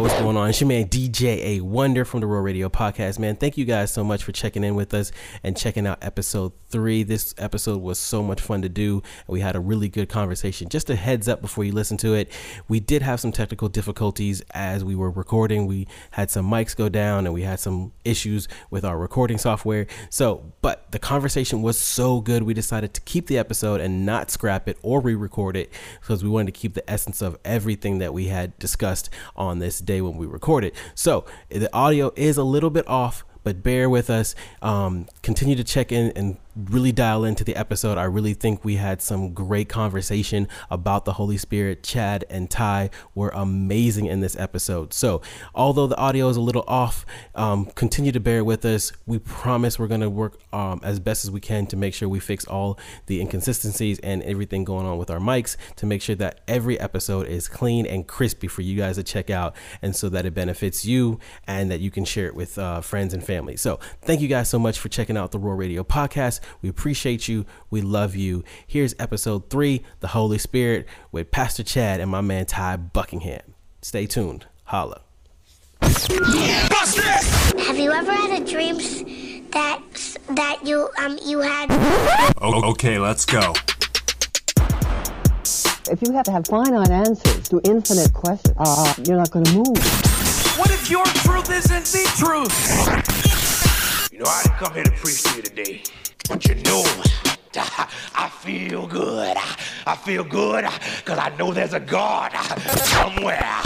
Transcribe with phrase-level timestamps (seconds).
[0.00, 0.48] what's going on?
[0.48, 3.34] It's your man DJ A Wonder from the Roar Radio Podcast, man.
[3.34, 5.10] Thank you guys so much for checking in with us
[5.42, 7.02] and checking out episode three.
[7.02, 10.68] This episode was so much fun to do, we had a really good conversation.
[10.68, 12.30] Just a heads up before you listen to it,
[12.68, 15.66] we did have some technical difficulties as we were recording.
[15.66, 19.88] We had some mics go down, and we had some issues with our recording software.
[20.10, 24.30] So, but the conversation was so good, we decided to keep the episode and not
[24.30, 28.14] scrap it or re-record it because we wanted to keep the essence of everything that
[28.14, 30.68] we had discussed on this day when we recorded.
[30.68, 30.74] It.
[30.94, 34.36] So the audio is a little bit off, but bear with us.
[34.62, 37.98] Um, continue to check in and really dial into the episode.
[37.98, 41.82] I really think we had some great conversation about the Holy Spirit.
[41.82, 44.92] Chad and Ty were amazing in this episode.
[44.92, 45.22] So,
[45.54, 48.92] although the audio is a little off, um, continue to bear with us.
[49.06, 52.08] We promise we're going to work um, as best as we can to make sure
[52.08, 56.16] we fix all the inconsistencies and everything going on with our mics to make sure
[56.16, 60.08] that every episode is clean and crispy for you guys to check out and so
[60.08, 63.56] that it benefits you and that you can share it with uh, friends and family.
[63.56, 66.40] So, thank you guys so much for checking out the Roar Radio podcast.
[66.62, 67.46] We appreciate you.
[67.70, 68.44] We love you.
[68.66, 73.54] Here's episode three The Holy Spirit with Pastor Chad and my man Ty Buckingham.
[73.82, 74.46] Stay tuned.
[74.64, 75.02] Holla.
[75.80, 78.76] Have you ever had a dream
[79.50, 79.80] that
[80.30, 81.66] that you um you had
[82.40, 83.52] O- okay, let's go.
[85.90, 89.54] If you have to have finite answers to infinite questions, uh, you're not going to
[89.54, 89.78] move.
[90.58, 94.12] What if your truth isn't the truth?
[94.12, 95.82] You know, I didn't come here to preach to you today,
[96.28, 96.82] but you know,
[98.14, 99.36] I feel good.
[99.86, 100.64] I feel good
[100.98, 103.62] because I know there's a God somewhere.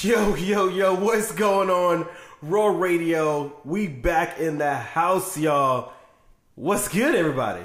[0.00, 2.06] Yo, yo, yo, what's going on?
[2.42, 5.92] Roar Radio, we back in the house, y'all.
[6.54, 7.64] What's good, everybody?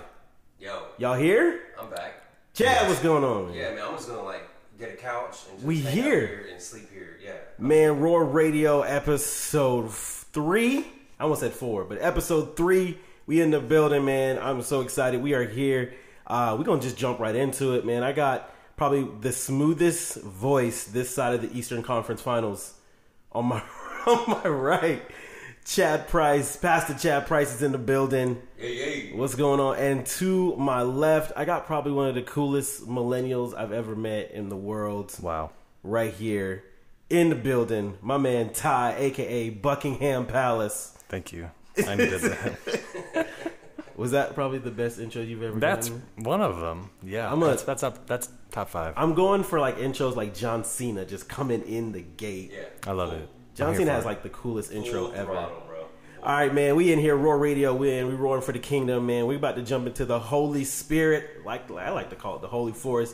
[0.60, 1.60] Yo, Y'all here?
[1.80, 2.14] I'm back.
[2.54, 3.54] Chad, what's going on?
[3.54, 4.48] Yeah, man, I'm just gonna like
[4.80, 6.48] get a couch and just We hang out here.
[6.52, 7.18] and sleep here.
[7.24, 7.34] Yeah.
[7.60, 10.86] Man, Roar Radio episode three.
[11.20, 12.98] I almost said four, but episode three.
[13.26, 14.38] We in the building, man.
[14.40, 15.22] I'm so excited.
[15.22, 15.94] We are here.
[16.28, 18.04] Uh, we're gonna just jump right into it, man.
[18.04, 22.74] I got probably the smoothest voice this side of the Eastern Conference Finals
[23.32, 23.62] on my
[24.08, 25.02] on my right.
[25.66, 28.42] Chad Price, Pastor Chad Price is in the building.
[28.58, 29.12] Hey, hey.
[29.16, 29.78] What's going on?
[29.78, 34.32] And to my left, I got probably one of the coolest millennials I've ever met
[34.32, 35.52] in the world Wow.
[35.82, 36.66] right here
[37.10, 37.98] in the building.
[38.02, 40.98] My man Ty, aka Buckingham Palace.
[41.14, 41.52] Thank you.
[41.88, 43.28] I needed that.
[43.98, 45.62] Was that probably the best intro you've ever made?
[45.62, 46.02] That's done?
[46.18, 46.90] one of them.
[47.04, 47.32] Yeah.
[47.32, 48.08] I'm a- that's, that's up.
[48.08, 48.96] That's top five.
[48.98, 52.52] I'm going for like intros like John Cena just coming in the gate.
[52.52, 52.64] Yeah.
[52.88, 53.30] I love it.
[53.54, 54.08] John Cena has it.
[54.08, 55.34] like the coolest intro Full ever.
[55.34, 55.64] throttle.
[56.24, 56.76] All right, man.
[56.76, 57.76] We in here, Roar Radio.
[57.76, 58.08] We in.
[58.08, 59.28] We roaring for the kingdom, man.
[59.28, 62.48] We about to jump into the Holy Spirit, like I like to call it, the
[62.48, 63.14] Holy Force.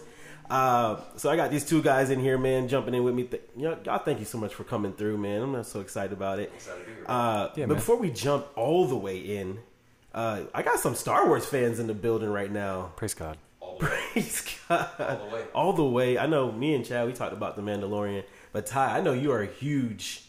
[0.50, 3.24] Uh, so I got these two guys in here, man, jumping in with me.
[3.24, 5.42] Th- y'all, y'all, thank you so much for coming through, man.
[5.44, 6.52] I'm not so excited about it.
[6.56, 7.06] Excited to be here.
[7.08, 7.76] Uh, Yeah, but man.
[7.78, 9.60] before we jump all the way in,
[10.14, 12.92] uh, I got some Star Wars fans in the building right now.
[12.96, 13.38] Praise God.
[13.60, 13.92] All the way.
[14.14, 14.90] Praise God.
[15.00, 15.44] All the way.
[15.54, 16.18] All the way.
[16.18, 19.32] I know me and Chad, we talked about The Mandalorian, but Ty, I know you
[19.32, 20.24] are a huge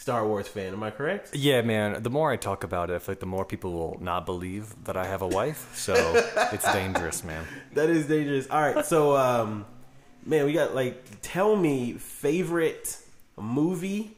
[0.00, 0.72] Star Wars fan.
[0.72, 1.36] Am I correct?
[1.36, 2.02] Yeah, man.
[2.02, 4.84] The more I talk about it, I feel like the more people will not believe
[4.84, 5.76] that I have a wife.
[5.76, 5.92] So
[6.52, 7.44] it's dangerous, man.
[7.74, 8.48] That is dangerous.
[8.48, 9.66] All right, so um,
[10.24, 12.96] man, we got like tell me favorite
[13.36, 14.16] movie,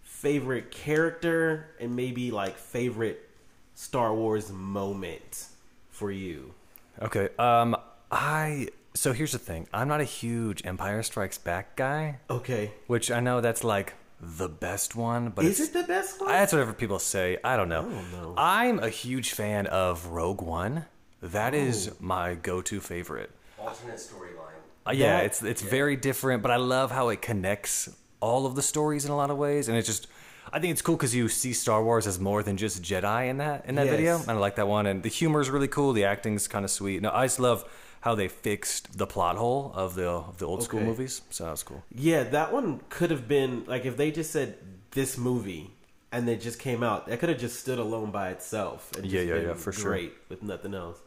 [0.00, 3.28] favorite character, and maybe like favorite
[3.74, 5.48] Star Wars moment
[5.90, 6.54] for you.
[7.02, 7.28] Okay.
[7.38, 7.76] Um,
[8.10, 8.68] I.
[8.94, 9.68] So here's the thing.
[9.70, 14.48] I'm not a huge Empire Strikes Back guy, Okay, which I know that's like the
[14.48, 16.28] best one, but is it the best one?
[16.30, 17.38] That's whatever people say.
[17.42, 17.82] I don't know.
[17.82, 18.34] don't know.
[18.36, 20.84] I'm a huge fan of Rogue One.
[21.22, 21.96] That is Oh.
[22.00, 23.30] my go-to favorite.
[23.58, 24.60] Alternate storyline.
[24.86, 28.54] Uh, yeah, That- it's it's very different, but I love how it connects all of
[28.54, 30.06] the stories in a lot of ways, and it's just.
[30.52, 33.36] I think it's cool because you see Star Wars as more than just Jedi in
[33.38, 33.90] that in that Yes.
[33.96, 34.84] video, and I like that one.
[34.86, 35.92] And the humor is really cool.
[35.92, 37.00] The acting's kind of sweet.
[37.02, 37.64] No, I just love
[38.00, 41.22] how they fixed the plot hole of the of the old school movies.
[41.30, 41.82] So that was cool.
[41.94, 44.56] yeah, that one could have been like if they just said
[44.92, 45.70] this movie
[46.12, 48.90] and they just came out, that could have just stood alone by itself.
[48.96, 49.90] And Yeah, just yeah, been yeah, for sure.
[49.92, 50.98] Great with nothing else.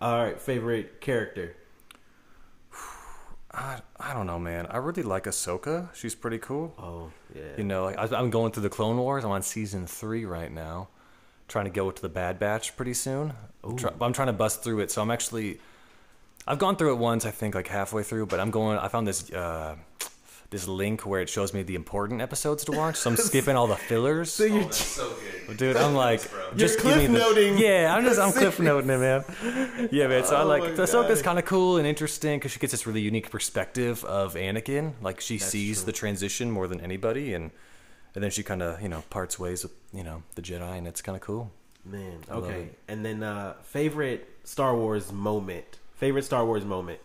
[0.00, 1.56] All right, favorite character.
[3.52, 4.66] I, I don't know, man.
[4.66, 5.94] I really like Ahsoka.
[5.94, 6.74] She's pretty cool.
[6.78, 7.42] Oh yeah.
[7.56, 9.24] You know, like I, I'm going through the Clone Wars.
[9.24, 10.88] I'm on season three right now,
[11.48, 13.32] trying to go to the Bad Batch pretty soon.
[13.62, 15.60] I'm trying to bust through it, so I'm actually.
[16.46, 18.78] I've gone through it once, I think, like halfway through, but I'm going.
[18.78, 19.76] I found this uh,
[20.50, 23.66] this link where it shows me the important episodes to watch, so I'm skipping all
[23.66, 24.30] the fillers.
[24.30, 25.14] So you're That's so
[25.48, 25.56] good.
[25.56, 25.76] dude.
[25.76, 26.20] I'm like,
[26.56, 29.88] just cliff give me the, noting Yeah, I'm just I'm the cliff noting it, man.
[29.90, 30.24] Yeah, man.
[30.24, 31.24] So I Oh like my Ahsoka's God.
[31.24, 34.92] kind of cool and interesting because she gets this really unique perspective of Anakin.
[35.00, 37.50] Like she sees the transition more than anybody, and
[38.14, 40.86] and then she kind of you know parts ways with you know the Jedi, and
[40.86, 41.50] it's kind of cool.
[41.86, 42.68] Man, love okay.
[42.86, 45.78] And then uh favorite Star Wars moment.
[45.96, 47.00] Favorite Star Wars moment.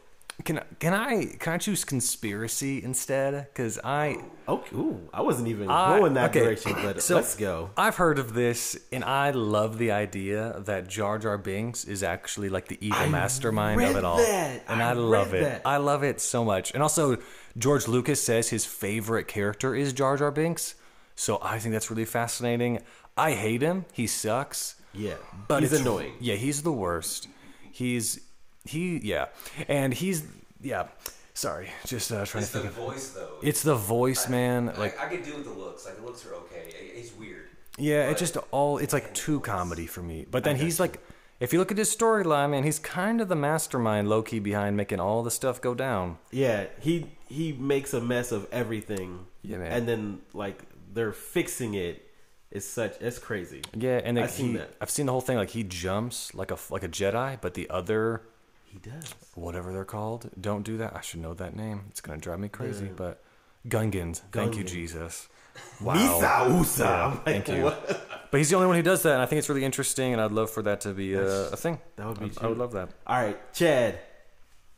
[0.45, 3.47] Can I- can I can I choose conspiracy instead?
[3.51, 7.36] Because I Okay, ooh, I wasn't even I- going that okay, direction, but so let's
[7.36, 7.71] go.
[7.75, 12.47] I've heard of this, and I love the idea that Jar Jar Binks is actually
[12.47, 14.63] like the evil I mastermind of it all, that.
[14.69, 15.41] and I I, love it.
[15.44, 15.62] that.
[15.65, 16.71] I love it so much.
[16.74, 17.18] And also,
[17.57, 20.75] George Lucas says his favorite character is Jar Jar Binks,
[21.18, 22.80] so I think that's really fascinating.
[23.18, 24.75] I hate him; he sucks.
[24.94, 25.15] Yeah,
[25.50, 26.13] But he's annoying.
[26.21, 27.27] Yeah, he's the worst.
[27.71, 28.21] He's
[28.69, 29.25] he yeah,
[29.68, 30.24] and he's
[30.62, 30.88] yeah.
[31.33, 32.83] Sorry, just uh, trying It's to the think of.
[32.83, 33.38] voice though.
[33.42, 34.66] It's the voice, man.
[34.68, 35.86] like Like I, I could deal with the looks.
[35.86, 36.66] Like the looks are okay.
[36.68, 37.48] It- It's weird.
[37.77, 40.25] Yeah, But- it's just all it's like too comedy for me.
[40.30, 41.00] But then he's like
[41.39, 44.75] if you look at his storyline, man, he's kind of the mastermind low key behind
[44.75, 46.18] making all the stuff go down.
[46.31, 49.25] Yeah, he he makes a mess of everything.
[49.42, 49.72] Yeah, man.
[49.72, 50.62] And then like
[50.94, 52.06] they're fixing it.
[52.51, 53.62] It's such it's crazy.
[53.74, 54.72] Yeah, and like, I've seen that.
[54.81, 55.38] I've seen the whole thing.
[55.38, 58.24] Like he jumps like a like a Jedi, but the other
[58.71, 59.16] He does.
[59.36, 60.95] whatever they're called don't do that.
[60.95, 61.86] I should know that name.
[61.89, 62.89] It's gonna drive me crazy.
[62.95, 63.24] But
[63.68, 64.68] Gungans, thank you, Gungan.
[64.68, 65.27] Jesus.
[65.80, 66.83] Misa Usa.
[66.83, 67.63] Yeah, like, thank you.
[67.63, 68.30] what?
[68.31, 70.13] But he's the only one who does that, and I think it's really interesting.
[70.13, 71.80] And I'd love for that to be a, a thing.
[71.95, 72.89] That would be I, I would love that.
[73.07, 74.00] All right, Chad.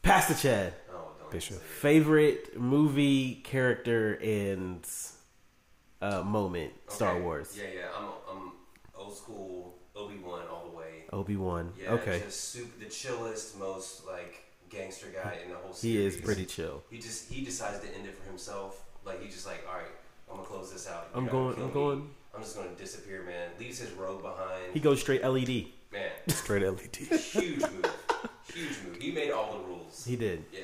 [0.01, 0.73] Pastor Chad.
[0.91, 1.57] Oh, don't Bishop.
[1.61, 4.87] Favorite movie character and
[6.01, 7.55] uh, moment Star Wars.
[7.57, 7.87] Yeah, yeah.
[7.95, 8.51] I'm I'm
[8.95, 10.50] old school Obi Wan all the way.
[11.13, 11.73] Obi Wan.
[11.81, 12.21] Yeah, okay.
[12.25, 16.13] Just super, the chillest, most like gangster guy in the whole series.
[16.13, 16.83] He is pretty chill.
[16.89, 18.83] He just he decides to end it for himself.
[19.05, 19.85] Like he's just like, all right,
[20.29, 21.09] I'm gonna close this out.
[21.13, 21.73] I'm gonna going- I'm me.
[21.73, 23.49] going- I'm just gonna disappear, man.
[23.59, 24.73] Leaves his robe behind.
[24.73, 25.67] He goes straight LED.
[25.91, 26.95] man, Straight LED.
[26.95, 27.91] huge move,
[28.53, 28.97] huge move.
[28.99, 30.05] He made all the rules.
[30.05, 30.45] He did.
[30.53, 30.61] yeah.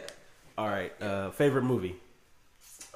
[0.58, 0.94] All right.
[1.02, 1.98] Uh, favorite movie.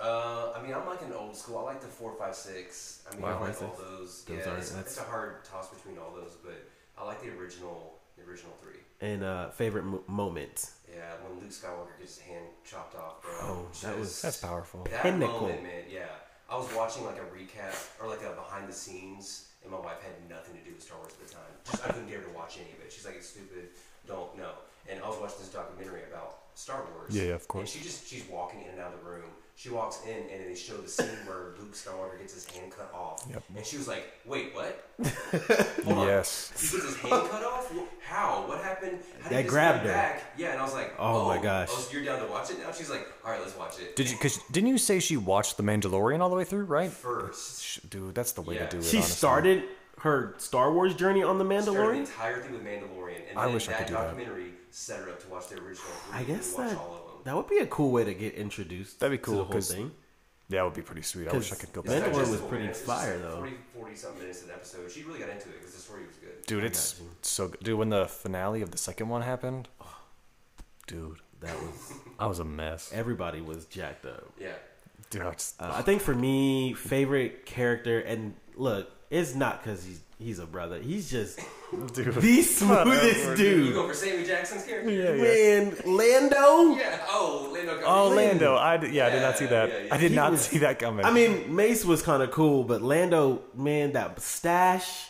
[0.02, 1.60] Uh, I mean, I'm like an old school.
[1.60, 3.04] I like the four, five, six.
[3.12, 4.24] I mean, Wow, I like all those.
[4.24, 6.54] Those yeah, are- it's, it's a hard toss between all those, but
[6.98, 8.80] I like the original, the original three.
[9.02, 10.70] And uh, favorite mo- moment.
[10.92, 13.32] Yeah, when Luke Skywalker gets his hand chopped off, bro.
[13.42, 14.84] Oh, that was- Just- That's powerful.
[14.92, 15.42] That Pinnacle.
[15.42, 15.84] moment, man.
[15.90, 16.06] Yeah,
[16.50, 20.02] I was watching like a recap or like a behind the scenes, and my wife
[20.04, 21.52] had nothing to do with Star Wars at the time.
[21.70, 22.92] Just I couldn't dare to watch any of it.
[22.92, 23.70] She's like, "It's stupid.
[24.08, 24.52] Don't know."
[24.90, 27.16] And I was watching this documentary about Star Wars.
[27.16, 27.74] Yeah, yeah, of course.
[27.74, 29.30] And she just she's walking in and out of the room.
[29.56, 32.92] She walks in, and they show the scene where Luke Skywalker gets his hand cut
[32.96, 33.24] off.
[33.30, 33.44] Yep.
[33.56, 34.90] And she was like, "Wait, what?
[35.86, 36.08] Hold on.
[36.08, 36.52] Yes.
[36.60, 37.72] He gets his hand cut off?
[38.02, 38.46] How?
[38.48, 39.00] What happened?
[39.22, 39.94] How did That this grabbed come her.
[39.94, 40.24] Back?
[40.38, 41.68] Yeah, and I was like, Oh oh, my gosh.
[41.72, 42.72] Oh, so you're down to watch it now?
[42.72, 43.96] She's like, all right, let's watch it.
[43.96, 44.16] Did you?
[44.18, 46.64] Because didn't you say she watched The Mandalorian all the way through?
[46.66, 46.92] Right.
[46.92, 47.88] first?
[47.90, 48.66] Dude, that's the way Yeah.
[48.66, 48.84] to do it.
[48.86, 49.14] She honestly.
[49.16, 49.64] started
[50.00, 51.98] her Star Wars journey on the Started the Mandalorian.
[52.00, 54.04] entire thing with Mandalorian, and I then wish I could do that.
[54.08, 55.76] documentary set her up to watch the original.
[56.10, 57.11] Three, I guess watch that all of them.
[57.24, 59.00] That would be a cool way to get introduced.
[59.00, 59.34] That'd be cool.
[59.34, 59.92] To cool, the whole 'cause thing.
[60.50, 61.30] That would be pretty sweet.
[61.30, 61.92] I wish I could go back.
[61.94, 62.10] Mandalorian there.
[62.10, 62.74] was Digestible, pretty man.
[62.74, 63.38] Fire, though.
[63.38, 64.92] 40, 40 something minutes an episode.
[64.92, 66.46] She really got into it because the story was good.
[66.46, 67.06] Dude, it's you.
[67.22, 67.60] so good.
[67.64, 69.70] Dude, when the finale of the second one happened,
[70.88, 72.92] dude, That was I was a mess.
[72.94, 74.26] everybody was jacked up.
[74.38, 74.50] Yeah.
[75.10, 79.84] Dude, I just, Uh, I think for me, favorite character, and look, it's not because
[79.86, 80.80] he's he's a brother.
[80.80, 81.40] He's just
[81.94, 82.14] dude.
[82.14, 83.68] the smoothest dude.
[83.68, 84.90] You go for Sammy Jackson's character?
[84.92, 85.64] Yeah, yeah.
[85.64, 86.76] Man, Lando.
[86.78, 87.00] Yeah.
[87.10, 87.78] Oh, Lando.
[87.80, 87.84] Calrissian.
[87.88, 88.56] Oh, Lando!
[88.56, 89.70] I did, yeah, I did not see that.
[89.70, 89.94] yeah, yeah.
[89.94, 91.06] I did He not was- see that coming.
[91.06, 95.08] I mean, Mace was kind of cool, but Lando, man, that stash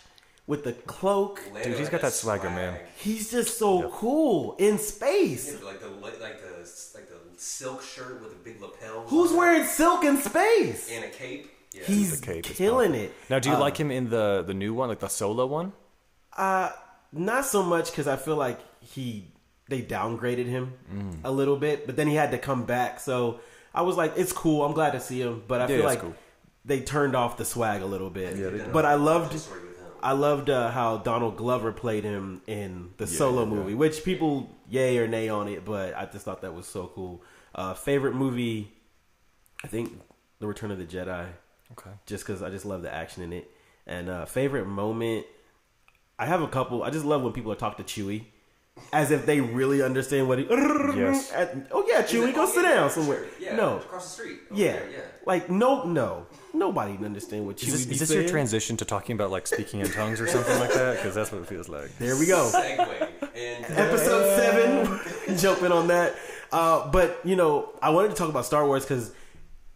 [0.47, 2.77] with the cloak, Lando Dude, he's got that swagger, man.
[2.97, 5.53] he's just so cool in space.
[5.53, 9.03] Yeah, like the like the like the silk shirt with the big lapel.
[9.07, 10.89] Who's wearing silk in space?
[10.91, 11.49] and a cape?
[11.73, 11.83] Yeah.
[11.85, 13.13] He's The cape killing it.
[13.29, 15.71] Now, do you Uh, like him in the the new one, like the solo one?
[16.35, 16.69] Uh,
[17.13, 19.27] not so much because I feel like he
[19.69, 21.19] they downgraded him Mm.
[21.23, 22.99] a little bit, but then he had to come back.
[22.99, 23.39] So
[23.73, 24.65] I was like, it's cool.
[24.65, 26.15] I'm glad to see him, but I Yeah, feel like cool.
[26.65, 28.35] they turned off the swag a little bit.
[28.37, 29.39] Yeah, they but I loved.
[29.39, 29.85] story with him.
[30.03, 33.49] I loved uh, how Donald Glover played him in the solo yeah.
[33.49, 36.87] movie, which people yay or nay on it, but I just thought that was so
[36.93, 37.21] cool.
[37.55, 38.73] Uh, favorite movie,
[39.63, 39.97] I think
[40.39, 41.27] The Return of the Jedi
[41.73, 41.91] Okay.
[42.05, 43.49] just because I just love the action in it.
[43.87, 45.25] And uh, favorite moment,
[46.19, 46.83] I have a couple.
[46.83, 48.25] I just love when people are talk to Chewie,
[48.93, 50.45] as if they really understand what he.
[50.45, 51.31] Yes.
[51.35, 53.25] At- oh yeah, Chewie, like, go oh, sit yeah, down somewhere.
[53.39, 54.39] Yeah, no, across the street.
[54.53, 54.73] yeah.
[54.73, 54.99] there, yeah.
[55.25, 57.69] like no, no, nobody can understand what Chewie.
[57.69, 60.59] Is this, is this your transition to talking about like speaking in tongues or something
[60.59, 60.97] like that?
[60.97, 61.97] Because that's what it feels like.
[61.97, 62.51] There we go.
[62.53, 63.09] Segue.
[63.35, 66.15] And episode seven, jumping on that.
[66.51, 69.11] Uh, but you know, I wanted to talk about Star Wars because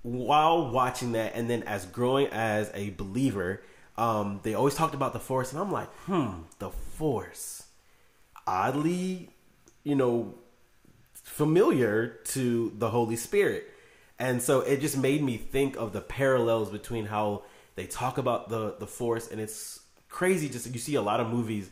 [0.05, 3.61] while watching that, and then as growing as a believer,
[3.97, 7.63] Um, they always talked about the Force, and I'm like, hmm, the Force.
[8.45, 9.29] Oddly,
[9.83, 10.35] you know,
[11.13, 12.43] familiar to
[12.77, 13.63] the Holy Spirit.
[14.19, 17.43] And so it just made me think of the parallels between how
[17.75, 21.27] they talk about the the force and it's crazy just you see a lot of
[21.29, 21.69] movies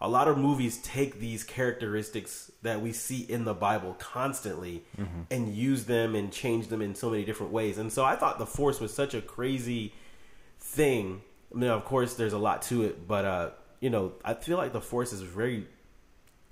[0.00, 4.82] a lot of movies take these characteristics that we see in the Bible constantly
[5.30, 7.76] and use them and change them in so many different ways.
[7.76, 9.92] And so I thought the force was such a crazy
[10.58, 11.22] thing.
[11.54, 14.56] I mean, of course, there's a lot to it, but uh, you know, I feel
[14.56, 15.66] like the force is very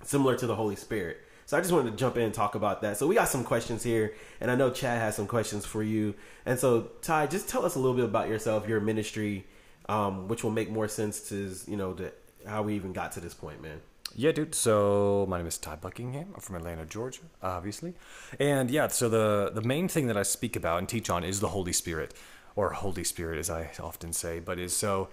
[0.03, 1.17] similar to the Holy Spirit.
[1.45, 2.97] So I just wanted to jump in and talk about that.
[2.97, 6.13] So we got some questions here, and I know Chad has some questions for you.
[6.45, 9.47] And so Ty, just tell us a little bit about yourself, your ministry,
[9.87, 12.11] um, which will make more sense to you know to
[12.45, 13.81] how we even got to this point, man.
[14.15, 14.55] Yeah, dude.
[14.55, 16.29] So my name is Ty Buckingham.
[16.33, 17.93] I'm from Atlanta, Georgia, obviously.
[18.39, 21.39] And yeah, so the the main thing that I speak about and teach on is
[21.39, 22.13] the Holy Spirit,
[22.55, 24.39] or Holy Spirit, as I often say.
[24.39, 25.09] But is so.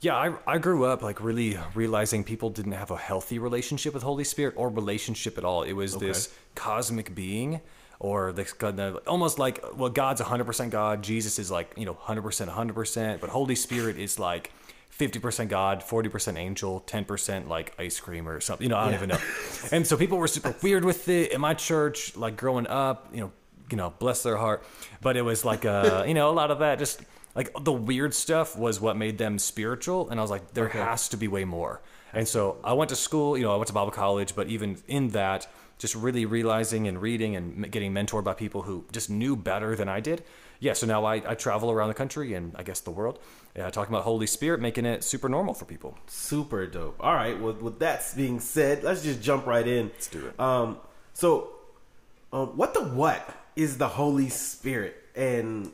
[0.00, 4.04] Yeah, I, I grew up like really realizing people didn't have a healthy relationship with
[4.04, 5.64] Holy Spirit or relationship at all.
[5.64, 7.60] It was this cosmic being
[7.98, 11.94] or this kind of- almost like well God's 100% God, Jesus is like, you know,
[11.94, 14.52] 100% 100%, but Holy Spirit is like
[14.98, 18.64] 50% God, 40% angel, 10% like ice cream or something.
[18.64, 19.18] You know, I don't even know.
[19.72, 23.20] And so people were super weird with it in my church, like growing up, you
[23.20, 23.32] know,
[23.70, 24.64] you know, bless their heart.
[25.00, 27.02] But it was like, uh, you know, a lot of that just
[27.34, 30.10] like the weird stuff was what made them spiritual.
[30.10, 31.80] And I was like, there has to be way more.
[32.12, 34.78] And so I went to school, you know, I went to Bible college, but even
[34.88, 35.46] in that,
[35.78, 39.88] just really realizing and reading and getting mentored by people who just knew better than
[39.88, 40.24] I did.
[40.60, 43.20] Yeah, so now I, I travel around the country and I guess the world,
[43.56, 45.96] yeah, talking about Holy Spirit, making it super normal for people.
[46.06, 46.96] Super dope.
[47.00, 47.38] All right.
[47.40, 49.88] Well, with that being said, let's just jump right in.
[49.88, 50.38] Let's do it.
[50.40, 50.78] Um,
[51.14, 51.50] so,
[52.32, 55.72] um, what the what is the Holy Spirit, and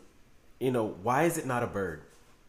[0.60, 2.02] you know why is it not a bird?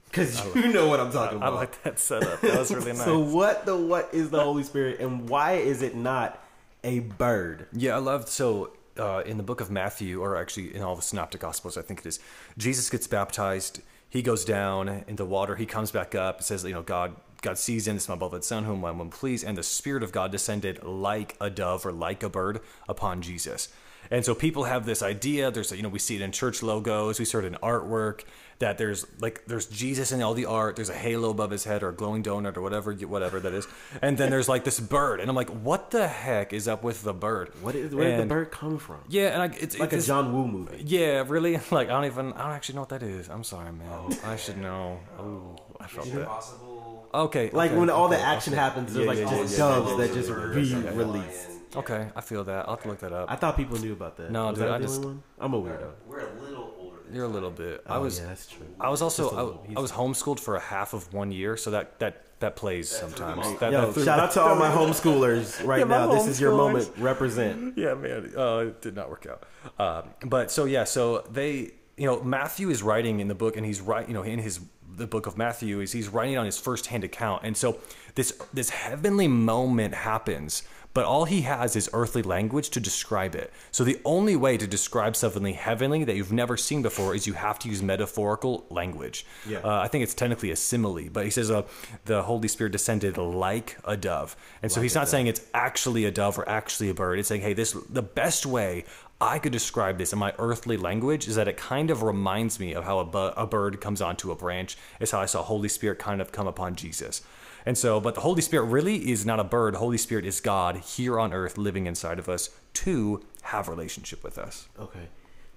[0.05, 1.53] Because you know what I'm talking I about.
[1.53, 2.39] I like that setup.
[2.41, 3.03] That was really nice.
[3.03, 6.41] So, what the what is the Holy Spirit, and why is it not
[6.83, 7.67] a bird?
[7.73, 11.01] Yeah, I loved so uh, in the book of Matthew, or actually in all the
[11.01, 12.19] synoptic gospels, I think it is.
[12.57, 13.81] Jesus gets baptized.
[14.09, 15.55] He goes down in the water.
[15.55, 16.39] He comes back up.
[16.39, 19.09] It says, you know, God, God sees in It's my beloved son, whom I am
[19.09, 19.43] pleased.
[19.43, 23.69] And the Spirit of God descended like a dove or like a bird upon Jesus.
[24.11, 25.51] And so people have this idea.
[25.51, 27.19] There's, you know, we see it in church logos.
[27.19, 28.23] We see it in artwork
[28.59, 30.75] that there's like there's Jesus in all the art.
[30.75, 33.67] There's a halo above his head or a glowing donut or whatever, whatever that is.
[34.01, 37.03] And then there's like this bird, and I'm like, what the heck is up with
[37.03, 37.51] the bird?
[37.61, 38.99] What is where did the bird come from?
[39.09, 40.83] Yeah, and I, it's like a John Woo movie.
[40.85, 41.59] Yeah, really.
[41.71, 42.31] Like I don't even.
[42.33, 43.27] I don't actually know what that is.
[43.29, 43.87] I'm sorry, man.
[43.91, 44.99] Oh, I should know.
[45.19, 46.25] Oh, I felt that.
[46.27, 47.07] Possible.
[47.13, 47.49] Okay.
[47.51, 48.61] Like okay, when all the action okay.
[48.61, 50.79] happens, there's Yeah, like yeah, just yeah, yeah, doves yeah, that just yeah, be yeah,
[50.91, 50.97] yeah.
[50.97, 51.49] released.
[51.75, 52.67] Okay, I feel that.
[52.69, 53.29] I'll have to look that up.
[53.29, 54.31] I thought people knew about that.
[54.31, 55.23] No, Was dude, that I the just- only one?
[55.39, 55.91] I'm a weirdo.
[56.07, 56.74] We're a little older than
[57.13, 57.83] You're a little bit.
[57.87, 58.19] I Oh, was.
[58.19, 58.65] yeah, that's true.
[58.79, 59.23] I was also.
[59.23, 59.65] Just little.
[59.75, 62.89] I, I was homeschooled for a half of one year, so that that that plays
[62.89, 63.59] sometimes.
[63.59, 66.13] That, Yo, that shout out to all my homeschoolers right Yeah, my now.
[66.13, 66.91] This is your moment.
[66.97, 67.77] Represent.
[67.77, 69.43] yeah, man, uh, it did not work out.
[69.79, 73.65] Um, but so yeah, so they, you know, Matthew is writing in the book, and
[73.65, 74.59] he's right, you know, in his
[74.97, 77.79] the book of Matthew is he's writing on his firsthand account, and so
[78.15, 80.63] this this heavenly moment happens.
[80.95, 83.51] But all he has is earthly language to describe it.
[83.71, 87.33] So the only way to describe something heavenly that you've never seen before is you
[87.33, 89.25] have to use metaphorical language.
[89.45, 89.59] Yeah.
[89.59, 91.63] Uh, I think it's technically a simile, but he says uh,
[92.05, 96.11] the Holy Spirit descended like a dove, and so he's not saying it's actually a
[96.11, 97.19] dove or actually a bird.
[97.19, 98.85] It's saying, hey, this the best way
[99.19, 102.73] I could describe this in my earthly language is that it kind of reminds me
[102.73, 104.77] of how a, bu- a bird comes onto a branch.
[104.99, 107.21] It's how I saw Holy Spirit kind of come upon Jesus.
[107.65, 109.75] And so, but the Holy Spirit really is not a bird.
[109.75, 114.37] Holy Spirit is God here on earth living inside of us to have relationship with
[114.37, 114.67] us.
[114.79, 115.07] Okay.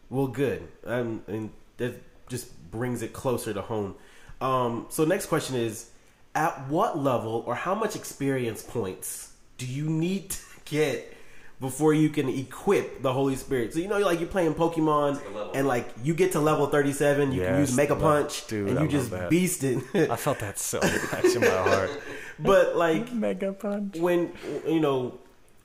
[0.08, 0.66] Well, good.
[0.86, 3.94] Um, and that just brings it closer to home.
[4.40, 5.90] Um, so next question is,
[6.34, 11.12] at what level or how much experience points do you need to get
[11.60, 13.72] before you can equip the Holy Spirit?
[13.74, 15.20] So you know, like you're playing Pokemon,
[15.54, 18.76] and like you get to level 37, you can use Mega love- Punch, dude, and
[18.90, 20.10] you love just beast it.
[20.10, 21.90] I felt that so much in my heart.
[22.38, 23.96] but like Mega punch.
[23.96, 24.32] when
[24.66, 25.18] you know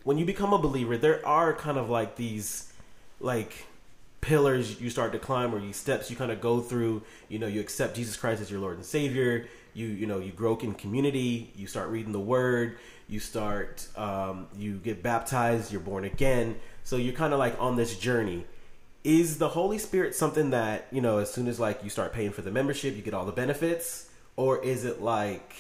[0.03, 2.73] when you become a believer there are kind of like these
[3.19, 3.65] like
[4.21, 7.47] pillars you start to climb or these steps you kind of go through you know
[7.47, 10.73] you accept jesus christ as your lord and savior you you know you grow in
[10.73, 12.77] community you start reading the word
[13.13, 17.75] you start um, you get baptized you're born again so you're kind of like on
[17.75, 18.45] this journey
[19.03, 22.31] is the holy spirit something that you know as soon as like you start paying
[22.31, 25.53] for the membership you get all the benefits or is it like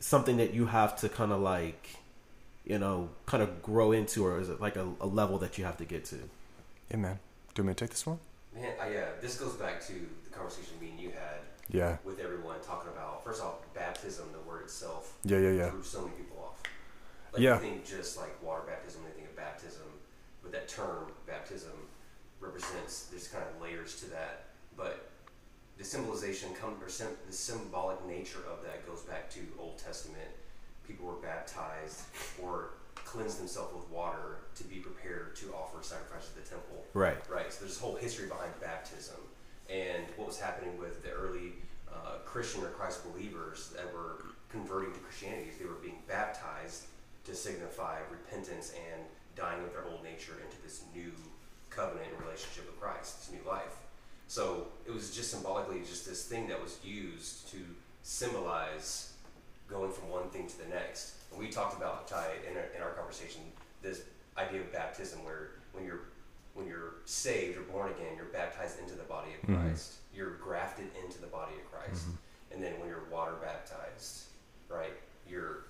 [0.00, 1.96] something that you have to kind of like
[2.64, 5.64] you know kind of grow into or is it like a, a level that you
[5.64, 6.16] have to get to
[6.90, 7.18] Yeah, man.
[7.54, 8.18] Do you want me to take this one?
[8.54, 9.92] Man, I, yeah, this goes back to
[10.24, 11.96] the conversation me and you had Yeah.
[12.04, 15.14] with everyone talking about first off baptism, the word itself.
[15.24, 15.70] Yeah, yeah, yeah.
[15.70, 16.37] Threw so many people off.
[17.38, 17.54] Like Yeah.
[17.54, 19.86] you think just like water baptism, they think of baptism,
[20.42, 21.70] but that term baptism
[22.40, 24.46] represents there's kind of layers to that.
[24.76, 25.10] But
[25.76, 30.30] the symbolization come or sim, the symbolic nature of that goes back to Old Testament.
[30.86, 32.02] People were baptized
[32.42, 36.84] or cleansed themselves with water to be prepared to offer sacrifice at the temple.
[36.92, 37.16] Right.
[37.30, 37.52] Right.
[37.52, 39.16] So there's a whole history behind baptism
[39.70, 41.52] and what was happening with the early
[41.88, 45.50] uh, Christian or Christ believers that were converting to Christianity.
[45.50, 46.86] is They were being baptized
[47.28, 49.02] to signify repentance and
[49.36, 51.12] dying of their old nature into this new
[51.70, 53.76] covenant and relationship with Christ, this new life.
[54.26, 57.58] So it was just symbolically just this thing that was used to
[58.02, 59.12] symbolize
[59.68, 61.14] going from one thing to the next.
[61.30, 63.42] And we talked about Ty in our, in our conversation
[63.82, 64.02] this
[64.36, 66.00] idea of baptism, where when you're
[66.54, 69.62] when you're saved or born again, you're baptized into the body of mm-hmm.
[69.62, 69.94] Christ.
[70.12, 72.54] You're grafted into the body of Christ, mm-hmm.
[72.54, 74.24] and then when you're water baptized,
[74.68, 74.94] right?
[75.28, 75.67] You're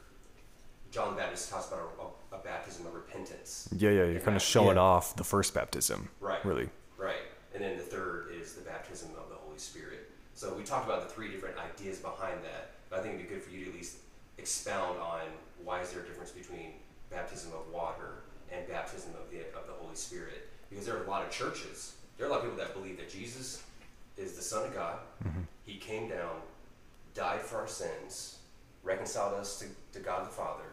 [0.90, 3.68] John the Baptist talks about a, a, a baptism of repentance.
[3.76, 4.04] Yeah, yeah.
[4.04, 4.82] You're kind of showing yeah.
[4.82, 6.08] off the first baptism.
[6.20, 6.44] Right.
[6.44, 6.68] Really.
[6.96, 7.22] Right.
[7.54, 10.10] And then the third is the baptism of the Holy Spirit.
[10.34, 13.34] So we talked about the three different ideas behind that, but I think it'd be
[13.34, 13.96] good for you to at least
[14.38, 15.22] expound on
[15.64, 16.74] why is there a difference between
[17.10, 20.48] baptism of water and baptism of the of the Holy Spirit?
[20.70, 21.96] Because there are a lot of churches.
[22.16, 23.62] There are a lot of people that believe that Jesus
[24.16, 24.98] is the Son of God.
[25.24, 25.40] Mm-hmm.
[25.64, 26.40] He came down,
[27.14, 28.38] died for our sins,
[28.82, 29.66] reconciled us to,
[29.98, 30.64] to God the Father,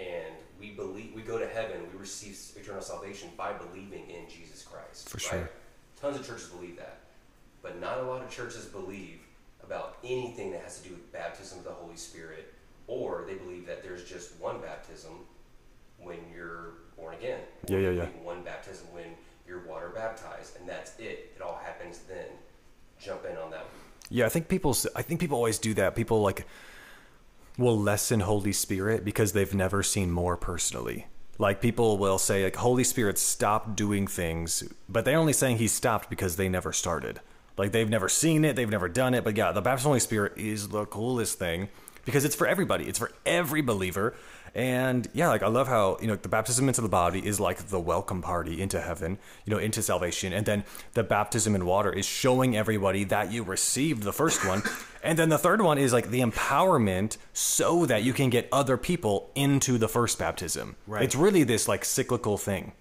[0.00, 1.76] and we believe we go to heaven.
[1.92, 5.08] We receive eternal salvation by believing in Jesus Christ.
[5.08, 5.42] For right?
[5.42, 5.50] sure.
[6.00, 7.00] Tons of churches believe that,
[7.62, 9.20] but not a lot of churches believe
[9.62, 12.54] about anything that has to do with baptism of the Holy Spirit,
[12.86, 15.12] or they believe that there's just one baptism
[15.98, 17.40] when you're born again.
[17.68, 18.06] Yeah, yeah, yeah.
[18.22, 19.04] One baptism when
[19.46, 21.32] you're water baptized, and that's it.
[21.36, 22.26] It all happens then.
[22.98, 23.66] Jump in on that.
[24.08, 24.76] Yeah, I think people.
[24.96, 25.94] I think people always do that.
[25.94, 26.46] People like
[27.60, 31.06] will lessen Holy Spirit because they've never seen more personally.
[31.38, 35.68] Like people will say, like Holy Spirit stopped doing things, but they're only saying He
[35.68, 37.20] stopped because they never started.
[37.56, 39.24] Like they've never seen it, they've never done it.
[39.24, 41.68] But yeah, the baptism of Holy Spirit is the coolest thing
[42.04, 42.84] because it's for everybody.
[42.86, 44.14] It's for every believer.
[44.54, 47.68] And yeah, like I love how, you know, the baptism into the body is like
[47.68, 50.32] the welcome party into heaven, you know, into salvation.
[50.32, 54.62] And then the baptism in water is showing everybody that you received the first one.
[55.02, 58.76] And then the third one is like the empowerment so that you can get other
[58.76, 60.76] people into the first baptism.
[60.86, 61.02] Right.
[61.02, 62.72] It's really this like cyclical thing.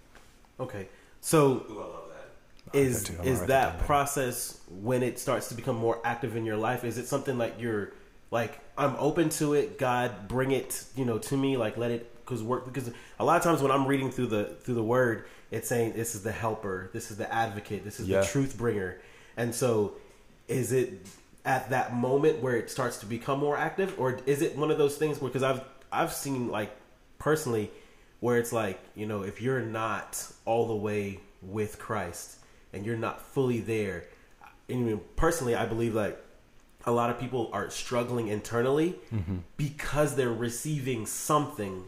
[0.60, 0.89] Okay.
[1.21, 2.77] So Ooh, I love that.
[2.77, 3.10] is.
[3.10, 6.84] I'm is that that process when it starts to become more active in your life
[6.84, 7.93] is it something like you're
[8.31, 9.77] like i'm open to it.
[9.77, 11.57] God bring it you know to me.
[11.57, 14.45] Like let it because work because a lot of times when i'm reading through the
[14.61, 16.91] through the word it's saying this is the helper.
[16.93, 17.83] This is the advocate.
[17.83, 18.21] This is Yeah.
[18.21, 19.01] the truth bringer.
[19.35, 19.93] And so
[20.47, 21.07] is it
[21.43, 23.95] at that moment where it starts to become more active?
[23.99, 25.61] Or is it one of those things where because i've
[25.91, 26.71] i've seen like
[27.17, 27.71] personally
[28.19, 32.37] where it's like you know if you're not all the way with christ
[32.73, 34.03] and you're not fully there
[34.69, 36.17] and personally i believe like
[36.89, 38.89] a lot of people are struggling internally
[39.58, 41.84] because they're receiving something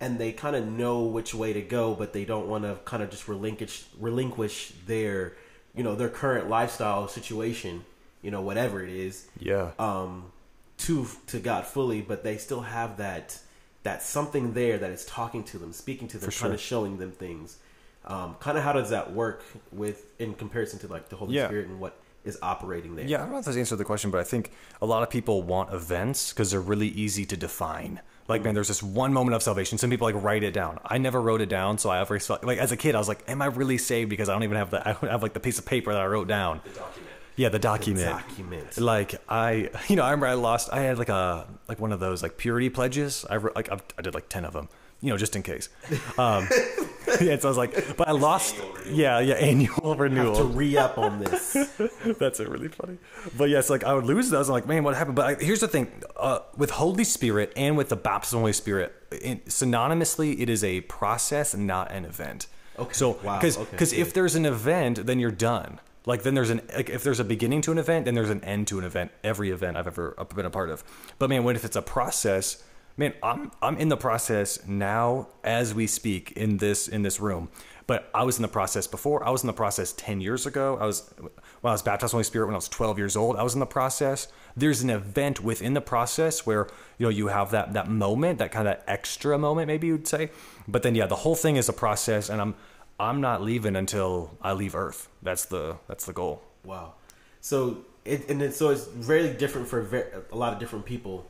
[0.00, 3.02] and they kind of know which way to go but they don't want to kind
[3.02, 5.32] of just relinquish relinquish their
[5.74, 7.84] you know their current lifestyle situation
[8.20, 9.70] you know whatever it is Yeah.
[9.78, 10.30] um
[10.78, 13.38] to to God fully, but they still have that
[13.84, 16.98] that something there that is talking to them, speaking to them, For kind of showing
[16.98, 17.56] them things.
[18.04, 21.46] Um, kind of how does that work with in comparison to like the Holy Yeah.
[21.46, 23.06] Spirit and what is operating there?
[23.06, 25.10] Yeah, I don't know if this answered the question, but I think a lot of
[25.10, 28.00] people want events because they're really easy to define.
[28.28, 29.78] Like, man, there's this one moment of salvation.
[29.78, 30.78] Some people like write it down.
[30.84, 33.08] I never wrote it down, so I always felt like as a kid, I was
[33.08, 35.32] like, "Am I really saved?" Because I don't even have the I don't have like
[35.32, 36.60] the piece of paper that I wrote down.
[36.64, 37.08] The document.
[37.34, 38.08] Yeah, the document.
[38.08, 38.78] document.
[38.78, 40.72] Like I, you know, I remember I lost.
[40.72, 43.26] I had like a like one of those like purity pledges.
[43.28, 44.68] I wrote, like I, I did like ten of them.
[45.00, 45.68] You know, just in case.
[46.16, 46.48] Um,
[47.20, 48.56] yeah, so I was like, but I lost.
[48.88, 50.34] Yeah, yeah, annual renewal.
[50.36, 51.52] to re up on this.
[52.18, 52.98] That's it, really funny.
[53.36, 54.48] But yes, like I would lose those.
[54.48, 55.16] I'm like, man, what happened?
[55.16, 58.52] But I, here's the thing: uh, with Holy Spirit and with the baptism of Holy
[58.52, 62.46] Spirit, in, synonymously, it is a process, not an event.
[62.78, 62.92] Okay.
[62.92, 63.38] So, Wow.
[63.38, 63.70] because Okay.
[63.70, 65.80] because if there's an event, then you're done.
[66.04, 68.42] Like then there's an like if there's a beginning to an event, then there's an
[68.44, 69.12] end to an event.
[69.22, 70.82] Every event I've ever been a part of.
[71.18, 72.62] But man, what if it's a process?
[72.96, 77.48] Man, I'm I'm in the process now as we speak in this in this room.
[77.86, 79.26] But I was in the process before.
[79.26, 80.78] I was in the process ten years ago.
[80.80, 83.16] I was when I was baptized in the Holy Spirit when I was twelve years
[83.16, 83.36] old.
[83.36, 84.28] I was in the process.
[84.56, 88.52] There's an event within the process where you know you have that that moment, that
[88.52, 90.30] kind of extra moment, maybe you'd say.
[90.68, 92.54] But then yeah, the whole thing is a process, and I'm
[93.00, 95.08] I'm not leaving until I leave Earth.
[95.22, 96.42] That's the that's the goal.
[96.64, 96.94] Wow.
[97.40, 101.26] So it and it, so it's very different for a lot of different people.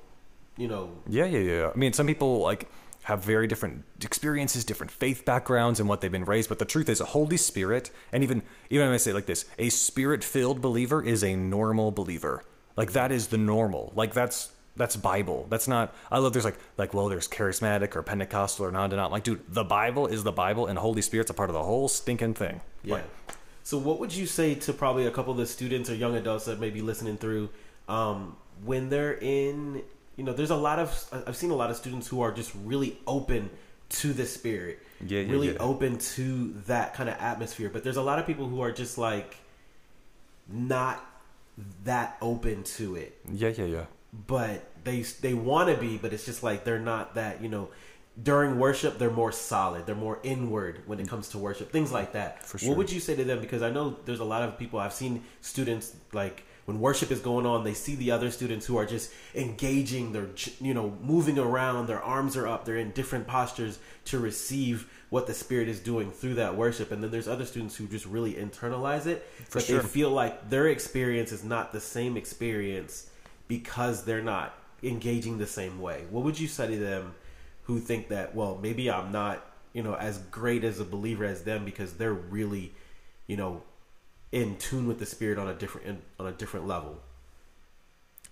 [0.57, 1.71] You know, Yeah, yeah, yeah.
[1.75, 2.69] I mean, some people like
[3.05, 6.49] have very different experiences, different faith backgrounds, and what they've been raised.
[6.49, 9.27] But the truth is, a Holy Spirit, and even even when I say it like
[9.27, 12.45] this, a spirit-filled believer is a normal believer.
[12.77, 13.93] Like that is the normal.
[13.97, 15.47] Like that's that's Bible.
[15.51, 15.95] That's not.
[16.11, 16.33] I love.
[16.33, 19.11] There's like like well, there's charismatic or Pentecostal or non-denom.
[19.11, 21.89] Like, dude, the Bible is the Bible, and Holy Spirit's a part of the whole
[21.89, 22.61] stinking thing.
[22.85, 22.95] Yeah.
[22.95, 23.05] Like,
[23.65, 26.47] so what would you say to probably a couple of the students or young adults
[26.47, 27.51] that may be listening through
[27.89, 29.83] um, when they're in?
[30.17, 32.53] You know, there's a lot of I've seen a lot of students who are just
[32.65, 33.51] really open
[33.89, 35.59] to the spirit, Yeah, yeah, really yeah.
[35.59, 37.71] open to that kind of atmosphere.
[37.71, 39.37] But there's a lot of people who are just like
[40.49, 41.05] not
[41.85, 43.85] that open to it yeah, yeah, yeah.
[44.27, 47.43] but they they want to be, but it's just like they're not that.
[47.43, 47.69] You know,
[48.21, 49.87] during worship, they're more solid.
[49.87, 51.11] They're more inward when it mm.
[51.11, 51.71] comes to worship.
[51.71, 52.45] Things like that.
[52.45, 52.71] For sure.
[52.71, 53.41] What would you say to them?
[53.41, 54.79] Because I know there's a lot of people.
[54.79, 58.77] I've seen students like when worship is going on, they see the other students who
[58.77, 60.13] are just engaging.
[60.13, 61.87] They're you know moving around.
[61.87, 62.65] Their arms are up.
[62.65, 66.91] They're in different postures to receive what the spirit is doing through that worship.
[66.91, 69.83] And then there's other students who just really internalize it, For but sure.
[69.83, 73.11] they feel like their experience is not the same experience
[73.47, 76.05] because they're not engaging the same way.
[76.09, 77.15] What would you say to them
[77.65, 79.45] who think that, well, maybe I'm not,
[79.75, 82.73] you know, as great as a believer as them because they're really,
[83.27, 83.63] you know,
[84.33, 86.99] in tune with the spirit on a different in, on a different level.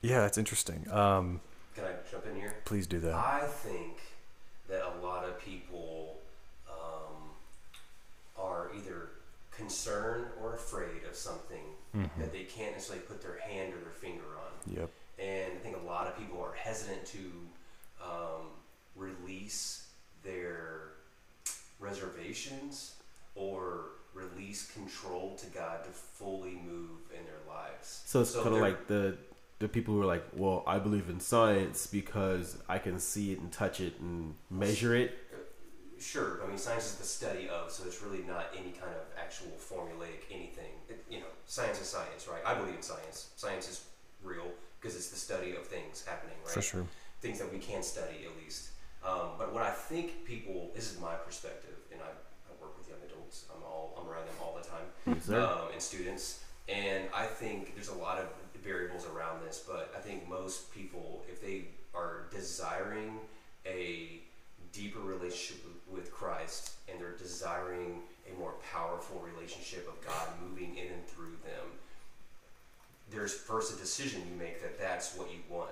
[0.03, 0.87] Yeah, that's interesting.
[0.91, 1.41] Um,
[1.75, 2.57] Can I jump in here?
[2.65, 3.15] please do that.
[3.15, 3.99] I think
[4.69, 6.17] that a lot of people
[6.69, 7.31] um,
[8.39, 9.11] are either
[9.51, 11.61] concerned or afraid of something
[12.19, 14.75] that they can't necessarily put their hand or their finger on.
[14.75, 14.91] Yep.
[15.19, 17.19] And I think a lot of people are hesitant to
[18.03, 18.47] um,
[18.95, 19.89] release
[20.23, 20.93] their
[21.81, 22.95] reservations
[23.35, 23.87] or
[24.21, 28.03] release control to God to fully move in their lives.
[28.07, 29.17] So it's kind of like the
[29.59, 33.41] the people who are like, well, I believe in science because I can see it
[33.41, 35.19] and touch it and measure it.
[35.99, 39.05] Sure, I mean science is the study of, so it's really not any kind of
[39.23, 40.73] actual formulaic anything.
[40.89, 42.41] It, you know, science is science, right?
[42.47, 43.29] I believe in science.
[43.37, 43.85] Science is
[44.25, 44.47] real
[44.81, 46.55] because it's the study of things happening, right?
[46.55, 46.87] For sure.
[47.21, 48.71] Things that we can study at least.
[49.05, 52.89] Um, but what I think people, this is my perspective, and I, I work with
[52.89, 53.45] young adults.
[53.55, 56.45] I'm all I'm around them all the time, Yes, um, and students.
[56.69, 58.29] And I think there's a lot of
[58.63, 63.19] variables around this, but I think most people, if they are desiring
[63.67, 64.21] a
[64.73, 70.93] deeper relationship with Christ and they're desiring a more powerful relationship of God moving in
[70.93, 71.67] and through them,
[73.11, 75.71] there's first a decision you make that that's what you want.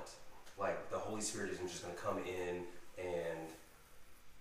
[0.58, 2.62] Like the Holy Spirit isn't just going to come in
[2.98, 3.48] and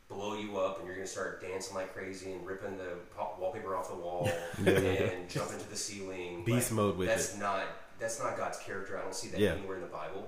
[0.10, 2.94] blow you up, and you're going to start dancing like crazy and ripping the
[3.40, 4.30] wallpaper off the wall
[4.66, 6.44] and jump into the ceiling.
[6.46, 7.40] Beast Like, mode with that's it.
[7.40, 7.64] not
[8.00, 8.98] that's not God's character.
[8.98, 9.54] I don't see that Yeah.
[9.54, 10.28] anywhere in the Bible.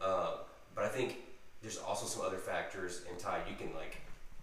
[0.00, 0.36] Uh,
[0.74, 1.16] but I think
[1.62, 3.02] there's also some other factors.
[3.10, 3.96] And Ty, you can like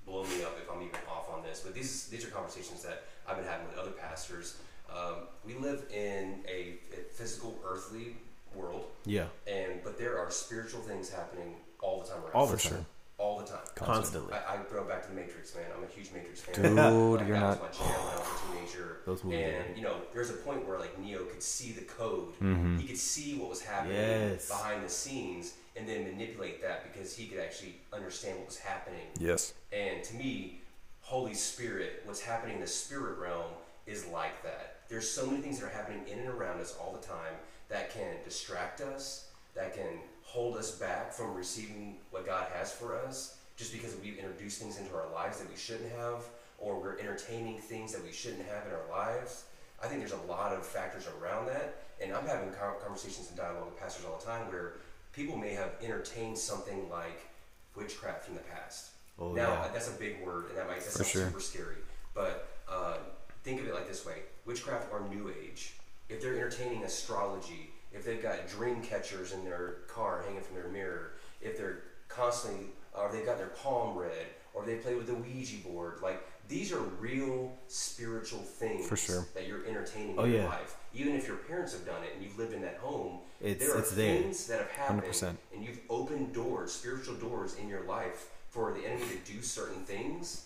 [0.06, 1.62] blow me up if I'm even off on this.
[1.62, 4.58] But these these are conversations that I've been having with other pastors.
[4.94, 8.18] Um, we live in a, a physical, earthly
[8.54, 12.34] world, Yeah, and but there are spiritual things happening all the time around.
[12.34, 12.86] all the time,
[13.24, 13.60] all the time.
[13.76, 14.34] constantly.
[14.34, 15.64] I, I throw back to the Matrix, man.
[15.76, 16.56] I'm a huge Matrix fan.
[16.56, 18.98] Dude, Like, you're not- was my jam when I was a teenager.
[19.06, 22.34] Those movies And you know, there's a point where like Neo could see the code.
[22.42, 22.78] Mm-hmm.
[22.80, 24.48] He could see what was happening Yes.
[24.50, 29.08] behind the scenes, and then manipulate that because he could actually understand what was happening.
[29.20, 29.54] Yes.
[29.72, 30.60] And to me,
[31.02, 33.52] Holy Spirit, what's happening in the spirit realm
[33.88, 34.82] is like that.
[34.90, 37.36] There's so many things that are happening in and around us all the time
[37.70, 40.00] that can distract us, that can
[40.34, 44.80] hold us back from receiving what God has for us, just because we've introduced things
[44.80, 46.24] into our lives that we shouldn't have,
[46.58, 49.44] or we're entertaining things that we shouldn't have in our lives.
[49.82, 52.50] I think there's a lot of factors around that, and I'm having
[52.82, 54.74] conversations and dialogue with pastors all the time where
[55.12, 57.28] people may have entertained something like
[57.76, 58.90] witchcraft from the past.
[59.20, 59.68] Oh, now yeah.
[59.72, 61.28] that's a big word, and that might that sounds sure.
[61.28, 61.78] super scary.
[62.16, 62.98] But uh,
[63.44, 65.76] think of it like this way: witchcraft or New Age.
[66.10, 70.68] If they're entertaining astrology, if they've got dream catchers in their car hanging from their
[70.70, 75.14] mirror, if they're constantly, or they've got their palm read, or they play with the
[75.16, 79.26] Ouija board, like these are real spiritual things For sure.
[79.34, 80.50] that you're entertaining Oh, in your yeah.
[80.50, 80.76] life.
[80.94, 83.76] Even if your parents have done it and you've lived in that home, It's- there
[83.76, 84.22] are it's there.
[84.22, 85.38] things that have happened 100%.
[85.54, 89.86] and you've opened doors, spiritual doors in your life for the enemy to do certain
[89.86, 90.46] things,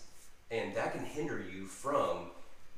[0.50, 2.30] and that can hinder you from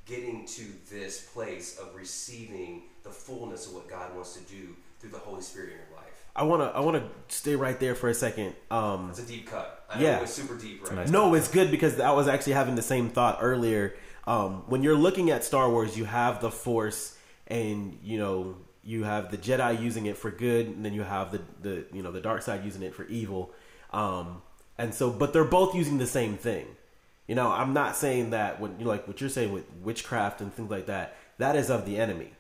[0.06, 5.10] getting to this place of receiving the fullness of what God wants to do through
[5.10, 6.06] the Holy Spirit in your life.
[6.36, 8.54] I wanna I wanna stay right there for a second.
[8.70, 9.84] Um, It's a deep cut.
[9.90, 10.16] I Yeah.
[10.16, 10.94] know it's super deep, right?
[10.94, 13.94] nice No, it's good because I was actually having the same thought earlier.
[14.26, 17.16] Um, when you're looking at Star Wars, you have the Force,
[17.48, 21.32] and you know you have the Jedi using it for good, and then you have
[21.32, 23.52] the the you know the dark side using it for evil.
[23.92, 24.42] Um,
[24.78, 26.76] and so, but they're both using the same thing.
[27.26, 30.40] You know, I'm not saying that when you know, like what you're saying with witchcraft
[30.40, 31.16] and things like that.
[31.38, 32.32] That is of the enemy,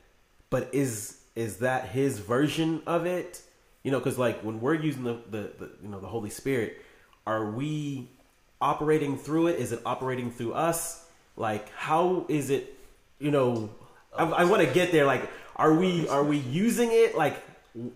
[0.50, 3.40] but is is that his version of it?
[3.82, 6.82] You know, because like when we're using the, the the you know the Holy Spirit,
[7.26, 8.08] are we
[8.60, 9.58] operating through it?
[9.58, 11.06] Is it operating through us?
[11.36, 12.76] Like, how is it?
[13.18, 13.70] You know,
[14.16, 15.06] I, I want to get there.
[15.06, 17.16] Like, are we are we using it?
[17.16, 17.36] Like,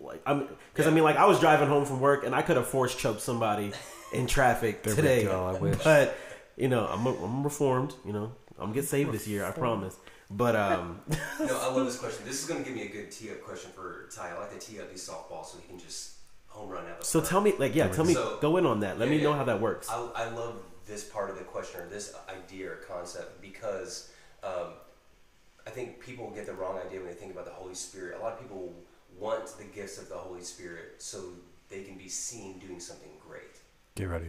[0.00, 2.56] like I'm because I mean, like I was driving home from work and I could
[2.56, 3.72] have force choked somebody
[4.12, 5.24] in traffic There we today.
[5.24, 5.82] go, I wish.
[5.82, 6.16] But
[6.56, 7.94] you know, I'm I'm reformed.
[8.06, 9.44] You know, I'm gonna get saved this year.
[9.44, 9.96] I promise.
[10.30, 11.00] But um,
[11.40, 12.24] No, I love this question.
[12.24, 14.30] This is going to give me a good tee up question for Ty.
[14.30, 16.12] I like to tee up these softballs so he can just
[16.48, 17.00] home run out.
[17.00, 18.98] the so tell me, like, yeah, tell me, So- go in on that.
[18.98, 19.36] Let Yeah, me know yeah.
[19.38, 19.88] how that works.
[19.90, 24.10] I, I love this part of the question or this idea or concept because
[24.42, 24.68] um,
[25.66, 28.18] I think people get the wrong idea when they think about the Holy Spirit.
[28.18, 28.72] A lot of people
[29.18, 31.18] want the gifts of the Holy Spirit so
[31.68, 33.56] they can be seen doing something great.
[33.94, 34.26] Get ready.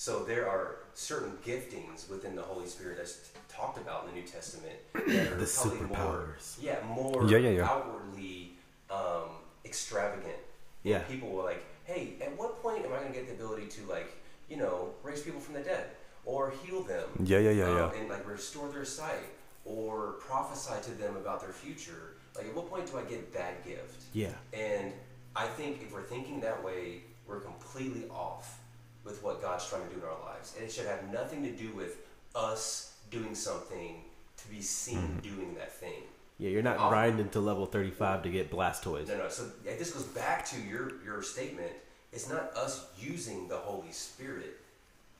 [0.00, 4.26] So there are certain giftings within the Holy Spirit that's talked about in the New
[4.26, 6.56] Testament that are The probably more, superpowers.
[6.58, 7.68] yeah, more Yeah, yeah, yeah.
[7.68, 8.52] outwardly
[8.90, 9.28] um,
[9.62, 10.38] extravagant.
[10.84, 11.00] Yeah.
[11.00, 13.82] people were like, "Hey, at what point am I going to get the ability to
[13.90, 14.10] like,
[14.48, 15.88] you know, raise people from the dead
[16.24, 17.06] or heal them?
[17.22, 18.00] Yeah, yeah, yeah, um, yeah.
[18.00, 19.28] and like restore their sight
[19.66, 22.14] or prophesy to them about their future?
[22.34, 24.04] Like, at what point do I get that gift?
[24.14, 24.32] Yeah.
[24.54, 24.94] And
[25.36, 28.59] I think if we're thinking that way, we're completely off
[29.04, 30.54] with what God's trying to do in our lives.
[30.56, 31.98] And it should have nothing to do with
[32.34, 34.02] us doing something
[34.36, 35.18] to be seen Mm-hmm.
[35.36, 36.02] doing that thing.
[36.38, 36.88] Yeah, you're not Oh.
[36.88, 39.08] grinding to level 35 to get Blastoise.
[39.08, 39.28] No, no.
[39.28, 41.72] So yeah, this goes back to your your statement.
[42.12, 44.56] It's not us using the Holy Spirit.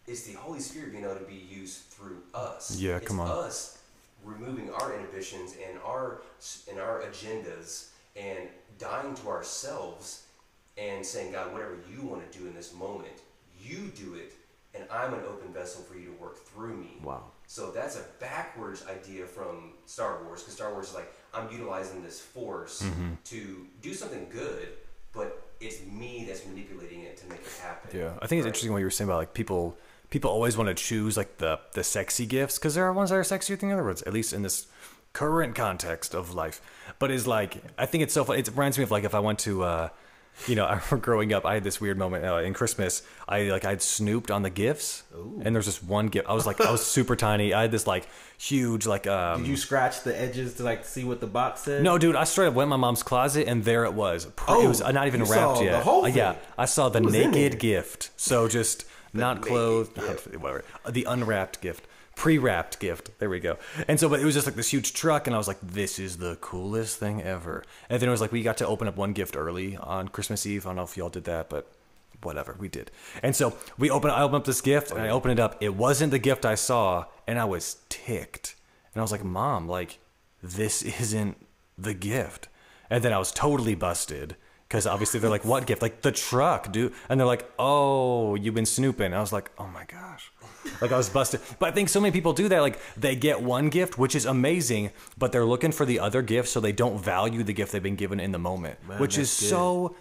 [0.07, 2.77] It's the Holy Spirit being able to be used through us.
[2.79, 3.29] Yeah, it's come on.
[3.31, 3.79] Us
[4.25, 6.23] removing our inhibitions and our
[6.71, 10.23] and our agendas and dying to ourselves
[10.79, 13.12] and saying, God, whatever you want to do in this moment,
[13.62, 14.33] you do it,
[14.75, 16.99] and I'm an open vessel for you to work through me.
[17.03, 17.25] Wow.
[17.46, 22.03] So that's a backwards idea from Star Wars because Star Wars is like I'm utilizing
[22.03, 23.14] this force Mm-hmm.
[23.25, 24.68] to do something good,
[25.12, 27.90] but it's me that's manipulating it to make it happen.
[27.99, 28.46] Yeah, I think it's Right?
[28.46, 29.77] interesting what you were saying about like people.
[30.11, 33.16] People always want to choose like the the sexy gifts because there are ones that
[33.16, 34.03] are sexier than the other ones.
[34.03, 34.66] At least in this
[35.12, 36.61] current context of life.
[37.01, 38.37] But it's like I think it's so fun.
[38.38, 39.64] It reminds me of like if I went to.
[39.64, 39.88] uh
[40.47, 43.03] you know, I remember growing up, I had this weird moment uh, in Christmas.
[43.29, 46.29] I like I'd snooped on the gifts, and there's just one gift.
[46.29, 47.53] I was like, I was super tiny.
[47.55, 51.05] I had this like huge like um, Did you scratch the edges to like see
[51.05, 51.83] what the box said?
[51.83, 54.27] no, dude, I straight up went in my mom's closet and there it was.
[54.49, 55.87] Oh, it was not even wrapped yet.
[55.87, 56.37] Uh, yeah.
[56.57, 58.11] I saw the What was in naked gift.
[58.16, 59.97] So just not clothed,
[60.40, 60.64] whatever.
[60.85, 61.87] Uh, The unwrapped gift,
[62.21, 63.19] pre-wrapped gift.
[63.19, 63.57] There we go.
[63.89, 65.99] And so, but it was just like this huge truck, and I was like, "This
[65.99, 68.99] is the coolest thing ever." And then it was like we got to open up
[68.99, 70.67] one gift early on Christmas Eve.
[70.67, 71.73] I don't know if y'all did that, but
[72.23, 72.91] whatever we did
[73.23, 75.75] and so we opened i opened up this gift and i opened it up it
[75.75, 78.57] wasn't the gift i saw and i was ticked
[78.93, 79.99] and i was like mom like
[80.43, 81.47] this isn't
[81.79, 82.49] the gift
[82.91, 84.37] and then i was totally busted
[84.71, 85.83] because obviously they're like what gift?
[85.83, 86.95] Like the truck dude.
[87.09, 89.13] And they're like oh you've been snooping.
[89.13, 90.31] I was like oh my gosh.
[90.81, 91.41] Like i was busted.
[91.59, 92.61] But i think so many people do that.
[92.61, 96.49] Like they get one gift which is amazing but they're looking for the other gift
[96.49, 99.49] so they don't value the gift they've been given in the moment which is good.
[99.49, 99.97] so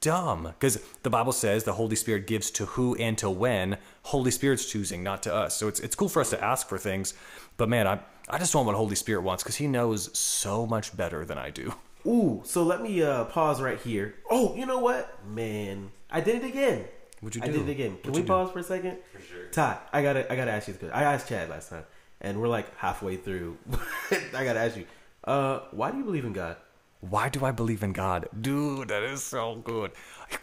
[0.00, 0.42] dumb.
[0.42, 4.66] Because the bible says the holy spirit gives to who and to when holy spirit's
[4.66, 5.56] choosing not to us.
[5.56, 7.14] So it's, it's cool for us to ask for things
[7.56, 10.96] but man i, I just want what holy spirit wants because he knows so much
[10.96, 11.74] better than i do
[12.06, 14.14] Ooh, so let me uh, pause right here.
[14.30, 15.18] Oh, you know what?
[15.26, 16.84] Man, I did it again.
[17.20, 17.98] What'd you I did it again.
[18.02, 18.32] Can What'd we you do?
[18.32, 18.96] pause for a second?
[19.12, 19.46] For sure.
[19.52, 20.90] Ty, I gotta, I gotta ask you this.
[20.92, 21.84] I asked Chad last time,
[22.20, 23.58] and we're like halfway through.
[24.10, 24.86] I gotta ask you,
[25.24, 26.56] uh, why do you believe in God?
[27.00, 29.90] why do i believe in god dude that is so good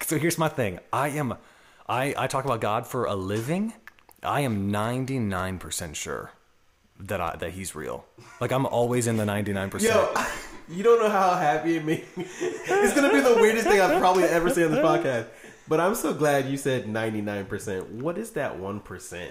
[0.01, 1.35] so here's my thing i am
[1.87, 3.71] i i talk about god for a living
[4.23, 6.31] i am 99% sure
[6.99, 8.05] that i that he's real
[8.41, 10.13] like i'm always in the 99% Yo,
[10.69, 12.25] you don't know how happy it made me.
[12.69, 15.27] It's gonna be the weirdest thing I've probably ever said on this podcast.
[15.67, 17.89] But I'm so glad you said 99%.
[17.89, 19.29] What is that 1%?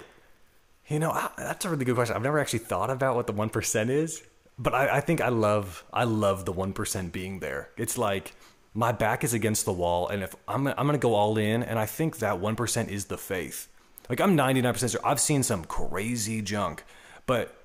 [0.89, 2.15] You know, I, that's a really good question.
[2.15, 4.23] I've never actually thought about what the one percent is,
[4.59, 7.71] but I, I think I love I love the one percent being there.
[7.77, 8.35] It's like
[8.73, 11.79] my back is against the wall, and if I'm I'm gonna go all in, and
[11.79, 13.67] I think that one percent is the faith.
[14.09, 15.01] Like I'm 99 percent sure.
[15.03, 16.85] I've seen some crazy junk,
[17.27, 17.57] but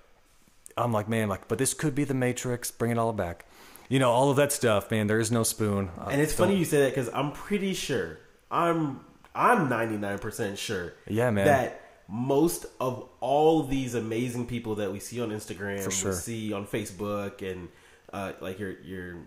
[0.75, 2.71] I'm like, man, like, but this could be the Matrix.
[2.71, 3.45] Bring it all back.
[3.91, 5.07] You know, all of that stuff, man.
[5.07, 5.91] There is no spoon.
[6.09, 9.01] And it's funny you say that because I'm pretty sure I'm
[9.35, 10.93] I'm 99% sure.
[11.07, 11.45] Yeah, man.
[11.45, 16.11] That most of all these amazing people that we see on Instagram, For sure.
[16.11, 17.67] we see on Facebook, and
[18.13, 19.17] uh, like your your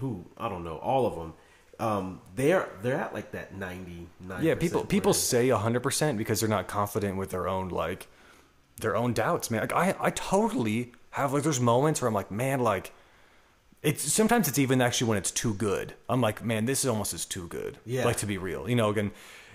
[0.00, 1.32] who I don't know, all of them.
[1.78, 4.44] Um, they're they're at like that ninety nine.
[4.44, 8.06] Yeah, people people say hundred percent because they're not confident with their own like
[8.82, 9.62] their own doubts, man.
[9.62, 12.92] Like I I totally have like there's moments where I'm like, man, like
[13.82, 15.94] it's sometimes it's even actually when it's too good.
[16.08, 17.78] I'm like, man, this is almost is too good.
[17.86, 18.04] Yeah.
[18.04, 19.10] Like to be real, you know, again,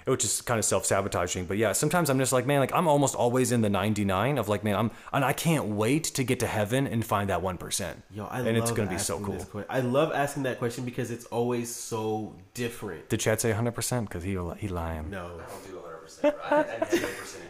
[0.06, 1.46] which is kind of self sabotaging.
[1.46, 4.50] But yeah, sometimes I'm just like, man, like I'm almost always in the 99 of
[4.50, 7.58] like, man, I'm and I can't wait to get to heaven and find that one
[7.58, 8.02] percent.
[8.12, 9.36] Yo, I and love it's gonna be so asking cool.
[9.36, 13.10] this que- I love asking that question because it's always so different.
[13.10, 14.10] Did Chad say 100 percent?
[14.10, 15.10] Because he he lying.
[15.10, 15.98] No, I don't do 100.
[16.02, 17.08] percent I, I no.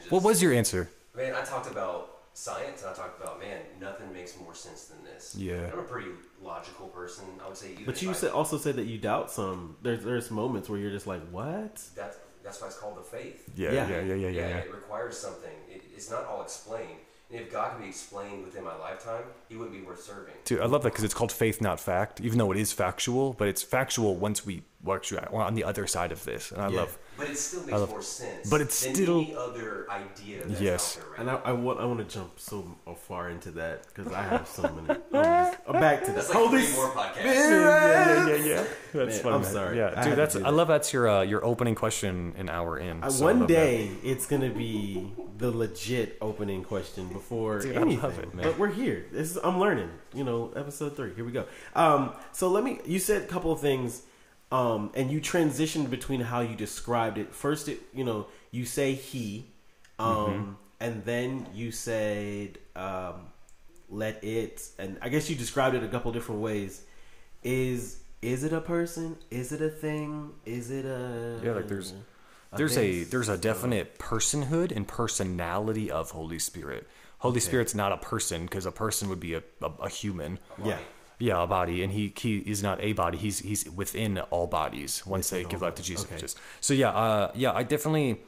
[0.09, 0.89] What was your answer?
[1.15, 5.03] Man, I talked about science, and I talked about man, nothing makes more sense than
[5.03, 5.35] this.
[5.37, 5.69] Yeah.
[5.71, 6.09] I'm a pretty
[6.45, 7.25] logical person.
[7.43, 7.71] I would say.
[7.71, 9.75] Even but if you I- said also said that you doubt some.
[9.81, 11.75] There's there's moments where you're just like, what?
[11.95, 13.49] that's that's why it's called the faith.
[13.55, 13.89] Yeah, Yeah.
[13.89, 14.47] yeah, yeah, yeah, yeah.
[14.49, 14.57] yeah.
[14.57, 15.51] it requires something.
[15.69, 16.99] It, it's not all explained.
[17.31, 20.35] And if God could be explained within my lifetime, He wouldn't be worth serving.
[20.45, 22.21] Dude, I love that because it's called faith, not fact.
[22.21, 25.01] Even though it is factual, but it's factual once we we're
[25.33, 26.81] on the other side of this, and I Yeah.
[26.81, 26.97] love.
[27.17, 28.49] But it still makes love- more sense.
[28.49, 30.45] but it's than still- any other idea.
[30.45, 30.97] That's Yes.
[30.97, 31.35] out there right And I.
[31.49, 32.65] I want I want to jump so
[33.07, 34.99] far into that because I have so many.
[35.13, 35.23] I'm,
[35.53, 36.33] just, back to That's that.
[36.35, 37.23] like Holy three more podcasts.
[37.25, 38.63] Yeah, yeah, yeah.
[38.93, 39.33] That's Man, fun.
[39.33, 39.51] I'm man.
[39.51, 39.77] sorry.
[39.77, 40.51] Yeah, dude, to that's do I that.
[40.53, 43.01] love that's your uh, your opening question an hour in.
[43.09, 43.53] So one love that.
[43.53, 48.01] day it's gonna be the legit opening question before Dude, I anything.
[48.03, 48.43] love it, man.
[48.45, 49.05] But we're here.
[49.11, 49.89] This is, I'm learning.
[50.13, 51.13] You know, episode three.
[51.13, 51.45] Here we go.
[51.75, 52.79] Um, so let me.
[52.85, 54.03] You said a couple of things,
[54.57, 57.33] um, and you transitioned between how you described it.
[57.33, 59.45] First, it you know you say he,
[59.99, 60.51] um, Mm-hmm.
[60.85, 63.15] and then you said um,
[63.89, 66.73] let it, and I guess you described it a couple different ways.
[67.43, 67.79] Is
[68.21, 69.17] is it a person?
[69.29, 70.31] Is it a thing?
[70.45, 71.95] Is it a Yeah, like there's a
[72.57, 76.87] there's a there's a definite personhood and personality of Holy Spirit.
[77.19, 80.39] Holy Spirit's not a person because a person would be a, a, a human.
[80.63, 80.77] yeah.
[81.19, 83.17] Yeah, a body, and he he is not a body.
[83.17, 85.83] He's he's within all bodies once they give life to.
[85.83, 86.05] Jesus.
[86.11, 86.25] Okay.
[86.61, 88.19] So yeah, uh, yeah, I definitely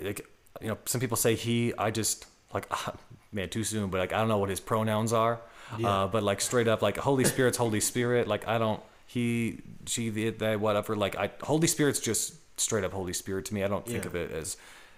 [0.00, 0.26] like
[0.60, 1.72] you know some people say he.
[1.78, 2.70] I just like
[3.32, 5.40] man too soon, but like I don't know what his pronouns are.
[5.78, 5.88] Yeah.
[6.04, 8.28] Uh, but like straight up, like Holy Spirit's Holy Spirit.
[8.28, 10.94] Like I don't he she the they whatever.
[10.94, 13.64] Like I Holy Spirit's just straight up Holy Spirit to me.
[13.64, 14.08] I don't think Yeah.
[14.10, 14.56] of it as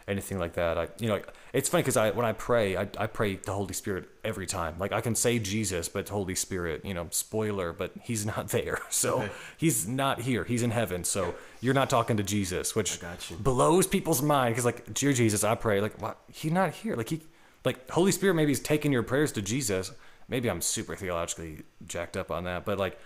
[0.08, 0.76] anything like that.
[0.78, 1.20] I, you know,
[1.52, 4.76] it's funny because I when I pray, I, I pray the Holy Spirit every time.
[4.78, 8.80] Like I can say Jesus, but Holy Spirit, you know, spoiler, but he's not there.
[8.90, 10.44] So he's not here.
[10.44, 11.04] He's in heaven.
[11.04, 13.00] So you're not talking to Jesus, which
[13.40, 14.54] blows people's mind.
[14.54, 15.80] Because like, dear Jesus, I pray.
[15.80, 16.18] Like, what?
[16.30, 16.96] He's not here.
[16.96, 17.22] Like he,
[17.64, 19.92] like Holy Spirit, maybe he's taking your prayers to Jesus.
[20.28, 22.98] Maybe I'm super theologically jacked up on that, but like,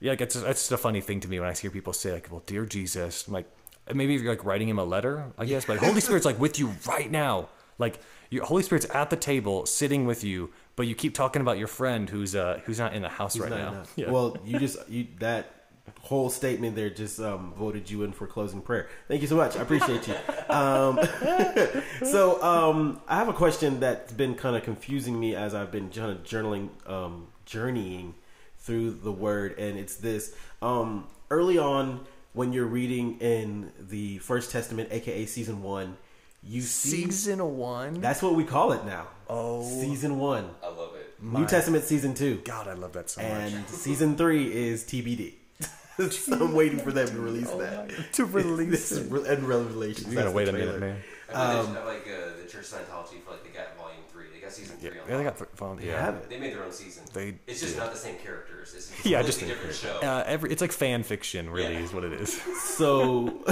[0.00, 2.12] yeah, like it's it's just a funny thing to me when I hear people say
[2.12, 3.50] like, "Well, dear Jesus," I'm like
[3.94, 6.58] maybe if you're like writing him a letter, I guess, but Holy Spirit's like with
[6.58, 7.48] you right now.
[7.78, 11.58] Like your Holy Spirit's at the table, sitting with you, but you keep talking about
[11.58, 13.84] your friend who's uh who's not in the house He's right now.
[13.96, 14.10] Yeah.
[14.10, 15.54] Well, you just you that
[16.00, 18.88] whole statement there just um, voted you in for closing prayer.
[19.08, 19.56] Thank you so much.
[19.56, 20.14] I appreciate you.
[20.48, 20.98] Um,
[22.04, 25.90] so um, I have a question that's been kind of confusing me as I've been
[25.90, 28.14] kind of journaling, um, journeying
[28.58, 30.34] through the word, and it's this.
[30.60, 35.96] Um, early on, when you're reading in the First Testament, aka season one,
[36.42, 38.00] you see season one.
[38.00, 39.06] that's what we call it now.
[39.28, 39.62] Oh.
[39.80, 40.48] season one.
[40.62, 41.14] I love it.
[41.22, 42.40] New Testament season two.
[42.44, 43.30] God, I love that so much.
[43.30, 45.34] and season three is TBD.
[46.10, 47.90] so I'm waiting for them to release that.
[48.12, 50.06] to release This is re- and Revelations.
[50.08, 50.80] You gotta that's wait the a minute, trailer.
[50.80, 51.02] man.
[51.34, 54.26] I feel like, like uh, the Church of Scientology, feel like they got volume three.
[54.32, 55.76] They got season Yeah, three on yeah, they got phone.
[55.76, 56.30] They Yeah, have it.
[56.30, 57.02] They made their own season.
[57.12, 57.80] They it's just did.
[57.80, 58.72] not the same characters.
[58.74, 60.08] It's a yeah, completely just different show.
[60.08, 61.80] Uh, every it's like fan fiction, really, Yeah.
[61.80, 62.40] is what it is.
[62.62, 63.44] So,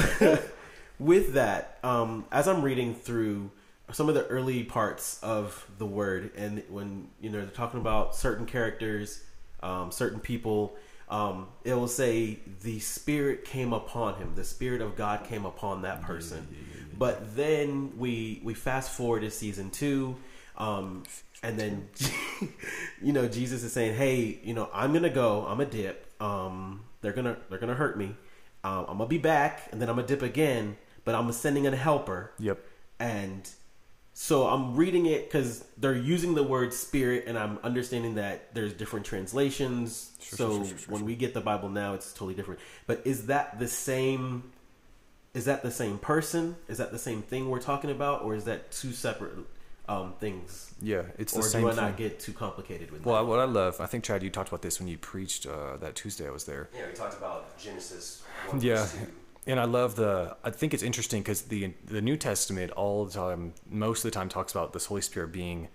[0.98, 3.50] with that, um, as I'm reading through
[3.92, 8.16] some of the early parts of the word, and when you know they're talking about
[8.16, 9.22] certain characters,
[9.62, 10.76] um, certain people,
[11.08, 14.32] um, it will say the Spirit came upon him.
[14.34, 16.46] The Spirit of God came upon that person.
[16.98, 20.16] But then we we fast forward to season two,
[20.56, 21.04] um,
[21.42, 21.88] and then
[23.02, 25.46] you know Jesus is saying, "Hey, you know I'm gonna go.
[25.46, 26.10] I'm a dip.
[26.20, 28.16] Um, they're gonna they're gonna hurt me.
[28.64, 30.76] Um, I'm gonna be back, and then I'm gonna dip again.
[31.06, 32.32] But I'm sending a helper.
[32.38, 32.58] Yep.
[32.98, 33.48] And
[34.12, 38.72] so I'm reading it because they're using the word spirit, and I'm understanding that there's
[38.72, 40.10] different translations.
[40.18, 42.60] so sure, sure, sure, when we get the Bible now, it's totally different.
[42.86, 44.52] But is that the same?
[45.34, 46.56] Is that the same person?
[46.66, 49.34] Is that the same thing we're talking about, or is that two separate
[49.86, 50.72] um, things?
[50.80, 51.84] Yeah, it's the or same do I thing.
[51.84, 53.08] not get too complicated with that?
[53.08, 53.28] Well, that?
[53.30, 55.94] what I love, I think Chad, you talked about this when you preached uh, that
[55.94, 56.70] Tuesday I was there.
[56.74, 58.22] Yeah, we talked about Genesis.
[58.48, 58.98] 1 Yeah, 2.
[59.46, 60.36] And I love the.
[60.42, 64.14] I think it's interesting because the the New Testament all the time, most of the
[64.14, 65.68] time, talks about this Holy Spirit being,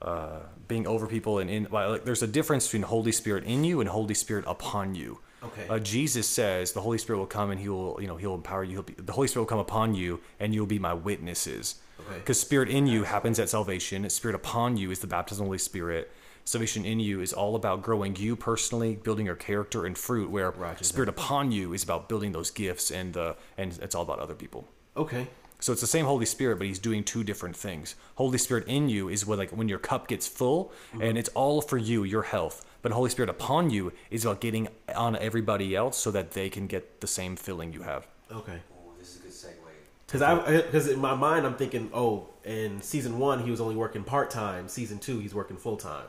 [0.00, 1.68] uh, being over people and in.
[1.70, 5.20] Like, there's a difference between Holy Spirit in you and Holy Spirit upon you.
[5.44, 5.66] Okay.
[5.68, 8.62] Uh, Jesus says the Holy Spirit will come and he will, you know, he'll empower
[8.62, 8.72] you.
[8.74, 11.80] He'll be, the Holy Spirit will come upon you and you'll be my witnesses.
[11.98, 12.18] Okay.
[12.18, 14.08] Because Spirit in you happens at salvation.
[14.08, 16.12] Spirit upon you is the baptism of the Holy Spirit.
[16.44, 20.30] Salvation in you is all about growing you personally, building your character and fruit.
[20.30, 24.02] Where Roger Spirit upon you is about building those gifts and uh, and it's all
[24.02, 24.68] about other people.
[24.96, 25.28] Okay.
[25.60, 27.94] So it's the same Holy Spirit, but he's doing two different things.
[28.16, 31.62] Holy Spirit in you is what like when your cup gets full and it's all
[31.62, 32.66] for you, your health.
[32.82, 34.66] But Holy Spirit upon you is about getting
[34.96, 38.08] on everybody else so that they can get the same filling you have.
[38.32, 38.54] Okay.
[38.54, 39.70] Ooh, this is a good segue.
[40.04, 43.76] Because I because in my mind I'm thinking, oh, in season one he was only
[43.76, 44.66] working part time.
[44.66, 46.08] Season two he's working full time.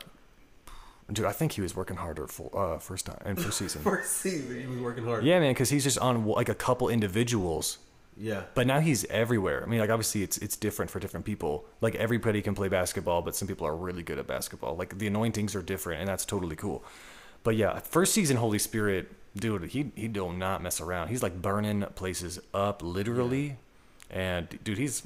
[1.14, 3.82] Dude, I think he was working harder for uh, first time and first season.
[3.84, 5.24] First season he was working hard.
[5.24, 7.78] yeah, man, because he's just on like a couple individuals.
[8.18, 8.44] Yeah.
[8.54, 9.64] But now he's everywhere.
[9.64, 11.66] I mean, like obviously it's it's different for different people.
[11.82, 14.76] Like everybody can play basketball, but some people are really good at basketball.
[14.76, 16.84] Like the anointings are different, and that's totally cool.
[17.44, 21.08] But yeah, first season Holy Spirit, dude, he he do not mess around.
[21.10, 23.58] He's like burning places up, literally.
[24.10, 25.04] And dude, he's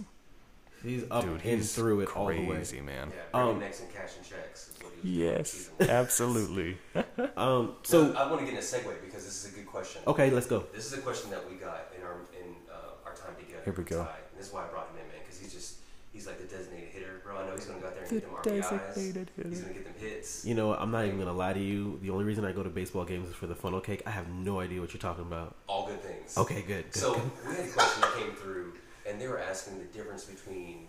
[0.83, 2.55] He's up dude, and he's through it all the way.
[2.57, 3.09] crazy, man.
[3.09, 4.66] Yeah, bringing Um, necks and cash and checks
[4.97, 6.77] is what he was doing in Yes, absolutely.
[7.37, 7.75] Um.
[7.83, 10.01] So So I want to get in a segue because this is a good question.
[10.07, 10.63] okay, let's go.
[10.73, 13.61] This is a question that we got in our in uh, our time together.
[13.65, 14.03] Here we go.
[14.03, 15.75] Ty, and this is why I brought him in, man, because he's just
[16.13, 17.37] he's like the designated hitter, bro.
[17.37, 18.31] I know he's gonna go out there and get them
[18.61, 18.95] RBIs.
[18.95, 20.45] He's gonna get them hits.
[20.45, 21.99] You know, I'm not even gonna lie to you.
[22.01, 24.01] The only reason I go to baseball games is for the funnel cake.
[24.05, 25.55] I have no idea what you're talking about.
[25.67, 26.37] All good things.
[26.37, 26.85] Okay, good.
[26.91, 27.23] good, So good.
[27.47, 28.73] we had a question that came through,
[29.07, 30.87] and they were asking the difference between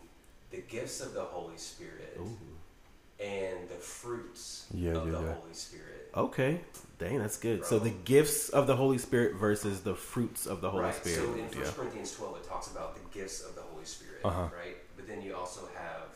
[0.51, 2.19] the gifts of the Holy Spirit
[3.21, 5.33] and the fruits Yeah, of yeah, the yeah.
[5.35, 6.11] Holy Spirit.
[6.17, 6.61] Okay,
[6.99, 7.65] dang, that's good.
[7.65, 10.95] So the gifts of the Holy Spirit versus the fruits of the Holy right.
[10.95, 11.17] Spirit.
[11.17, 11.71] So in 1 yeah.
[11.77, 14.49] Corinthians 12, it talks about the gifts of the Holy Spirit, Uh-huh.
[14.57, 14.77] right?
[14.97, 16.09] But then you also have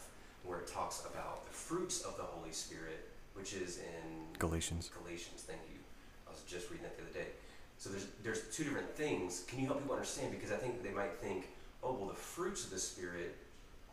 [0.44, 4.90] where it talks about the fruits of the Holy Spirit, which is in Galatians.
[5.02, 5.42] Galatians.
[5.46, 5.78] Thank you.
[6.26, 7.30] I was just reading that the other day.
[7.78, 9.44] So there's there's two different things.
[9.48, 10.30] Can you help people understand?
[10.32, 11.48] Because I think they might think,
[11.82, 13.34] oh well, the fruits of the Spirit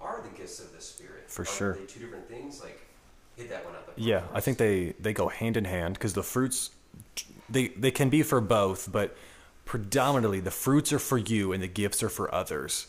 [0.01, 1.25] are the gifts of the Spirit.
[1.27, 1.73] For are sure.
[1.73, 2.61] They two different things.
[2.61, 2.79] Like
[3.39, 3.95] hit that one out.
[3.95, 6.71] The Yeah, I think they they go hand in hand because the fruits
[7.49, 9.15] they they can be for both, but
[9.65, 12.87] predominantly the fruits are for you and the gifts are for others.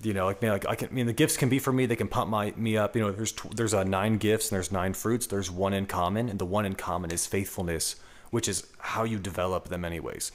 [0.00, 0.88] You know, like man, like I can.
[0.90, 1.86] I mean, the gifts can be for me.
[1.86, 2.94] They can pump my me up.
[2.94, 5.26] You know, there's tw- there's uh, nine gifts and there's nine fruits.
[5.26, 7.96] There's one in common, and the one in common is faithfulness,
[8.30, 10.30] which is how you develop them, anyways.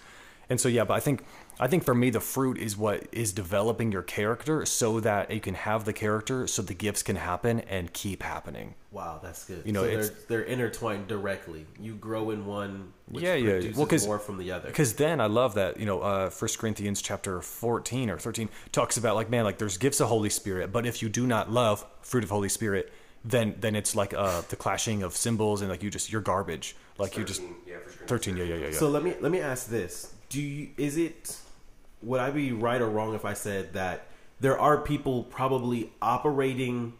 [0.49, 1.23] And so yeah, but I think
[1.59, 5.39] I think for me the fruit is what is developing your character so that you
[5.39, 8.75] can have the character, so the gifts can happen and keep happening.
[8.91, 9.63] Wow, that's good.
[9.65, 11.65] You know, so they're they're intertwined directly.
[11.79, 13.71] You grow in one, which Yeah, yeah.
[13.75, 14.67] Well, 'cause- more from the other.
[14.67, 18.97] Because then I love that you know, uh, First Corinthians chapter fourteen or thirteen talks
[18.97, 21.85] about like man, like there's gifts of Holy Spirit, but if you do not love
[22.01, 22.91] fruit of Holy Spirit,
[23.23, 26.75] then then it's like uh, the clashing of cymbals and like you just you're garbage.
[26.99, 28.37] Like you just 13, yeah, 1 Corinthians thirteen.
[28.37, 28.77] Yeah, yeah, yeah, yeah.
[28.77, 31.37] So let me let me ask this: Do you is it
[32.01, 34.07] would I be right or wrong if I said that
[34.39, 36.93] there are people probably operating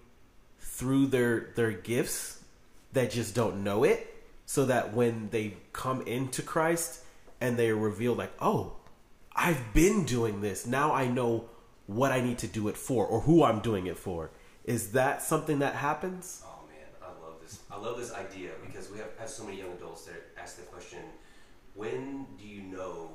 [0.60, 2.44] through their their gifts
[2.92, 4.06] that just don't know it,
[4.46, 7.02] so that when they come into Christ
[7.42, 8.74] and they reveal like, oh,
[9.36, 10.68] I've been doing this.
[10.68, 11.50] Now I know
[11.88, 14.30] what I need to do it for or who I'm doing it for.
[14.64, 16.44] Is that something that happens?
[16.46, 17.62] Oh man, I love this.
[17.72, 20.68] I love this idea because we have, have so many young adults that ask the
[20.68, 21.00] question,
[21.74, 23.10] when do you know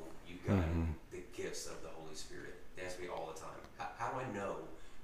[0.48, 2.54] you've gotten the gifts of the Holy Spirit?
[2.76, 3.60] They ask me all the time.
[3.76, 4.56] How, how do I know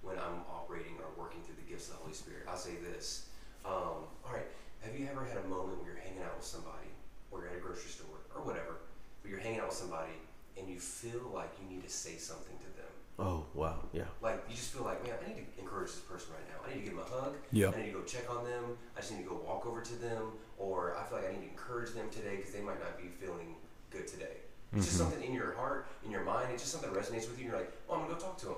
[0.02, 2.46] when I'm operating or working through the gifts of the Holy Spirit?
[2.48, 3.28] I'll say this.
[3.64, 4.46] Um, all right,
[4.82, 6.92] have you ever had a moment where you're hanging out with somebody
[7.30, 8.80] or you're at a grocery store or whatever,
[9.22, 10.12] but you're hanging out with somebody
[10.58, 12.92] and you feel like you need to say something to them?
[13.18, 14.10] Oh wow, yeah.
[14.20, 16.66] Like you just feel like, man, I need to encourage this person right now.
[16.66, 17.34] I need to give them a hug.
[17.52, 17.70] Yeah.
[17.70, 18.76] I need to go check on them.
[18.96, 21.46] I just need to go walk over to them, or I feel like I need
[21.46, 23.54] to encourage them today because they might not be feeling
[23.90, 24.42] good today.
[24.76, 25.10] It's just mm-hmm.
[25.10, 26.48] something in your heart, in your mind.
[26.52, 27.44] It's just something that resonates with you.
[27.44, 28.56] And you're like, oh, I'm gonna go talk to him.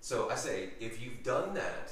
[0.00, 1.90] So I say, if you've done that,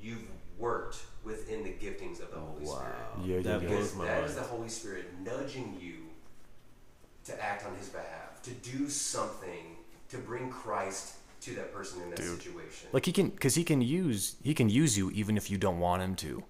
[0.00, 0.24] you've
[0.58, 2.94] worked within the giftings of the Holy Spirit.
[3.24, 3.68] Yeah, that yeah.
[3.68, 4.30] blows Because my that mind.
[4.30, 5.94] is the Holy Spirit nudging you
[7.24, 9.76] to act on His behalf, to do something
[10.10, 12.88] to bring Christ to that person in that situation.
[12.92, 15.78] like he can because he can use he can use you even if you don't
[15.78, 16.42] want him to.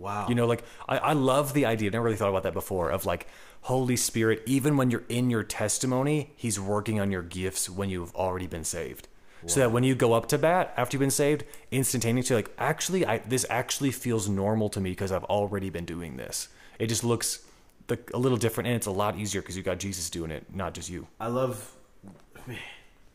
[0.00, 0.26] Wow.
[0.28, 1.90] You know, like I, I love the idea.
[1.90, 2.90] I never really thought about that before.
[2.90, 3.26] Of like
[3.62, 8.14] Holy Spirit, even when you're in your testimony, He's working on your gifts when you've
[8.14, 9.08] already been saved.
[9.46, 13.06] So that when you go up to bat after you've been saved, instantaneously, like actually,
[13.06, 16.48] I this actually feels normal to me because I've already been doing this.
[16.78, 17.42] It just looks
[17.86, 20.44] the, a little different, and it's a lot easier because you got Jesus doing it,
[20.54, 21.06] not just you.
[21.18, 21.74] I love,
[22.46, 22.58] man,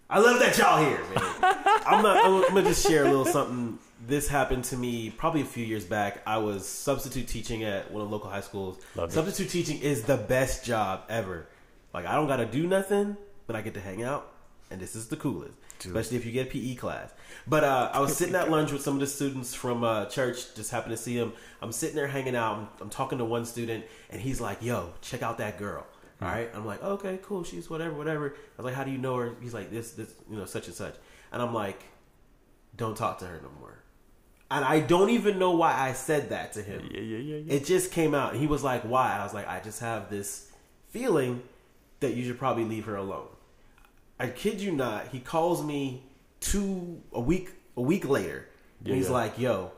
[0.09, 1.35] I love that y'all here, man.
[1.85, 2.25] I'm not.
[2.25, 3.77] I'm, I'm gonna just share a little something.
[4.07, 6.21] This happened to me probably a few years back.
[6.27, 8.79] I was substitute teaching at one of the local high schools.
[8.95, 9.13] Love it.
[9.13, 11.47] substitute teaching is the best job ever.
[11.93, 14.31] Like I don't gotta do nothing, but I get to hang out,
[14.69, 15.53] and this is the coolest.
[15.83, 17.11] Especially if you get a PE class.
[17.45, 20.55] But uh, I was sitting at lunch with some of the students from uh, church.
[20.55, 21.33] Just happened to see him.
[21.61, 22.57] I'm sitting there hanging out.
[22.57, 25.85] I'm, I'm talking to one student, and he's like, "Yo, check out that girl."
[26.21, 26.49] All right.
[26.53, 27.43] I'm like, okay, cool.
[27.43, 28.35] She's whatever, whatever.
[28.57, 29.35] I was like, how do you know her?
[29.41, 30.95] He's like, this, this, you know, such and such.
[31.31, 31.83] And I'm like,
[32.75, 33.74] don't talk to her no more.
[34.51, 36.87] And I don't even know why I said that to him.
[36.91, 37.53] Yeah, yeah, yeah, yeah.
[37.53, 38.35] It just came out.
[38.35, 39.17] He was like, why?
[39.17, 40.51] I was like, I just have this
[40.89, 41.41] feeling
[41.99, 43.27] that you should probably leave her alone.
[44.19, 45.07] I kid you not.
[45.09, 46.03] He calls me
[46.39, 48.47] two a week a week later.
[48.79, 49.11] and Yeah, he's yeah.
[49.13, 49.71] like, "Yo,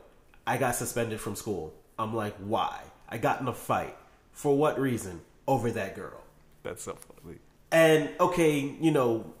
[0.46, 3.96] I got suspended from school." I'm like, "Why?" I got in a fight.
[4.32, 5.22] For what reason?
[5.48, 6.22] Over that girl.
[6.62, 7.38] That's so funny.
[7.72, 9.32] And okay, you know,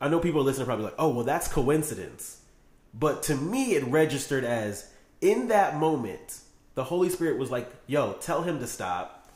[0.00, 2.40] I know people listening are probably like, "Oh, well, that's coincidence."
[2.96, 4.88] But to me, it registered as
[5.20, 6.40] in that moment,
[6.74, 9.28] the Holy Spirit was like, "Yo, tell him to stop,"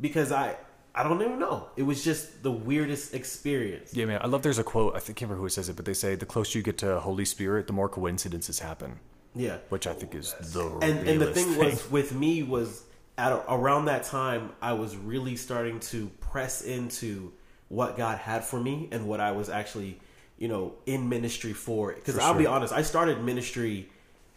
[0.00, 0.56] because I,
[0.94, 1.68] I don't even know.
[1.76, 3.94] It was just the weirdest experience.
[3.94, 4.20] Yeah, man.
[4.22, 4.42] I love.
[4.42, 4.96] There's a quote.
[4.96, 6.98] I think, can't remember who says it, but they say the closer you get to
[7.00, 8.98] Holy Spirit, the more coincidences happen.
[9.34, 9.58] Yeah.
[9.68, 12.82] Which I think is the and and the realest thing was with me was
[13.16, 17.32] at around that time I was really starting to press into
[17.68, 20.00] what God had for me and what I was actually
[20.40, 21.96] you know in ministry for it.
[22.04, 23.88] because I'll be honest I started ministry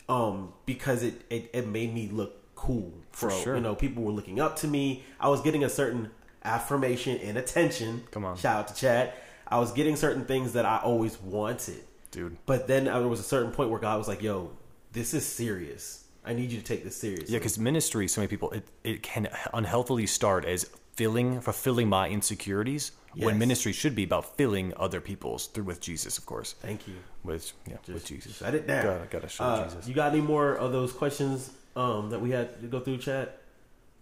[0.07, 3.55] um because it it, it made me look cool For for sure.
[3.55, 6.11] you know people were looking up to me I was getting a certain
[6.43, 8.35] affirmation and attention Come on.
[8.37, 9.13] shout out to Chad
[9.47, 12.37] I was getting certain things that I always wanted dude.
[12.45, 14.51] but then there was a certain point where God was like, "Yo,
[14.91, 16.03] this is serious.
[16.25, 19.03] I need you to take this seriously." Yeah, because ministry, so many people, it, it
[19.03, 24.99] can unhealthily start as filling, fulfilling my insecurities, when ministry should be about filling other
[25.01, 26.53] people's through with Jesus, of course.
[26.61, 26.95] Thank you.
[27.23, 28.37] With yeah, with Jesus.
[28.37, 28.83] Shut it down.
[28.85, 29.87] Gotta, gotta show Uh, Jesus.
[29.87, 33.29] You got any more of those questions um, that we had to go through, Chad?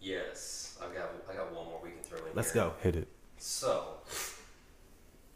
[0.01, 2.23] Yes, I've got I got one more we can throw in.
[2.33, 2.63] Let's here.
[2.63, 2.73] go.
[2.81, 3.07] Hit it.
[3.37, 3.97] So,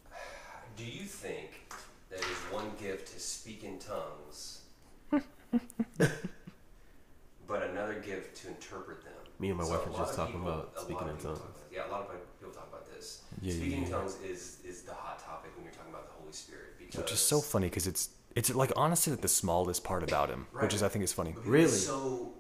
[0.78, 1.52] do you think
[2.10, 4.62] that is one gift to speak in tongues,
[7.48, 9.14] but another gift to interpret them?
[9.40, 11.40] Me and my So wife a were just talking people- about speaking in tongues.
[11.40, 12.35] about- yeah, a lot of people talk about
[13.46, 13.56] this.
[13.56, 16.14] Yeah, yeah, speaking in tongues is is the hot topic when you're talking about the
[16.22, 19.84] Holy Spirit because Which is so funny because it's it's like honestly like the smallest
[19.84, 21.32] part about him, which is I think is funny.
[21.32, 21.68] Because Really?
[21.70, 22.34] So,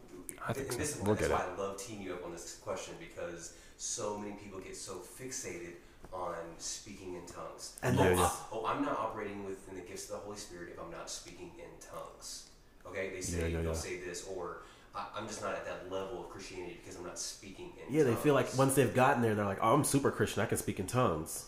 [0.47, 0.79] I think and so.
[0.79, 1.49] this is We'll that's get why it.
[1.57, 5.75] I love teaming you up on this question because so many people get so fixated
[6.13, 7.77] on speaking in tongues.
[7.83, 10.69] And oh, there's- I- oh, I'm not operating within the gifts of the Holy Spirit
[10.73, 12.47] if I'm not speaking in tongues.
[12.87, 13.77] Okay, they say Yeah, yeah, they'll yeah.
[13.87, 14.61] say this, or
[14.95, 17.93] I, I'm just not at that level of Christianity because I'm not speaking in.
[17.93, 20.41] Yeah, they feel like once they've gotten there, they're like, "Oh, I'm super Christian.
[20.41, 21.45] I can speak in tongues."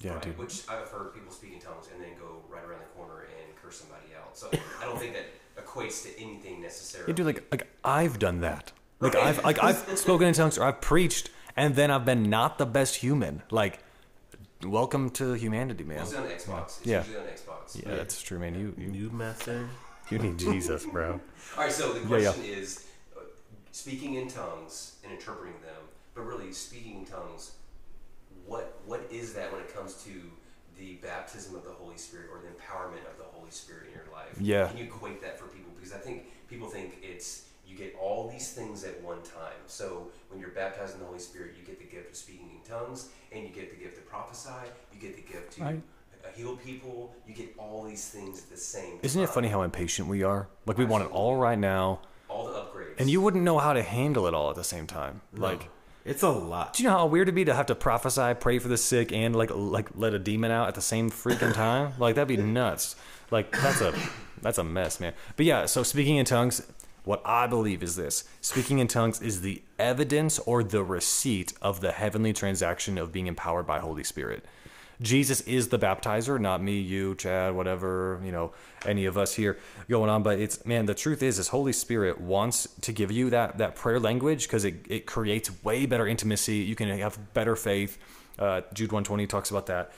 [0.00, 0.38] Yeah, Right, dude.
[0.38, 3.56] Which I've heard people speak in tongues and then go right around the corner and
[3.62, 4.36] curse somebody out.
[4.36, 5.24] So I don't think that
[5.62, 7.10] equates to anything necessarily.
[7.12, 8.72] Yeah, dude, like like I've done that.
[9.00, 9.24] Like Right.
[9.26, 12.66] I've like I've spoken in tongues or I've preached, and then I've been not the
[12.66, 13.42] best human.
[13.50, 13.78] Like,
[14.62, 15.98] welcome to humanity, man.
[15.98, 16.78] Well, it's on Xbox.
[16.78, 16.98] It's Yeah.
[17.04, 17.82] usually on Xbox.
[17.82, 18.54] Yeah, that's true, man.
[18.54, 19.68] You you, Noob master.
[20.10, 21.20] you need Jesus, bro.
[21.56, 22.32] All right, so the Yeah, yeah.
[22.32, 22.85] question is
[23.76, 25.82] speaking in tongues and interpreting them,
[26.14, 27.52] but really speaking in tongues,
[28.46, 30.12] what what is that when it comes to
[30.78, 34.10] the baptism of the Holy Spirit or the empowerment of the Holy Spirit in your
[34.12, 34.34] life?
[34.40, 34.68] Yeah.
[34.68, 35.70] Can you equate that for people?
[35.76, 39.60] Because I think people think it's you get all these things at one time.
[39.66, 42.70] So when you're baptized in the Holy Spirit, you get the gift of speaking in
[42.70, 45.82] tongues, and you get the gift to prophesy, you get the gift to Right.
[46.34, 50.08] heal people, you get all these things at the same Isn't it funny how impatient
[50.08, 50.48] we are?
[50.64, 52.00] Like we want it all right now,
[52.36, 52.94] all the upgrades.
[52.98, 55.20] and you wouldn't know how to handle it all at the same time.
[55.32, 55.68] Like,
[56.04, 56.74] It's a lot.
[56.74, 59.12] do you know how weird it'd be to have to prophesy, pray for the sick,
[59.12, 61.92] and like like let a demon out at the same freaking time?
[61.98, 62.94] Like that'd be nuts.
[63.30, 63.92] Like that's a
[64.42, 65.14] that's a mess, man.
[65.36, 66.62] But yeah, so speaking in tongues,
[67.04, 71.80] what I believe is this: speaking in tongues is the evidence or the receipt of
[71.80, 74.44] the heavenly transaction of being empowered by Holy Spirit.
[75.00, 78.52] Jesus is the baptizer, not me, you, Chad, whatever, you know,
[78.86, 80.22] any of us here going on.
[80.22, 83.74] But it's man, the truth is, is Holy Spirit wants to give you that that
[83.74, 86.56] prayer language because it, it creates way better intimacy.
[86.56, 87.98] You can have better faith.
[88.38, 89.92] Uh, Jude one twenty talks about that.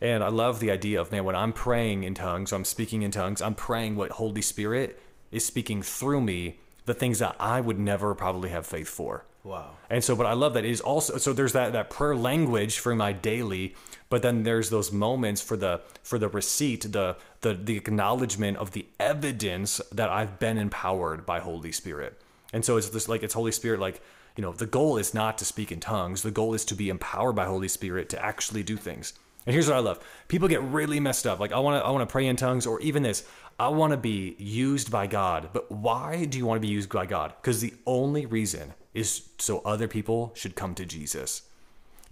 [0.00, 3.10] And I love the idea of man, when I'm praying in tongues, I'm speaking in
[3.10, 7.78] tongues, I'm praying what Holy Spirit is speaking through me, the things that I would
[7.78, 9.26] never probably have faith for.
[9.42, 9.76] Wow.
[9.88, 12.78] And so, but I love that it is also so there's that that prayer language
[12.78, 13.74] for my daily,
[14.10, 18.72] but then there's those moments for the for the receipt, the the the acknowledgement of
[18.72, 22.20] the evidence that I've been empowered by Holy Spirit.
[22.52, 24.02] And so it's just like it's Holy Spirit like
[24.36, 26.22] you know the goal is not to speak in tongues.
[26.22, 29.14] The goal is to be empowered by Holy Spirit to actually do things.
[29.46, 31.40] And here's what I love: people get really messed up.
[31.40, 33.26] Like I want to I want to pray in tongues, or even this.
[33.58, 35.50] I want to be used by God.
[35.52, 37.34] But why do you want to be used by God?
[37.40, 41.42] Because the only reason is so other people should come to Jesus.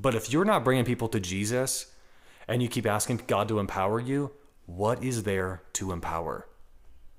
[0.00, 1.92] But if you're not bringing people to Jesus
[2.46, 4.30] and you keep asking God to empower you,
[4.66, 6.46] what is there to empower?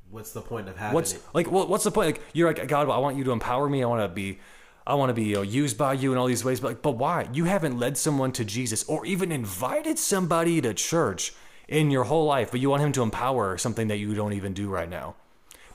[0.09, 1.21] What's the point of having What's it?
[1.33, 1.51] like?
[1.51, 2.07] What, what's the point?
[2.07, 2.89] Like you're like God.
[2.89, 3.83] I want you to empower me.
[3.83, 4.39] I want to be,
[4.87, 6.59] I want to be you know, used by you in all these ways.
[6.59, 7.27] But like, but why?
[7.31, 11.33] You haven't led someone to Jesus or even invited somebody to church
[11.67, 14.53] in your whole life, but you want him to empower something that you don't even
[14.53, 15.15] do right now.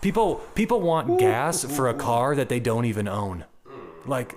[0.01, 3.45] People people want gas for a car that they don't even own.
[4.07, 4.37] Like,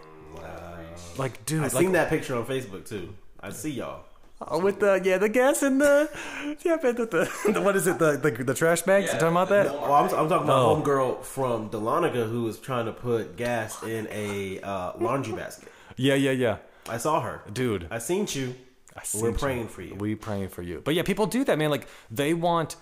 [1.17, 3.13] like dude, I like, seen that picture on Facebook too.
[3.39, 4.03] I see y'all.
[4.39, 6.09] Oh, with the yeah the gas in the
[6.63, 9.07] yeah the, the, the what is it the the, the trash bags?
[9.07, 9.65] you talking about that?
[9.65, 10.81] Well, I'm, I'm talking about Oh.
[10.81, 15.71] homegirl from Dahlonega who was trying to put gas in a uh, laundry basket.
[15.95, 16.57] Yeah yeah yeah,
[16.87, 17.41] I saw her.
[17.51, 17.87] dude.
[17.89, 18.53] I seen you.
[18.95, 19.67] I We're seen praying you.
[19.69, 19.95] for you.
[19.95, 20.81] We praying for you.
[20.85, 21.71] But yeah, people do that, man.
[21.71, 22.75] Like they want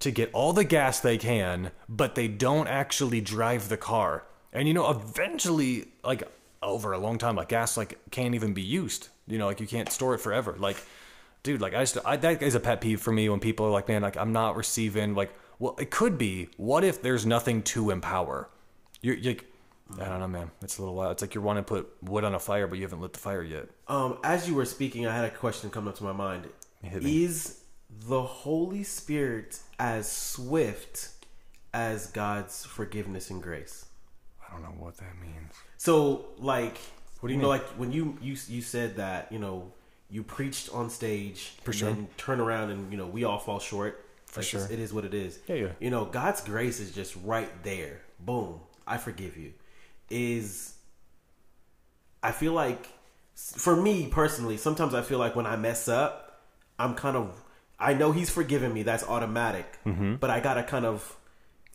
[0.00, 4.24] to get all the gas they can, but they don't actually drive the car.
[4.56, 6.22] And you know, eventually, like
[6.62, 9.08] over a long time, like gas like can't even be used.
[9.28, 10.56] You know, like you can't store it forever.
[10.58, 10.78] Like,
[11.42, 13.70] dude, like I just I, that is a pet peeve for me when people are
[13.70, 15.14] like, man, like I'm not receiving.
[15.14, 16.48] Like, well, it could be.
[16.56, 18.48] What if there's nothing to empower?
[19.02, 19.44] You're, you're like,
[20.00, 20.50] I don't know, man.
[20.62, 21.12] It's a little wild.
[21.12, 23.18] It's like you're wanting to put wood on a fire, but you haven't lit the
[23.18, 23.68] fire yet.
[23.88, 26.48] Um, as you were speaking, I had a question come up to my mind.
[26.82, 31.10] Is the Holy Spirit as swift
[31.74, 33.85] as God's forgiveness and grace?
[34.62, 35.52] Don't know what that means.
[35.76, 36.78] So, like,
[37.20, 37.60] What do you know, mean?
[37.60, 39.72] like when you you you said that you know
[40.10, 41.90] you preached on stage For and sure.
[41.92, 44.02] then turn around and you know we all fall short.
[44.26, 44.60] For Like, sure.
[44.70, 45.38] it's- what it is.
[45.48, 45.68] Yeah, yeah.
[45.80, 48.00] You know, God's grace is just right there.
[48.20, 49.52] Boom, I forgive you.
[50.10, 50.74] Is
[52.22, 52.88] I feel like
[53.34, 56.40] for me personally, sometimes I feel like when I mess up,
[56.78, 57.42] I'm kind of
[57.78, 58.82] I know He's forgiven me.
[58.82, 59.66] That's automatic.
[59.84, 61.16] But I gotta kind of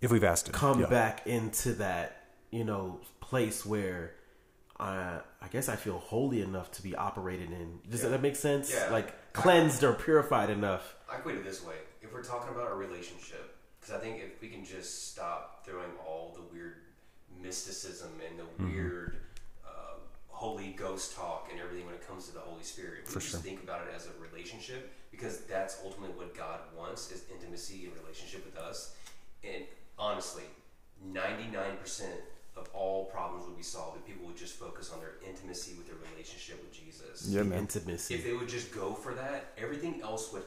[0.01, 0.81] If we've asked it, come Mm-hmm.
[0.83, 0.87] yeah.
[0.89, 2.20] back into that
[2.51, 4.13] you know place where
[4.79, 7.79] I I guess I feel holy enough to be operated in.
[7.89, 8.71] Does that make sense?
[8.73, 8.89] Yeah.
[8.91, 10.95] Like cleansed or purified enough.
[11.11, 11.75] I equate it this way.
[12.01, 15.91] If we're talking about a relationship, because I think if we can just stop throwing
[16.05, 16.75] all the weird
[17.41, 18.73] mysticism and the Mm-hmm.
[18.73, 19.17] weird
[19.65, 19.95] uh,
[20.27, 23.31] Holy Ghost talk and everything when it comes to the Holy Spirit, we For just
[23.31, 23.39] sure.
[23.39, 27.93] think about it as a relationship because that's ultimately what God wants is intimacy and
[28.03, 28.95] relationship with us.
[29.43, 29.63] And
[29.97, 30.43] honestly,
[31.13, 32.03] 99%
[32.57, 35.87] of all problems would be solved if people would just focus on their intimacy with
[35.87, 37.59] their relationship with Jesus Yeah, man.
[37.59, 38.13] intimacy.
[38.15, 40.43] if they would just go for that, everything else would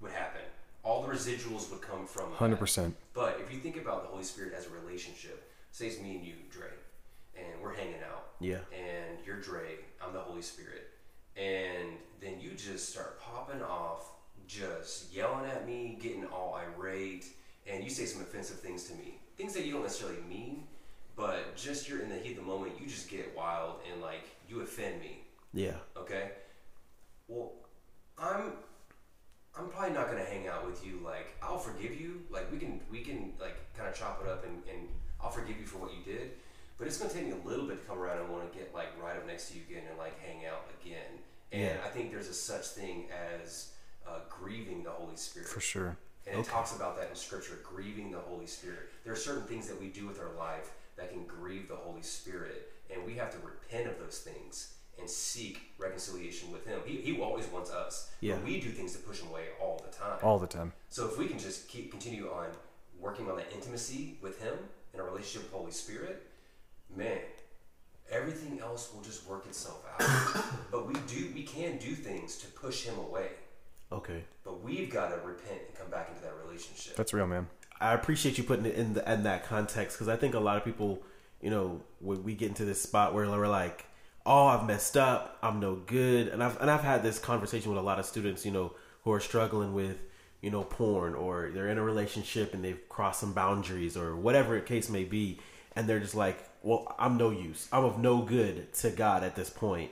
[0.00, 0.40] would happen.
[0.82, 2.94] All the residuals would come from 100%.
[3.12, 6.24] But if you think about the Holy Spirit as a relationship, say it's me and
[6.24, 6.68] you, Dre,
[7.36, 8.28] and we're hanging out.
[8.40, 8.60] Yeah.
[8.72, 10.88] And you're Dre, I'm the Holy Spirit,
[11.36, 14.10] and then you just start popping off,
[14.46, 17.26] just yelling at me, getting all irate,
[17.66, 20.62] and you say some offensive things to me, things that you don't necessarily mean,
[21.20, 24.24] but just you're in the heat of the moment, you just get wild and like
[24.48, 25.20] you offend me
[25.52, 25.74] Yeah.
[25.96, 26.30] okay
[27.28, 27.52] well
[28.18, 28.52] i'm
[29.56, 32.80] i'm probably not gonna hang out with you like i'll forgive you like we can
[32.90, 34.88] we can like kind of chop it up and, and
[35.22, 36.32] i'll forgive you for what you did
[36.78, 38.74] but it's gonna take me a little bit to come around and want to get
[38.74, 41.12] like right up next to you again and like hang out again
[41.52, 41.76] and Yeah.
[41.86, 43.06] i think there's a such thing
[43.38, 43.68] as
[44.08, 45.96] uh, grieving the holy spirit For sure.
[46.26, 48.88] and it talks about that in scripture, grieving the Holy Spirit.
[49.04, 50.70] There are certain things that we do with our life
[51.00, 55.08] that can grieve the Holy Spirit, and we have to repent of those things and
[55.08, 56.78] seek reconciliation with Him.
[56.84, 58.34] He, he always wants us, Yeah.
[58.34, 60.18] but we do things to push Him away all the time.
[60.22, 60.72] All the time.
[60.90, 62.48] So if we can just keep continue on
[63.00, 64.54] working on that intimacy with Him
[64.92, 66.22] in a relationship with Holy Spirit,
[66.94, 67.18] man,
[68.12, 70.44] everything else will just work itself out.
[70.70, 73.28] but we do we can do things to push Him away.
[73.90, 74.22] Okay.
[74.44, 76.94] But we've got to repent and come back into that relationship.
[76.96, 77.48] That's real, man.
[77.80, 80.56] I appreciate you putting it in the, in that context because I think a lot
[80.58, 81.02] of people,
[81.40, 83.86] you know, when we get into this spot where we're like,
[84.26, 85.38] "Oh, I've messed up.
[85.42, 88.44] I'm no good," and I've and I've had this conversation with a lot of students,
[88.44, 88.72] you know,
[89.04, 89.96] who are struggling with,
[90.42, 94.56] you know, porn or they're in a relationship and they've crossed some boundaries or whatever
[94.56, 95.38] the case may be,
[95.74, 97.66] and they're just like, "Well, I'm no use.
[97.72, 99.90] I'm of no good to God at this point,"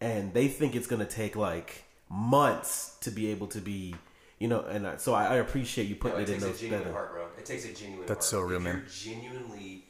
[0.00, 3.96] and they think it's gonna take like months to be able to be.
[4.38, 6.58] You know, and I, so I, I appreciate you No, putting it it in takes
[6.58, 7.26] a genuine that- heart, bro.
[7.38, 8.42] It takes a genuine That's heart.
[8.44, 8.76] so real, if man.
[8.76, 9.84] You're genuinely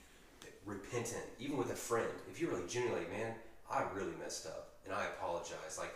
[0.66, 2.08] repentant, even with a friend.
[2.30, 3.34] If you're really genuinely, like, man,
[3.70, 5.76] I really messed up, and I apologize.
[5.78, 5.94] Like,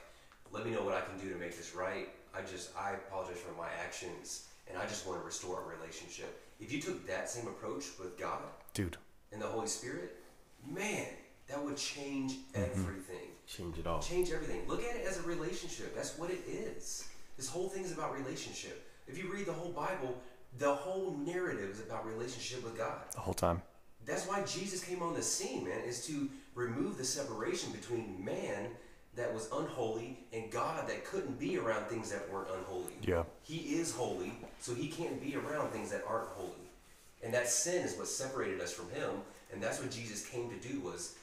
[0.53, 2.09] let me know what I can do to make this right.
[2.35, 6.41] I just, I apologize for my actions, and I just want to restore our relationship.
[6.61, 8.41] If you took that same approach with God
[8.75, 8.97] Dude.
[9.33, 10.17] and the Holy Spirit,
[10.67, 11.07] man,
[11.49, 12.63] that would change Mm-hmm.
[12.81, 14.01] everything change it all.
[14.03, 14.61] change everything.
[14.67, 15.95] Look at it as a relationship.
[15.95, 17.09] That's what it is.
[17.39, 18.87] This whole thing is about relationship.
[19.07, 20.21] If you read the whole Bible,
[20.59, 22.99] the whole narrative is about relationship with God.
[23.15, 23.63] The whole time.
[24.05, 28.69] That's why Jesus came on the scene, man, is to remove the separation between man
[29.15, 32.93] that was unholy and God that couldn't be around things that weren't unholy.
[33.03, 33.23] Yeah.
[33.43, 36.51] He is holy, so he can't be around things that aren't holy.
[37.23, 39.11] And that sin is what separated us from him,
[39.53, 41.17] and that's what Jesus came to do was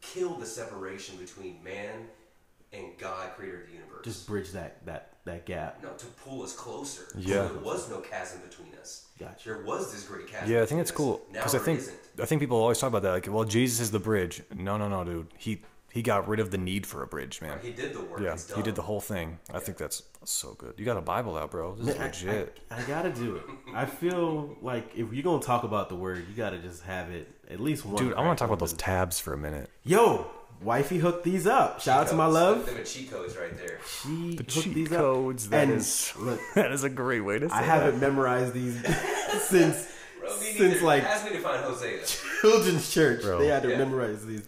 [0.00, 2.08] kill the separation between man
[2.72, 4.04] and God, creator of the universe.
[4.04, 5.82] Just bridge that that that gap.
[5.82, 7.04] no, to pull us closer.
[7.12, 7.42] So Yeah.
[7.48, 9.06] there was no chasm between us.
[9.18, 9.48] Gotcha.
[9.50, 10.50] There was this great chasm.
[10.50, 10.96] Yeah, I think between it's us.
[10.96, 11.96] cool Now because I think isn't.
[12.20, 13.10] I think people always talk about that.
[13.12, 14.42] Like, well, Jesus is the bridge.
[14.54, 15.28] No, no, no, dude.
[15.38, 17.60] He he got rid of the need for a bridge, man.
[17.62, 18.20] He did the work.
[18.20, 19.38] Yeah, he did the whole thing.
[19.52, 20.74] I think that's so good.
[20.76, 21.76] You got a Bible out, bro.
[21.76, 22.60] This is Man, I- legit.
[22.70, 23.44] I, I gotta do it.
[23.72, 27.28] I feel like if you're gonna talk about the word, you gotta just have it
[27.48, 27.94] at least one.
[27.96, 29.70] Dude, I want to talk about those tabs for a minute.
[29.84, 30.26] Yo,
[30.64, 31.80] wifey hooked these up.
[31.80, 32.66] Shout out to my love.
[32.66, 33.78] Them are cheat codes right there.
[34.02, 35.50] She hooked cheat these codes, up.
[35.52, 37.66] that and is- look, That is a great way to say I that.
[37.66, 38.74] haven't memorized these
[39.42, 39.88] since
[40.20, 40.80] Bro, since neither.
[40.84, 42.00] like ask me to find Hosea.
[42.40, 43.22] children's church.
[43.22, 43.38] Bro.
[43.40, 43.78] They had to Yeah.
[43.78, 44.46] memorize these.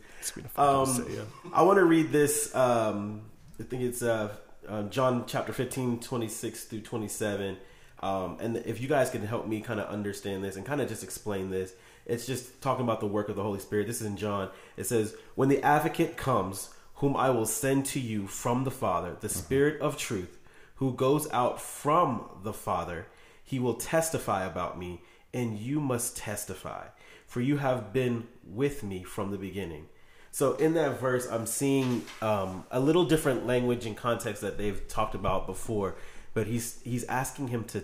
[0.56, 1.24] Um, Hosea.
[1.52, 2.52] I want to read this.
[2.54, 3.22] Um,
[3.60, 4.34] I think it's uh,
[4.68, 7.56] uh, John chapter 15, 26 through 27.
[8.02, 10.88] Um, and if you guys can help me kind of understand this and kind of
[10.88, 11.72] just explain this,
[12.06, 13.86] it's just talking about the work of the Holy Spirit.
[13.86, 14.50] This is in John.
[14.76, 19.16] It says, When the advocate comes, whom I will send to you from the Father,
[19.20, 20.38] the Spirit of truth,
[20.76, 23.06] who goes out from the Father,
[23.42, 25.02] he will testify about me,
[25.32, 26.86] and you must testify,
[27.26, 29.86] for you have been with me from the beginning.
[30.30, 34.86] So in that verse, I'm seeing um, a little different language and context that they've
[34.86, 35.94] talked about before,
[36.34, 37.82] but he's he's asking him to.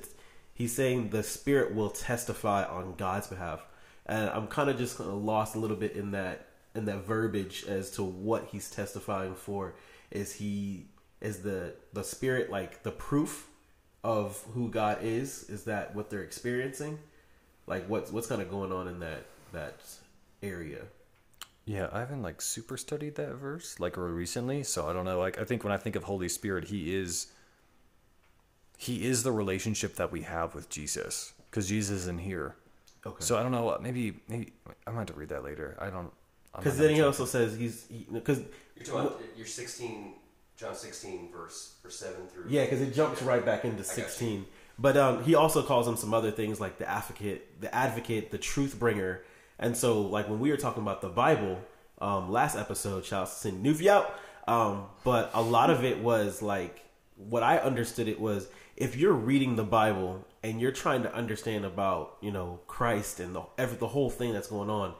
[0.52, 3.64] He's saying the Spirit will testify on God's behalf,
[4.12, 7.90] and I'm kind of just lost a little bit in that in that verbiage as
[7.92, 9.74] to what he's testifying for.
[10.10, 10.86] Is he
[11.20, 13.48] is the the Spirit like the proof
[14.04, 15.48] of who God is?
[15.48, 16.98] Is that what they're experiencing?
[17.66, 19.80] Like what's what's kind of going on in that that
[20.42, 20.82] area?
[21.64, 25.18] Yeah, I haven't like super studied that verse like recently, so I don't know.
[25.18, 27.28] Like I think when I think of Holy Spirit, he is
[28.76, 32.56] he is the relationship that we have with Jesus because Jesus isn't here.
[33.04, 33.16] Okay.
[33.24, 33.76] So I don't know.
[33.80, 34.52] Maybe maybe
[34.86, 35.76] I might have to read that later.
[35.80, 36.10] I don't.
[36.56, 37.06] Because then he sure.
[37.06, 38.40] also says he's because
[38.76, 40.12] You're talking about your 16,
[40.56, 42.44] John 16, verse, verse 7 through.
[42.48, 44.46] yeah, because it jumps right back into sixteen.
[44.78, 48.38] But um, he also calls him some other things like the advocate, the advocate, the
[48.38, 49.22] truth bringer.
[49.58, 51.58] And so, like when we were talking about the Bible
[52.00, 54.14] um, last episode, shouts to Cindy Newfie out.
[54.48, 56.84] Um, but a lot of it was like
[57.16, 58.08] what I understood.
[58.08, 62.60] It was if you're reading the Bible and you're trying to understand about you know
[62.66, 64.94] Christ and the every the whole thing that's going on,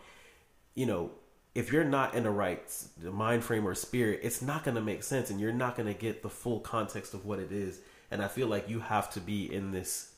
[0.74, 1.10] you know,
[1.54, 2.60] if you're not in the right
[3.02, 5.98] mind frame or spirit, it's not going to make sense and you're not going to
[5.98, 7.80] get the full context of what it is.
[8.10, 10.12] And I feel like you have to be in this,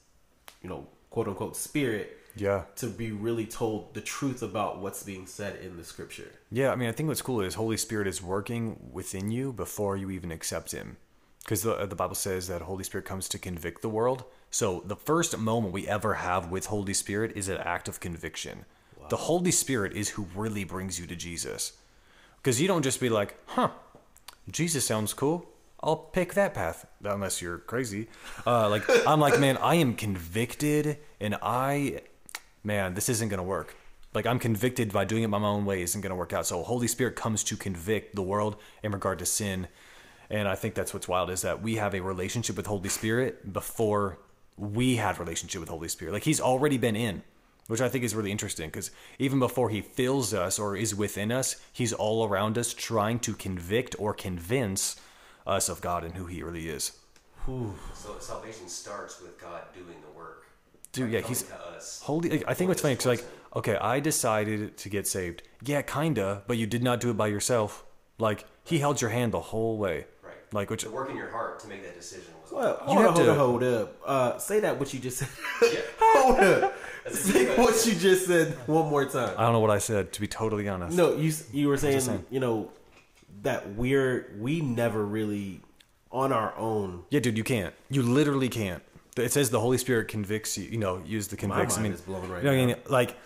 [0.62, 2.62] you know, quote unquote spirit Yeah.
[2.76, 6.30] to be really told the truth about what's being said in the scripture.
[6.50, 9.96] Yeah, I mean, I think what's cool is Holy Spirit is working within you before
[9.96, 10.96] you even accept Him,
[11.44, 14.24] because the the Bible says that Holy Spirit comes to convict the world.
[14.50, 18.64] So the first moment we ever have with Holy Spirit is an act of conviction.
[19.10, 21.74] The Holy Spirit is who really brings you to Jesus,
[22.36, 23.70] because you don't just be like, "Huh,
[24.50, 25.46] Jesus sounds cool."
[25.82, 28.08] I'll pick that path, unless you're crazy.
[28.46, 32.00] Uh, like I'm like, man, I am convicted, and I,
[32.62, 33.76] man, this isn't gonna work.
[34.14, 36.46] Like I'm convicted by doing it my own way isn't gonna work out.
[36.46, 39.68] So Holy Spirit comes to convict the world in regard to sin,
[40.34, 43.52] and I think that's what's wild is that we have a relationship with Holy Spirit
[43.52, 44.18] before
[44.56, 46.10] we had relationship with Holy Spirit.
[46.10, 47.22] Like He's already been in,
[47.68, 51.30] which I think is really interesting because even before He fills us or is within
[51.30, 54.96] us, He's all around us, trying to convict or convince
[55.46, 56.98] us of God and who He really is.
[57.46, 60.46] So salvation starts with God doing the work.
[60.90, 62.00] Dude, yeah, he's to us.
[62.02, 62.30] holy.
[62.30, 63.24] Like, I think what's funny, cause like,
[63.54, 65.42] okay, I decided to get saved.
[65.62, 67.84] Yeah, kinda, but you did not do it by yourself.
[68.18, 70.06] Like, he held your hand the whole way.
[70.54, 70.60] Right.
[70.60, 72.52] Like, which The work in your heart to make that decision was.
[72.52, 73.96] Well, You hold have hold to- hold up.
[74.06, 75.28] Uh, say that what you just said.
[76.00, 76.74] hold up.
[77.10, 79.34] Say what you just said one more time.
[79.36, 80.12] I don't know what I said.
[80.14, 80.96] To be totally honest.
[80.96, 82.24] No, you you were saying, saying?
[82.30, 82.70] you know
[83.42, 85.60] that we're we never really
[86.10, 87.02] on our own.
[87.10, 87.74] Yeah, dude, you can't.
[87.90, 88.82] You literally can't.
[89.16, 90.64] It says the Holy Spirit convicts you.
[90.64, 91.74] You know, use the convicts.
[91.74, 92.66] I mind mean, is blown right you know what I now.
[92.74, 92.76] mean?
[92.88, 93.16] Like,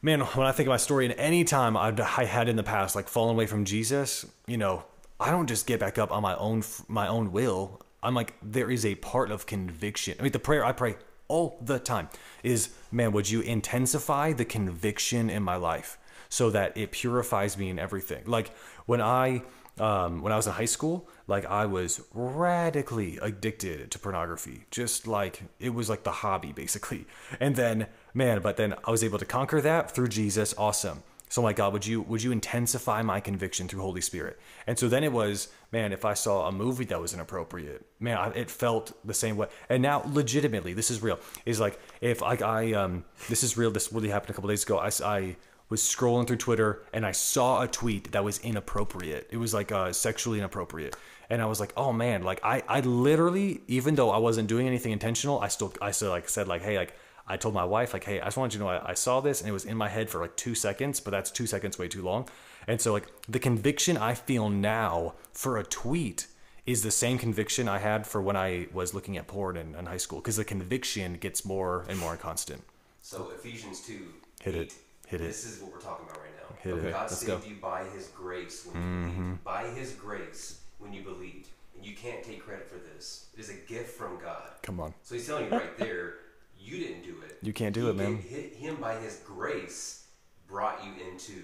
[0.00, 2.62] man, when I think of my story, and any time I've, I had in the
[2.62, 4.84] past, like fallen away from Jesus, you know,
[5.20, 7.80] I don't just get back up on my own my own will.
[8.02, 10.14] I'm like, there is a part of conviction.
[10.18, 10.96] I mean, the prayer I pray
[11.26, 12.08] all the time
[12.42, 15.98] is, man, would you intensify the conviction in my life
[16.28, 18.22] so that it purifies me in everything?
[18.26, 18.52] Like
[18.86, 19.42] when I
[19.80, 24.64] um, when I was in high school, like I was radically addicted to pornography.
[24.70, 27.06] Just like it was like the hobby basically.
[27.40, 30.54] And then, man, but then I was able to conquer that through Jesus.
[30.56, 31.02] Awesome.
[31.28, 34.38] So I'm God, would you would you intensify my conviction through Holy Spirit?
[34.66, 38.16] And so then it was, man, if I saw a movie that was inappropriate, man,
[38.16, 39.48] I, it felt the same way.
[39.68, 41.18] And now, legitimately, this is real.
[41.44, 43.70] Is like if like I um this is real.
[43.70, 44.78] This really happened a couple days ago.
[44.78, 45.36] I, I
[45.68, 49.28] was scrolling through Twitter and I saw a tweet that was inappropriate.
[49.30, 50.96] It was like uh, sexually inappropriate,
[51.28, 54.66] and I was like, oh man, like I I literally even though I wasn't doing
[54.66, 56.94] anything intentional, I still I still like said like, hey, like
[57.28, 59.20] I told my wife, like, hey, I just wanted you to know I, I saw
[59.20, 61.78] this and it was in my head for like two seconds, but that's two seconds
[61.78, 62.28] way too long.
[62.66, 66.26] And so, like, the conviction I feel now for a tweet
[66.66, 69.86] is the same conviction I had for when I was looking at porn in, in
[69.86, 72.62] high school because the conviction gets more and more constant.
[73.00, 74.08] So Ephesians two.
[74.42, 74.60] Hit it.
[74.60, 74.74] 8,
[75.06, 75.24] Hit it.
[75.24, 76.56] This is what we're talking about right now.
[76.60, 76.92] Hit it.
[76.92, 77.36] God Let's saved go.
[77.38, 77.50] Mm-hmm.
[77.50, 79.44] you by His grace when you believed.
[79.44, 83.26] By His grace when you believed, and you can't take credit for this.
[83.32, 84.50] It is a gift from God.
[84.62, 84.92] Come on.
[85.02, 86.14] So He's telling you right there,
[86.58, 87.38] you didn't do it.
[87.42, 88.16] You can't do He it, man.
[88.16, 90.06] gave- hi- Him by His grace
[90.46, 91.42] brought you into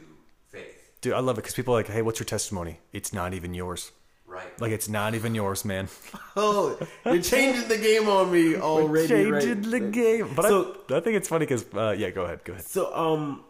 [0.49, 0.91] faith.
[1.01, 2.79] Dude, I love it because people are like, hey, what's your testimony?
[2.93, 3.93] It's not even yours.
[4.27, 4.59] Right.
[4.61, 5.89] Like, it's not even yours, man.
[6.37, 9.07] Oh, you're changing the game on me already.
[9.07, 9.63] Changing right?
[9.63, 10.33] the game.
[10.35, 12.43] But So- I, I think it's funny because, uh, yeah, go ahead.
[12.45, 12.65] Go ahead.
[12.65, 13.45] So, um,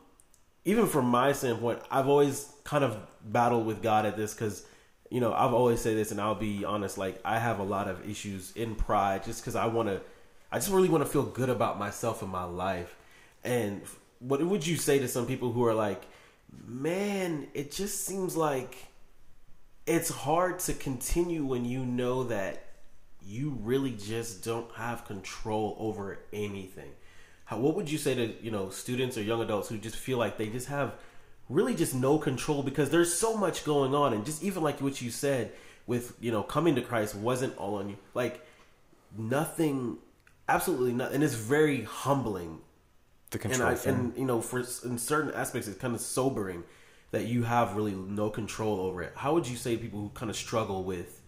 [0.67, 4.67] even from my standpoint, I've always kind of battled with God at this because,
[5.11, 7.89] you know, I've always said this, and I'll be honest, like I have a lot
[7.89, 10.01] of issues in pride, just because I want to,
[10.55, 12.95] I just really want to feel good about myself and my life.
[13.43, 13.83] And
[14.21, 16.05] what would you say to some people who are like,
[16.65, 18.87] man, it just seems like
[19.85, 22.67] it's hard to continue when you know that
[23.21, 26.93] you really just don't have control over anything.
[27.47, 30.19] How, what would you say to you know students or young adults who just feel
[30.19, 30.95] like they just have
[31.49, 35.03] really just no control because there's so much going on and just even like what
[35.03, 35.51] you said
[35.89, 38.47] with you know coming to Christ wasn't all on you like
[39.19, 39.99] nothing
[40.49, 41.13] absolutely not.
[41.13, 42.61] and it's very humbling
[43.31, 43.95] The and control I, thing.
[43.95, 46.65] and you know for in certain aspects it's kind of sobering
[47.11, 50.31] that you have really no control over it how would you say people who kind
[50.31, 51.21] of struggle with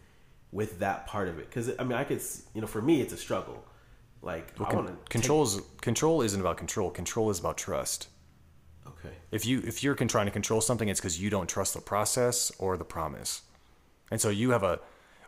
[0.52, 2.20] with that part of it because i mean i could
[2.54, 3.64] you know for me it's a struggle
[4.22, 6.90] like i Con- want to control is control isn't about control.
[6.90, 8.08] Control is about trust.
[8.86, 11.74] okay If you if you're con- trying to control something, it's because you don't trust
[11.74, 13.42] the process or the promise.
[14.10, 14.80] And so you have a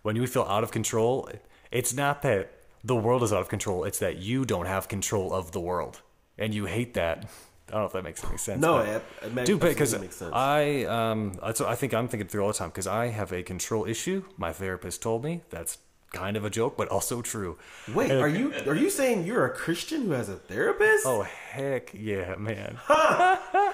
[0.03, 1.29] when you feel out of control,
[1.71, 2.51] it's not that
[2.85, 3.85] the world is out of control.
[3.85, 6.01] It's that you don't have control of the world,
[6.37, 7.27] and you hate that.
[7.69, 8.63] I don't know if that makes any sense.
[8.63, 10.23] No, it- it makes- dude, because sense.
[10.33, 13.85] I um I think I'm thinking through all the time because I have a control
[13.85, 14.25] issue.
[14.39, 15.77] My therapist told me that's
[16.15, 17.59] kind of a joke, but also true.
[17.95, 21.21] wait And- are you are you saying you're a christian who has a therapist Oh
[21.53, 22.79] heck yeah, man.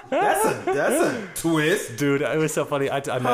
[0.09, 2.89] that's a that's a twist Dude, it was so funny.
[2.89, 3.25] I, I met,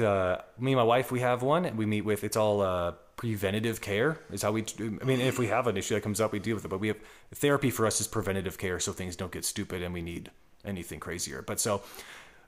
[0.00, 1.66] I, uh, me and my wife, we have one.
[1.66, 5.38] And we meet with, it's all uh, preventative care, is how we, I mean, if
[5.38, 6.68] we have an issue that comes up, we deal with it.
[6.68, 6.96] But we have,
[7.34, 10.30] therapy for us is preventative care, so things don't get stupid and we need
[10.64, 11.42] anything crazier.
[11.42, 11.82] But so,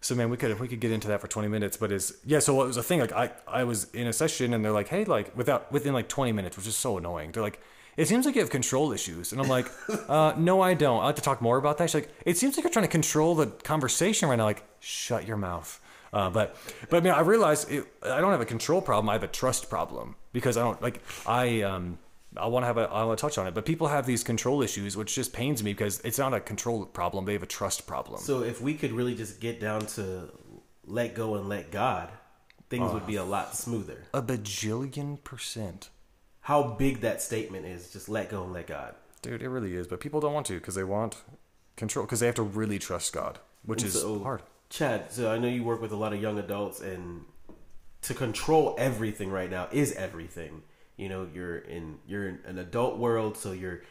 [0.00, 1.76] so man, we could, we could get into that for 20 minutes.
[1.76, 4.54] But is, yeah, so it was a thing, like, I, I was in a session
[4.54, 7.32] and they're like, hey, like, without, within like 20 minutes, which is so annoying.
[7.32, 7.60] They're like,
[7.96, 9.32] it seems like you have control issues.
[9.32, 9.66] And I'm like,
[10.08, 11.00] uh, no, I don't.
[11.00, 11.90] I'd like to talk more about that.
[11.90, 14.44] She's like, it seems like you're trying to control the conversation right now.
[14.44, 15.80] Like, shut your mouth.
[16.12, 16.56] Uh, but,
[16.88, 19.08] but I mean, I realized it, I don't have a control problem.
[19.08, 21.98] I have a trust problem because I don't like, I, um,
[22.36, 24.22] I want to have a, I want to touch on it, but people have these
[24.22, 27.24] control issues, which just pains me because it's not a control problem.
[27.24, 28.20] They have a trust problem.
[28.20, 30.30] so if we could really just get down to
[30.84, 32.08] let go and let god
[32.68, 35.90] things would be a lot smoother a bajillion percent.
[36.42, 39.86] how big that statement is just let go and let god Dude, it really is.
[39.86, 41.22] But people don't want to because they want
[41.76, 44.42] control because they have to really trust God, which is So, hard.
[44.70, 47.24] Chad, so I know you work with a lot of young adults, and
[48.02, 50.62] to control everything right now is everything.
[50.96, 53.82] You know, you're in you're in an adult world, so you're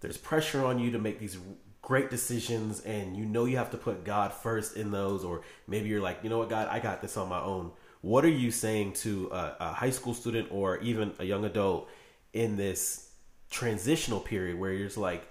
[0.00, 1.38] there's pressure on you to make these
[1.82, 5.88] great decisions, and you know you have to put God first in those, or maybe
[5.88, 7.72] you're like, you know what, God, I got this on my own.
[8.00, 11.88] What are you saying to a, a high school student or even a young adult
[12.32, 13.10] in this
[13.50, 15.28] transitional period where you're just like,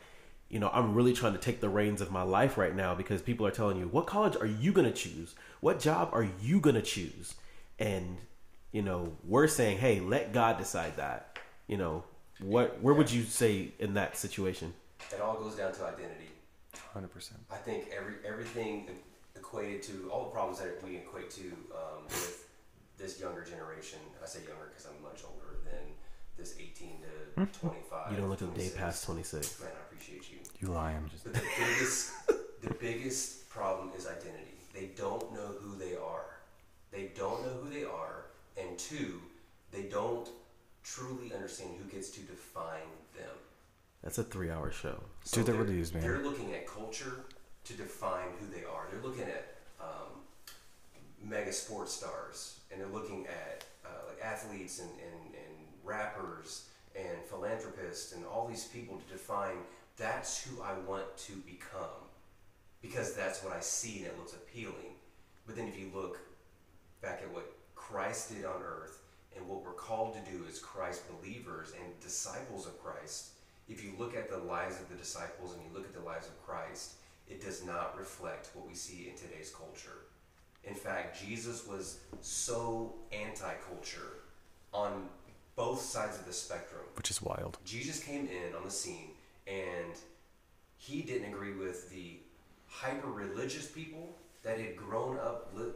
[0.50, 3.22] you know, I'm really trying to take the reins of my life right now because
[3.22, 5.36] people are telling you, what college are you going to choose?
[5.62, 7.36] What job are you going to choose?
[7.80, 8.18] And,
[8.72, 11.38] you know, we're saying, hey, let God decide that.
[11.68, 12.04] You know,
[12.40, 14.74] what, where would you say in that situation?
[15.14, 16.30] It all goes down to identity.
[16.96, 17.32] 100%.
[17.52, 18.88] I think every everything
[19.36, 22.48] equated to all the problems that we equate to um, with
[22.98, 24.00] this younger generation.
[24.22, 25.82] I say younger because I'm much older than
[26.38, 26.98] this 18
[27.36, 28.12] to 25.
[28.12, 29.60] You don't look a day past 26.
[29.60, 30.38] Man, I appreciate you.
[30.60, 31.10] You lying.
[31.24, 32.12] But the biggest,
[32.62, 34.58] the biggest problem is identity.
[34.74, 36.26] They don't know who they are.
[36.92, 38.26] They don't know who they are,
[38.58, 39.22] and two,
[39.72, 40.30] they don't
[40.84, 43.36] truly understand who gets to define them.
[44.04, 45.02] That's a three hour show.
[45.32, 46.04] Dude, that really is, man.
[46.04, 47.26] They're looking at culture
[47.66, 48.88] to define who they are.
[48.90, 50.22] They're looking at um,
[51.24, 57.18] mega sports stars and they're looking at uh, like athletes and, and, and rappers and
[57.30, 59.58] philanthropists and all these people to define
[59.98, 62.08] that's who I want to become
[62.82, 64.96] because that's what I see and it looks appealing.
[65.46, 66.20] But then if you look
[67.02, 69.02] back at what Christ did on earth
[69.36, 73.30] and what we're called to do as Christ believers and disciples of Christ,
[73.70, 76.28] if you look at the lives of the disciples and you look at the lives
[76.28, 76.94] of Christ,
[77.30, 80.06] it does not reflect what we see in today's culture.
[80.64, 84.24] In fact, Jesus was so anti culture
[84.74, 85.08] on
[85.56, 86.84] both sides of the spectrum.
[86.96, 87.58] Which is wild.
[87.66, 89.12] Jesus came in on the scene
[89.48, 89.94] and
[90.78, 92.18] he didn't agree with the
[92.68, 95.72] hyper religious people that had grown up li-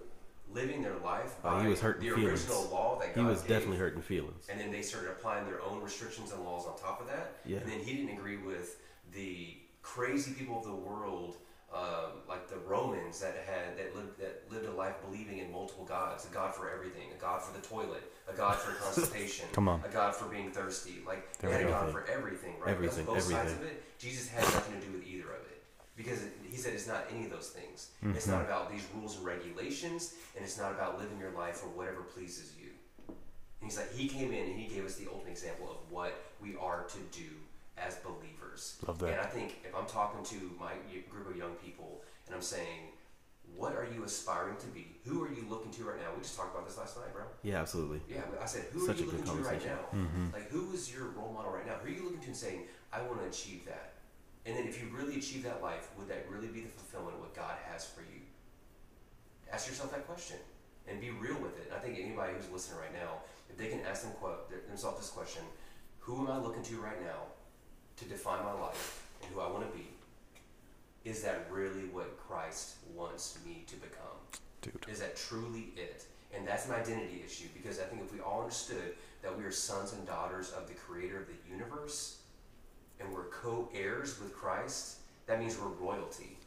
[0.54, 2.42] living their life Oh, by he was hurting the feelings.
[2.50, 3.50] original law that He was gave.
[3.50, 4.48] definitely hurting feelings.
[4.50, 7.36] And then they started applying their own restrictions and laws on top of that.
[7.46, 7.58] Yeah.
[7.60, 8.80] And then he didn't agree with
[9.14, 11.38] the crazy people of the world,
[11.74, 15.86] um, like the Romans that had that lived that lived a life believing in multiple
[15.86, 19.70] gods, a god for everything, a god for the toilet, a god for constipation, Come
[19.70, 19.82] on.
[19.86, 20.96] a god for being thirsty.
[21.08, 21.72] Like There they had a go.
[21.72, 22.72] god for everything, right?
[22.72, 23.84] Everything, both sides of it.
[24.00, 25.51] Jesus had nothing to do with either of it.
[26.04, 27.90] Because he said it's not any of those things.
[28.02, 28.32] It's Mm-hmm.
[28.32, 32.02] not about these rules and regulations, and it's not about living your life for whatever
[32.02, 32.70] pleases you.
[33.08, 36.14] And he's like, he came in and he gave us the ultimate example of what
[36.42, 37.30] we are to do
[37.78, 38.78] as believers.
[38.88, 39.12] Love that.
[39.12, 40.74] And I think if I'm talking to my
[41.10, 42.90] group of young people and I'm saying,
[43.56, 44.88] what are you aspiring to be?
[45.06, 46.08] Who are you looking to right now?
[46.16, 47.24] We just talked about this last night, bro.
[47.44, 48.02] Yeah, absolutely.
[48.10, 49.80] Yeah, I said, who Such are you looking to right now?
[49.94, 50.28] Mm-hmm.
[50.34, 51.76] Like, who is your role model right now?
[51.84, 52.62] Who are you looking to and saying,
[52.94, 53.91] I want to achieve that?
[54.46, 57.22] And then if you really achieve that life, would that really be the fulfillment of
[57.22, 58.22] what God has for you?
[59.52, 60.38] Ask yourself that question
[60.88, 61.68] and be real with it.
[61.68, 64.12] And I think anybody who's listening right now, if they can ask them,
[64.68, 65.44] themselves this question,
[66.00, 67.30] who am I looking to right now
[67.98, 69.88] to define my life and who I want to be?
[71.06, 74.18] Is that really what Christ wants me to become?
[74.62, 74.86] Dude.
[74.90, 76.06] Is that truly it?
[76.34, 79.52] And that's an identity issue because I think if we all understood that we are
[79.52, 82.21] sons and daughters of the creator of the universe
[83.04, 84.98] and we're co heirs with Christ,
[85.28, 86.38] that means we're royalty.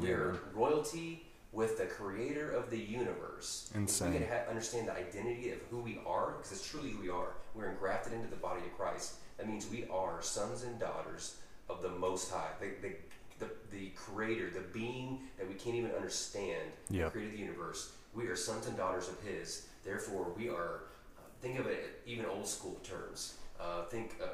[0.00, 3.68] We're royalty with the creator of the universe.
[3.72, 4.12] If Insane.
[4.12, 7.10] we can ha- understand the identity of who we are, because it's truly who we
[7.10, 9.14] are, we're engrafted into the body of Christ.
[9.38, 11.36] That means we are sons and daughters
[11.68, 12.94] of the Most High, the, the,
[13.40, 17.12] the, the creator, the being that we can't even understand, Yep.
[17.12, 17.92] created the universe.
[18.14, 19.66] We are sons and daughters of His.
[19.84, 20.84] Therefore, we are,
[21.18, 23.34] uh, think of it even old school terms.
[23.60, 24.26] Uh, think uh,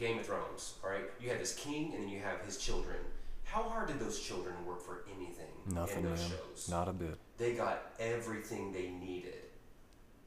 [0.00, 1.04] Game of Thrones, all right?
[1.20, 2.96] You have this king and then you have his children.
[3.44, 6.14] How hard did those children work for anything Nothing, in man.
[6.16, 6.68] those shows?
[6.70, 7.18] Not a bit.
[7.36, 9.34] They got everything they needed.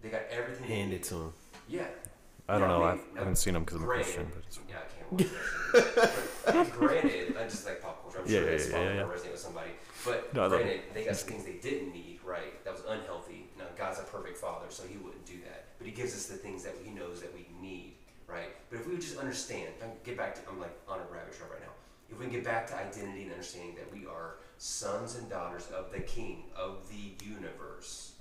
[0.01, 1.03] They got everything they Hand needed.
[1.05, 1.33] to him.
[1.67, 1.85] Yeah.
[2.47, 2.79] I don't Yeah, know.
[2.91, 5.11] mean, I haven't seen them because I'm a granted- Christian, but it's- yeah, I can't
[6.53, 6.71] watch that.
[6.77, 8.19] Granted, I just like pop culture.
[8.19, 9.71] I'm Yeah, sure yeah, that's yeah, probably yeah, gonna resonate with somebody.
[10.05, 12.63] But No, I love granted, they got some things they didn't need, right?
[12.65, 13.47] That was unhealthy.
[13.57, 15.65] Now God's a perfect Father, so He wouldn't do that.
[15.79, 17.92] But He gives us the things that He knows that we need,
[18.33, 18.49] right?
[18.69, 21.13] But if we would just understand, if I get back to, I'm like on a
[21.13, 21.73] rabbit trail right now.
[22.09, 25.67] If we can get back to identity and understanding that we are sons and daughters
[25.75, 28.13] of the King of the universe,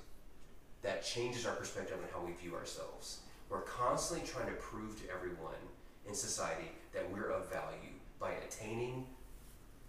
[0.83, 3.21] that changes our perspective on how we view ourselves.
[3.49, 5.63] We're constantly trying to prove to everyone
[6.07, 9.07] in society that we're of value by attaining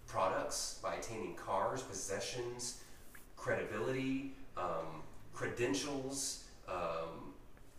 [0.06, 2.82] products, by attaining cars, possessions,
[3.36, 5.02] credibility, um,
[5.32, 7.23] credentials, um,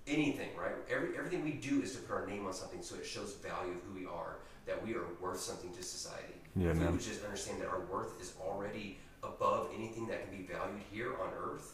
[0.08, 0.74] anything, right?
[0.90, 3.74] Every, everything we do is to put our name on something so it shows value
[3.74, 6.34] of who we are, that we are worth something to society.
[6.56, 6.92] Yeah, if we man.
[6.94, 11.14] would just understand that our worth is already above anything that can be valued here
[11.22, 11.74] on earth,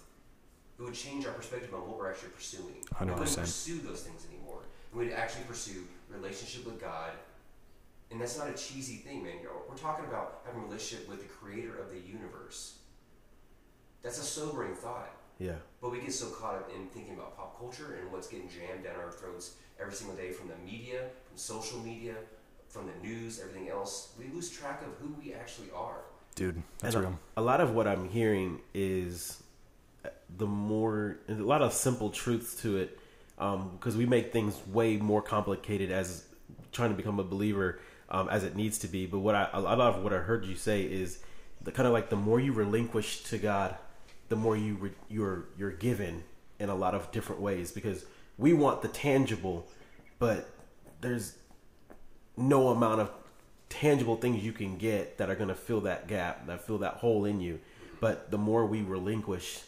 [0.79, 2.83] it would change our perspective on what we're actually pursuing.
[2.99, 4.61] We wouldn't pursue those things anymore.
[4.93, 7.11] We'd actually pursue relationship with God,
[8.09, 9.35] and that's not a cheesy thing, man.
[9.69, 12.75] We're talking about having a relationship with the creator of the universe.
[14.01, 15.11] That's a sobering thought.
[15.41, 15.53] Yeah.
[15.81, 18.83] But we get so caught up in thinking about pop culture and what's getting jammed
[18.83, 22.13] down our throats every single day from the media, from social media,
[22.67, 24.13] from the news, everything else.
[24.19, 26.01] We lose track of who we actually are.
[26.35, 27.19] Dude, that's And a- real.
[27.37, 29.41] A, lot of what I'm hearing is
[30.05, 32.99] uh, the more a lot of simple truths to it
[33.35, 36.25] because we make things way more complicated as
[36.71, 37.79] trying to become a believer
[38.09, 39.07] um, as it needs to be.
[39.07, 41.19] But what I a lot of what I heard you say is
[41.63, 43.75] the kind of like the more you relinquish to God,
[44.31, 46.23] the more you re, you're you're given
[46.57, 48.05] in a lot of different ways because
[48.37, 49.67] we want the tangible,
[50.19, 50.49] but
[51.01, 51.35] there's
[52.37, 53.11] no amount of
[53.67, 56.95] tangible things you can get that are going to fill that gap, that fill that
[56.95, 57.59] hole in you.
[57.99, 59.59] But the more we relinquish,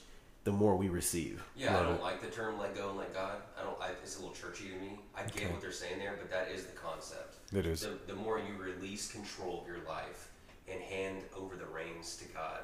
[0.46, 1.44] the more we receive.
[1.58, 3.78] Yeah, I don't like the term "let go" and "let God." I don't.
[3.82, 4.98] I, it's a little churchy to me.
[5.14, 5.48] I get Okay.
[5.52, 7.36] what they're saying there, but that is the concept.
[7.54, 7.82] It is.
[7.82, 10.30] The, the more you release control of your life
[10.72, 12.62] and hand over the reins to God,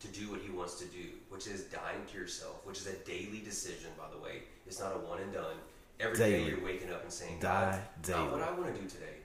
[0.00, 2.94] to do what He wants to do, which is dying to yourself, which is a
[3.04, 4.42] daily decision, by the way.
[4.66, 5.56] It's not a one and done.
[5.98, 6.50] Every day Daily.
[6.50, 8.42] you're waking up and saying, Die God, not what.
[8.42, 9.16] I want to do today,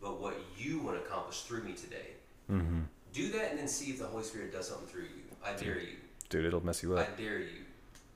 [0.00, 2.16] but what you want to accomplish through me today.
[2.50, 2.80] Mm-hmm.
[3.12, 5.22] Do that and then see if the Holy Spirit does something through you.
[5.44, 5.96] I dare you.
[6.28, 7.08] Dude, it'll mess you up.
[7.08, 7.64] I dare you.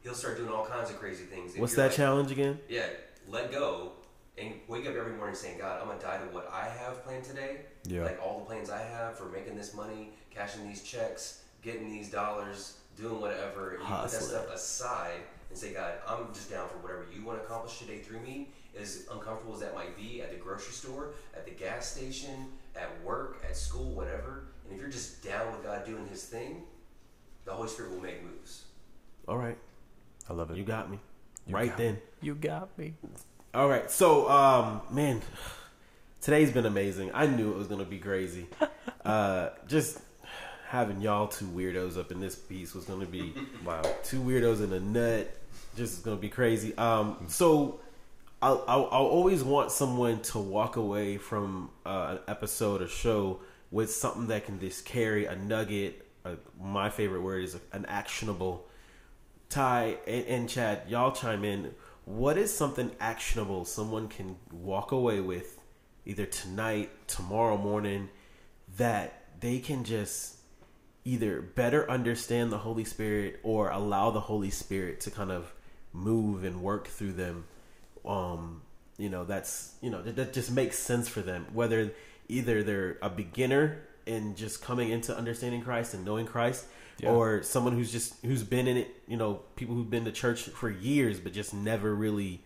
[0.03, 1.57] He'll start doing all kinds of crazy things.
[1.57, 2.59] What's that like- challenge again?
[2.69, 2.87] Yeah,
[3.29, 3.93] let go
[4.37, 7.25] and wake up every morning saying, God, I'm gonna die to what I have planned
[7.25, 7.61] today.
[7.85, 8.03] Yeah.
[8.03, 12.11] Like all the plans I have for making this money, cashing these checks, getting these
[12.11, 13.73] dollars, doing whatever.
[13.73, 17.25] And you put that stuff aside and say, God, I'm just down for whatever you
[17.25, 18.49] want to accomplish today through me.
[18.79, 22.91] As uncomfortable as that might be at the grocery store, at the gas station, at
[23.05, 24.47] work, at school, whatever.
[24.65, 26.63] And if you're just down with God doing His thing,
[27.45, 28.65] the Holy Spirit will make moves.
[29.29, 29.57] All right,
[30.29, 30.57] I love it.
[30.57, 30.99] you got me.
[31.49, 31.99] right got then.
[32.21, 32.95] You got me.
[33.55, 35.23] All right, so um, man,
[36.21, 37.13] today's been amazing.
[37.15, 38.47] I knew it was gonna be crazy.
[39.05, 40.01] Uh, just
[40.67, 43.35] having y'all two weirdos up in this piece was gonna be
[43.65, 43.83] Wow.
[44.03, 45.31] two weirdos in a nut.
[45.77, 46.77] Just is gonna be crazy.
[46.77, 47.81] Um, so
[48.43, 53.41] I'll, I'll, I'll always want someone to walk away from uh, an episode or show
[53.71, 56.07] with something that can just carry a nugget.
[56.25, 58.67] Uh, my favorite word is an actionable.
[59.49, 61.75] Ty and, and Chad, y'all chime in.
[62.05, 65.59] What is something actionable someone can walk away with
[66.05, 68.11] either tonight, tomorrow morning,
[68.77, 70.34] that they can just
[71.05, 75.53] either better understand the Holy Spirit or allow the Holy Spirit to kind of
[75.93, 77.45] move and work through them.
[78.05, 78.63] Um,
[78.99, 81.47] you know, that's you know that, that just makes sense for them.
[81.53, 81.93] Whether
[82.29, 86.65] either they're a beginner in just coming into understanding Christ and knowing Christ,
[86.99, 87.11] Yeah.
[87.11, 88.95] or someone who's just who's been in it.
[89.09, 92.43] You know, people who've been to church for years but just never really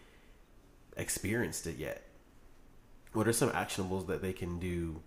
[0.97, 2.03] experienced it yet.
[3.13, 5.01] What are some actionables that they can do?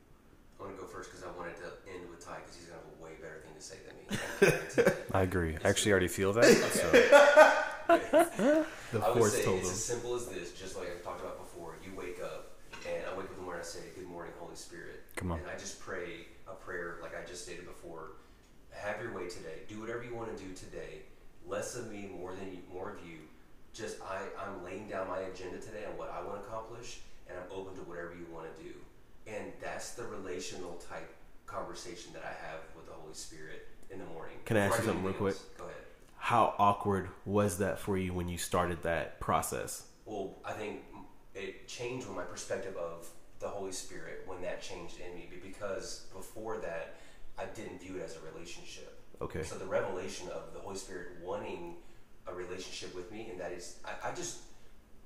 [0.59, 2.99] I'm gonna go first because I wanted to end with Ty because he's gonna have
[2.99, 4.00] a way better thing to say than me.
[5.13, 5.57] I agree.
[5.63, 6.43] I actually already feel that.
[6.45, 6.89] So
[8.91, 9.75] The I would force say told it's them.
[9.75, 11.75] as simple as this, just like I talked about before.
[11.83, 12.51] You wake up,
[12.85, 13.61] and I wake up in the morning.
[13.61, 15.39] I say, "Good morning, Holy Spirit." Come on.
[15.39, 18.11] And I just pray a prayer, like I just stated before.
[18.71, 19.63] Have your way today.
[19.69, 21.03] Do whatever you want to do today.
[21.47, 23.17] Less of me, more than you, more of you.
[23.73, 26.99] Just I, I'm laying down my agenda today on what I want to accomplish,
[27.29, 28.73] and I'm open to whatever you want to do.
[29.27, 31.13] And that's the relational type
[31.45, 34.37] conversation that I have with the Holy Spirit in the morning.
[34.45, 35.33] Can I ask you something real quick?
[35.35, 35.43] else.
[35.57, 35.75] Go ahead.
[36.17, 39.83] How awkward was that for you when you started that process?
[40.05, 40.81] Well, I think
[41.35, 43.07] it changed with my perspective of
[43.39, 46.95] the Holy Spirit when that changed in me be- because before that,
[47.39, 48.99] I didn't view it as a relationship.
[49.21, 49.43] Okay.
[49.43, 51.75] So the revelation of the Holy Spirit wanting
[52.27, 54.39] a relationship with me, and that is, I, I just,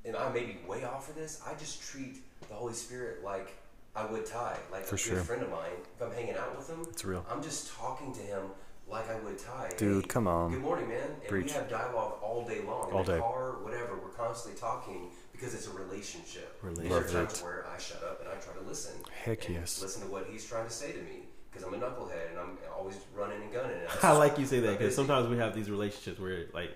[0.03, 2.17] and I may be way off for this, I just treat
[2.49, 3.53] the Holy Spirit like
[3.95, 5.19] I would Ty, like For a sure.
[5.21, 5.71] friend of mine.
[5.95, 7.25] If I'm hanging out with him, It's real.
[7.31, 8.41] I'm just talking to him
[8.88, 9.71] like I would Ty.
[9.77, 10.51] Dude, Hey, come on.
[10.51, 10.99] Good morning, man.
[11.19, 11.47] And Preach.
[11.47, 12.89] we have dialogue all day long.
[12.89, 13.19] In All the day.
[13.19, 13.95] car, whatever.
[14.01, 16.57] We're constantly talking because it's a relationship.
[16.61, 16.89] Relationship.
[16.89, 18.93] There are Love times where I shut up and I try to listen.
[19.23, 19.81] Heck and yes.
[19.81, 22.57] Listen to what he's trying to say to me because I'm a knucklehead and I'm
[22.77, 23.77] always running and gunning.
[23.77, 26.71] And I like you say that because sometimes we have these relationships where, like,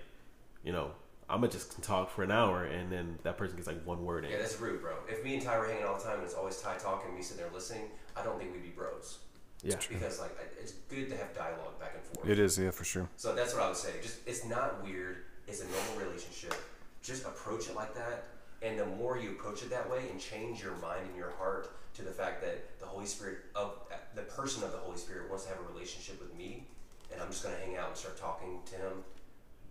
[0.64, 0.90] you know,
[1.28, 4.24] I'm gonna just talk for an hour and then that person gets like one word
[4.24, 4.32] in.
[4.32, 4.94] Yeah, that's rude, bro.
[5.08, 7.16] If me and Ty were hanging all the time and it's always Ty talking, and
[7.16, 7.82] me sitting there listening,
[8.16, 9.18] I don't think we'd be bros.
[9.62, 9.76] Yeah.
[9.88, 12.28] Because like it's good to have dialogue back and forth.
[12.28, 13.08] it is, yeah, for sure.
[13.16, 13.92] So that's what I would say.
[14.02, 15.18] Just it's not weird.
[15.46, 16.54] It's a normal relationship.
[17.02, 18.24] Just approach it like that.
[18.62, 21.72] And the more you approach it that way and change your mind and your heart
[21.94, 23.78] to the fact that the Holy Spirit of
[24.14, 26.64] the person of the Holy Spirit wants to have a relationship with me,
[27.12, 29.04] and I'm just gonna hang out and start talking to him.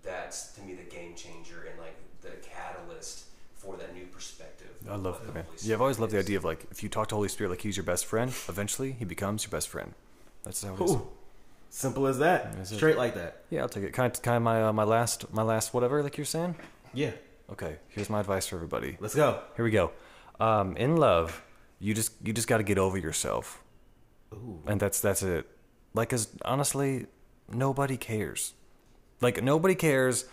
[0.03, 3.26] That's to me the game changer and like the catalyst
[3.60, 4.68] for that new perspective.
[4.90, 6.90] I love that, the Yeah, I've always Spirit loved the idea of like if you
[6.90, 9.94] talk to Holy Spirit like he's your best friend, eventually he becomes your best friend.
[10.44, 10.91] That's how it is.
[10.91, 11.07] Ooh,
[11.69, 12.56] simple as that.
[12.56, 12.77] That's it.
[12.77, 13.44] Straight like that.
[13.49, 13.94] Yeah, I'll take it.
[13.94, 16.56] Kind of, kind of my uh, my last my last whatever like you're saying.
[16.94, 17.11] Yeah.
[17.52, 18.98] Okay, here's my advice for everybody.
[18.99, 19.41] Let's go.
[19.56, 19.91] Here we go.
[20.40, 21.44] Um, in love,
[21.80, 23.61] you just you just got to get over yourself,
[24.34, 24.61] Ooh.
[24.65, 25.45] and that's that's it.
[25.94, 27.07] Like, cause honestly,
[27.52, 28.53] nobody cares.
[29.19, 30.26] Like nobody cares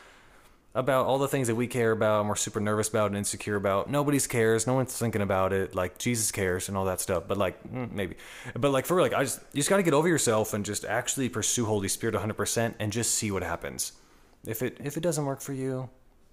[0.76, 3.56] about all the things that we care about and we're super nervous about and insecure
[3.56, 3.90] about.
[3.90, 4.66] Nobody's cares.
[4.66, 5.74] No one's thinking about it.
[5.74, 7.24] Like Jesus cares and all that stuff.
[7.26, 8.16] But like mm, maybe,
[8.54, 10.64] but like for real, like I just you just got to get over yourself and
[10.64, 13.92] just actually pursue Holy Spirit 100 percent and just see what happens.
[14.46, 15.88] If it if it doesn't work for you,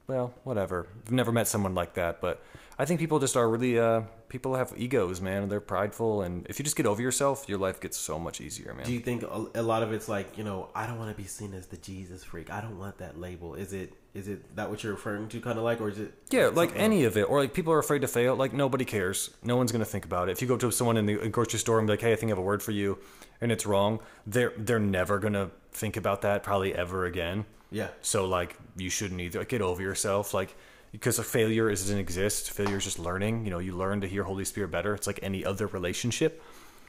[0.07, 0.88] well, whatever.
[1.06, 2.44] I've never met someone like that, but
[2.78, 5.48] I think people just are really uh people have egos, man.
[5.48, 8.74] They're prideful, and if you just get over yourself, your life gets so much easier,
[8.74, 8.86] man.
[8.86, 11.30] Do you think a lot of it's like you know I don't want to be
[11.30, 12.52] seen as the Jesus freak.
[12.52, 13.56] I don't want that label.
[13.56, 16.14] Is it Is it that what you're referring to, kind of like, or is it?
[16.30, 18.35] Yeah, like any of it, or like people are afraid to fail.
[18.35, 19.31] Like nobody cares.
[19.44, 20.34] No one's gonna think about it.
[20.34, 22.30] If you go to someone in the grocery store and be like, "Hey, I think
[22.30, 22.99] I have a word for you,"
[23.41, 27.45] and it's wrong, they're they're never gonna think about that probably ever again.
[27.72, 27.88] Yeah.
[28.03, 29.40] So like, you shouldn't either.
[29.40, 30.31] Like, get over yourself.
[30.31, 30.56] Like,
[30.91, 32.52] because a failure doesn't exist.
[32.52, 33.45] Failure is just learning.
[33.45, 34.94] You know, you learn to hear Holy Spirit better.
[34.94, 36.40] It's like any other relationship.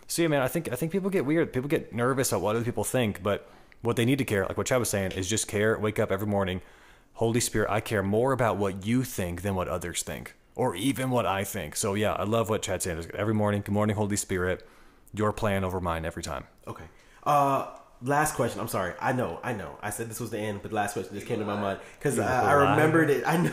[0.07, 1.55] So yeah, man, I think I think people get weird.
[1.55, 3.49] People get nervous about what other people think, but
[3.81, 5.79] what they need to care, like what Chad was saying, is just care.
[5.79, 6.61] Wake up every morning.
[7.15, 11.11] Holy Spirit, I care more about what you think than what others think, or even
[11.11, 11.77] what I think.
[11.77, 13.07] So yeah, I love what Chad Sanders.
[13.15, 14.67] Every morning, good morning, Holy Spirit.
[15.15, 16.45] Your plan over mine every time.
[16.67, 16.83] Okay.
[17.23, 17.69] Uh,
[18.03, 18.59] last question.
[18.59, 18.95] I'm sorry.
[19.01, 19.39] I know.
[19.45, 19.79] I know.
[19.81, 21.79] I said this was the end, but the last question just came to my mind
[22.01, 23.23] because I, I remembered it.
[23.25, 23.53] I know.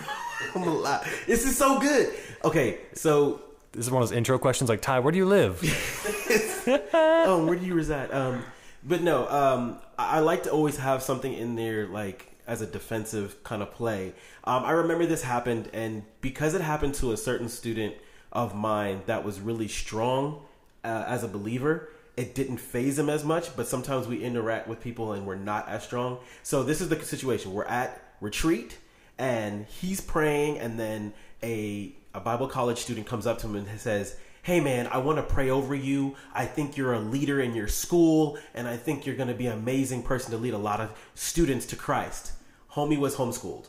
[0.56, 1.06] I'm a lot.
[1.28, 2.12] This is so good.
[2.44, 3.42] Okay, so
[3.74, 5.62] This is one of those intro questions like, Ty, where do you live?
[6.96, 8.12] oh, where do you reside?
[8.12, 8.44] Um,
[8.84, 13.44] but no, um, I like to always have something in there like as a defensive
[13.44, 14.14] kind of play.
[14.44, 17.96] Um, I remember this happened, and because it happened to a certain student
[18.32, 20.42] of mine that was really strong
[20.84, 23.56] uh, as a believer, it didn't phase him as much.
[23.56, 26.20] But sometimes we interact with people and we're not as strong.
[26.44, 28.78] So this is the situation: we're at retreat,
[29.18, 31.14] and he's praying, and then
[31.44, 35.20] a a Bible college student comes up to him and says, Hey man, I want
[35.20, 36.16] to pray over you.
[36.34, 39.46] I think you're a leader in your school, and I think you're going to be
[39.46, 42.32] an amazing person to lead a lot of students to Christ.
[42.72, 43.68] Homie was homeschooled.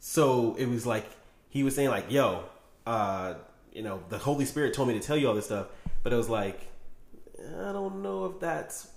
[0.00, 1.04] So it was like,
[1.50, 2.44] he was saying, like, yo,
[2.86, 3.34] uh,
[3.70, 5.66] you know, the Holy Spirit told me to tell you all this stuff,
[6.02, 6.58] but it was like,
[7.38, 8.88] I don't know if that's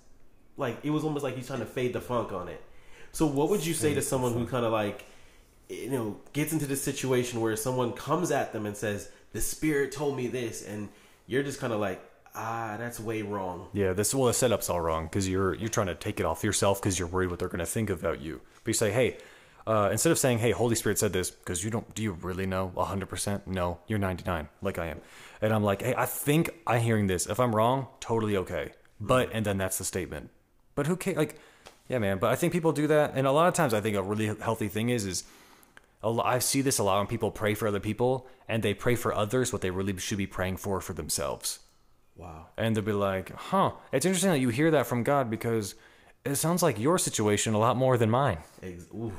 [0.55, 2.63] like, it was almost like he's trying to fade the funk on it.
[3.11, 5.03] So what would you say to someone who kind of like,
[5.67, 9.91] you know, gets into this situation where someone comes at them and says, "The Spirit
[9.91, 10.89] told me this," and
[11.27, 12.01] you're just kind of like,
[12.35, 15.87] "Ah, that's way wrong." Yeah, this well, the setup's all wrong because you're you're trying
[15.87, 18.41] to take it off yourself because you're worried what they're going to think about you.
[18.63, 19.17] But you say, hey,
[19.67, 22.47] uh, instead of saying, hey, Holy Spirit said this, because you don't, do you really
[22.47, 23.45] know 100%?
[23.45, 24.99] No, you're 99, like I am.
[25.41, 27.27] And I'm like, hey, I think I'm hearing this.
[27.27, 28.71] If I'm wrong, totally okay.
[28.99, 30.29] But and then that's the statement.
[30.75, 31.17] But who cares?
[31.17, 31.39] Like,
[31.87, 32.17] yeah, man.
[32.17, 34.27] But I think people do that, and a lot of times I think a really
[34.41, 35.23] healthy thing is is
[36.03, 39.13] I see this a lot when people pray for other people and they pray for
[39.13, 41.59] others what they really should be praying for for themselves.
[42.15, 42.47] Wow.
[42.57, 45.75] And they'll be like, huh, it's interesting that you hear that from God because
[46.25, 48.37] it sounds like your situation a lot more than mine.
[48.93, 49.13] Ooh.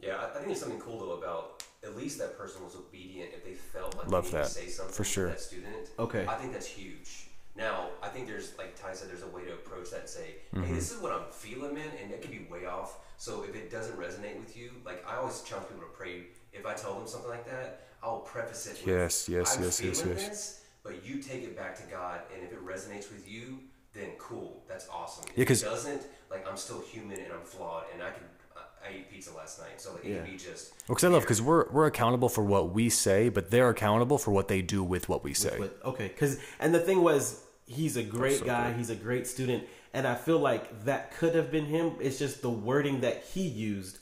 [0.00, 3.30] Yeah, I, I think there's something cool though about at least that person was obedient
[3.34, 5.26] if they felt like Love they needed that, to say something for sure.
[5.26, 5.88] to that student.
[5.98, 6.26] Okay.
[6.26, 7.28] I think that's huge.
[7.56, 10.34] Now, I think there's like Ty said, there's a way to approach that and say,
[10.54, 10.64] Mm-hmm.
[10.64, 12.96] hey, this is what I'm feeling, man, and it could be way off.
[13.20, 16.22] So if it doesn't resonate with you, like I always challenge people to pray.
[16.54, 19.82] If I tell them something like that, I'll preface it with, Yes, yes, I'm yes,
[19.84, 20.28] yes, feeling yes.
[20.28, 23.58] this, but you take it back to God, and if it resonates with you,
[23.92, 25.24] then cool, that's awesome.
[25.32, 28.22] If Yeah, 'cause- it doesn't, like I'm still human and I'm flawed, and I can
[28.56, 30.22] I- uh, I ate pizza last night, so like it Yeah.
[30.24, 30.70] be just.
[30.88, 34.16] Well, because I love because we're we're accountable for what we say, but they're accountable
[34.16, 35.56] for what they do with what we say.
[35.58, 38.68] But okay, because and the thing was, he's a great so guy.
[38.70, 38.78] good.
[38.78, 41.92] He's a great student, and I feel like that could have been him.
[42.00, 43.98] It's just the wording that he used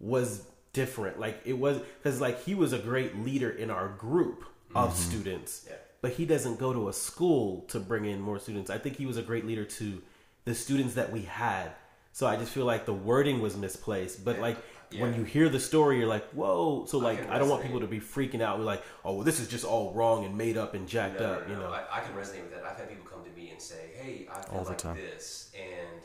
[0.00, 1.18] was different.
[1.18, 4.44] Like it was because like he was a great leader in our group
[4.74, 5.10] of Mm-hmm.
[5.10, 5.76] students, Yeah.
[6.02, 8.68] but he doesn't go to a school to bring in more students.
[8.70, 10.02] I think he was a great leader to
[10.44, 11.70] the students that we had.
[12.12, 14.24] So I just feel like the wording was misplaced.
[14.24, 14.58] But like
[14.98, 16.84] when you hear the story, you're like, whoa.
[16.86, 18.58] So like can I, don't want people to be freaking out.
[18.58, 21.26] We're like, oh, well, this is just all wrong and made up and jacked No,
[21.26, 21.48] no, up.
[21.48, 21.66] no, You no.
[21.68, 21.72] know.
[21.74, 22.64] I, I can resonate with that.
[22.64, 23.17] I've had people come to me
[23.58, 24.96] and say, "Hey, I feel All the like time.
[24.96, 26.00] this," and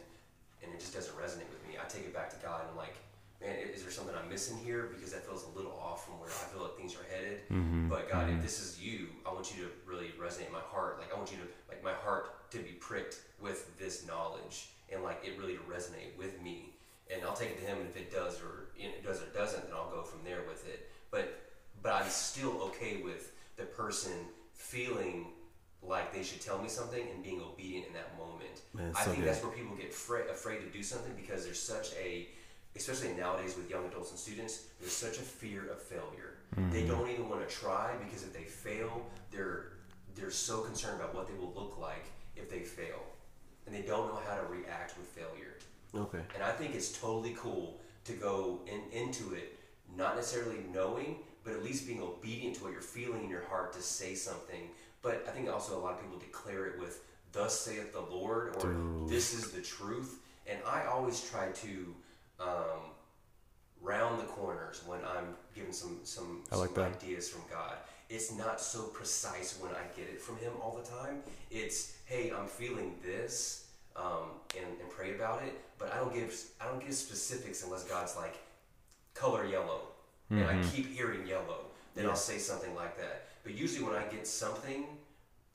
[0.64, 1.78] and it just doesn't resonate with me.
[1.78, 2.96] I take it back to God and I'm like,
[3.40, 4.90] "Man, is there something I'm missing here?
[4.94, 7.90] Because that feels a little off from where I feel like things are headed." Mm-hmm.
[7.90, 10.98] But God, if this is you, I want you to really resonate in my heart.
[11.00, 15.04] Like I want you to like my heart to be pricked with this knowledge and
[15.04, 16.74] like it really to resonate with me.
[17.14, 19.22] And I'll take it to Him, and if it does or you know, it does
[19.22, 20.90] or doesn't, then I'll go from there with it.
[21.12, 21.40] But
[21.84, 24.14] but I'm still okay with the person
[24.54, 25.28] feeling
[25.88, 28.62] like they should tell me something and being obedient in that moment.
[28.74, 29.30] Man, I so think good.
[29.30, 32.28] that's where people get fra- afraid to do something because there's such a,
[32.76, 36.36] especially nowadays with young adults and students, there's such a fear of failure.
[36.56, 36.88] They mm-hmm.
[36.88, 39.74] don't even want to try because if they fail, they're
[40.16, 42.06] they're so concerned about what they will look like
[42.36, 43.02] if they fail,
[43.66, 45.58] and they don't know how to react with failure.
[45.96, 46.20] Okay.
[46.36, 49.60] And I think it's totally cool to go in, into it,
[49.96, 53.74] not necessarily knowing, but at least being obedient to what you're feeling in your heart
[53.74, 54.70] to say something.
[55.04, 58.56] But I think also a lot of people declare it with, Thus saith the Lord,
[58.64, 58.74] or
[59.08, 60.20] This is the truth.
[60.48, 61.96] And I always try to
[62.40, 62.82] um,
[63.82, 67.74] round the corners when I'm given some, some, like some ideas from God.
[68.10, 71.22] It's not so precise when I get it from Him all the time.
[71.52, 75.54] It's, hey, I'm feeling this, um, and, and pray about it.
[75.80, 78.36] But I don't give I don't give specifics unless God's like,
[79.14, 79.82] color yellow,
[80.30, 80.60] and Mm-hmm.
[80.60, 81.66] I keep hearing yellow,
[81.96, 83.28] then I'll say something like that.
[83.44, 84.86] But usually when I get something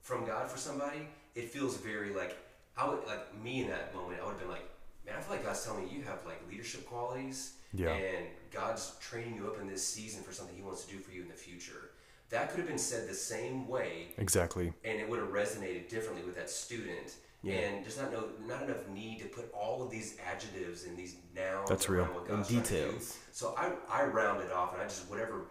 [0.01, 2.36] from God for somebody, it feels very like
[2.77, 4.20] I would like me in that moment.
[4.20, 4.69] I would have been like,
[5.06, 7.90] man, I feel like God's telling me you have like leadership qualities, Yeah.
[7.90, 11.10] and God's training you up in this season for something He wants to do for
[11.12, 11.90] you in the future.
[12.31, 14.73] That could have been said the same way Exactly.
[14.85, 17.15] and it would have resonated differently with that student.
[17.44, 21.15] And there's not no not enough need to put all of these adjectives and these
[21.35, 22.05] nouns That's real.
[22.05, 22.77] what And God's trying to do.
[22.90, 23.16] details.
[23.32, 25.47] So I I round it off and I just whatever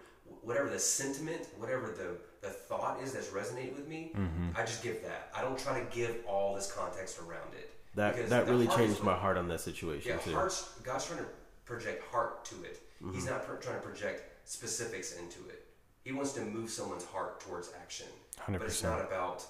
[0.47, 2.15] whatever the sentiment, whatever the
[2.47, 4.49] the thought is that's resonated with me, Mm-hmm.
[4.55, 5.29] I just give that.
[5.35, 7.69] I don't try to give all this context around it.
[7.95, 10.33] That Because that really changed my heart on that situation yeah, too.
[10.33, 10.69] hearts.
[10.83, 11.25] God's trying to
[11.65, 12.79] project heart to it.
[13.13, 13.29] He's Mm-hmm.
[13.31, 15.65] not per- trying to project specifics into it.
[16.03, 18.07] He wants to move someone's heart towards action.
[18.47, 18.59] 100%.
[18.59, 19.43] But it's not about.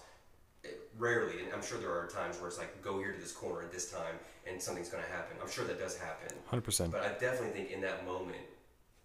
[0.64, 3.32] It, rarely, and I'm sure there are times where it's like, go here to this
[3.32, 4.15] corner at this time,
[4.49, 5.38] and something's going to happen.
[5.41, 6.30] I'm sure that does happen.
[6.52, 6.90] 100%.
[6.91, 8.41] But I definitely think in that moment,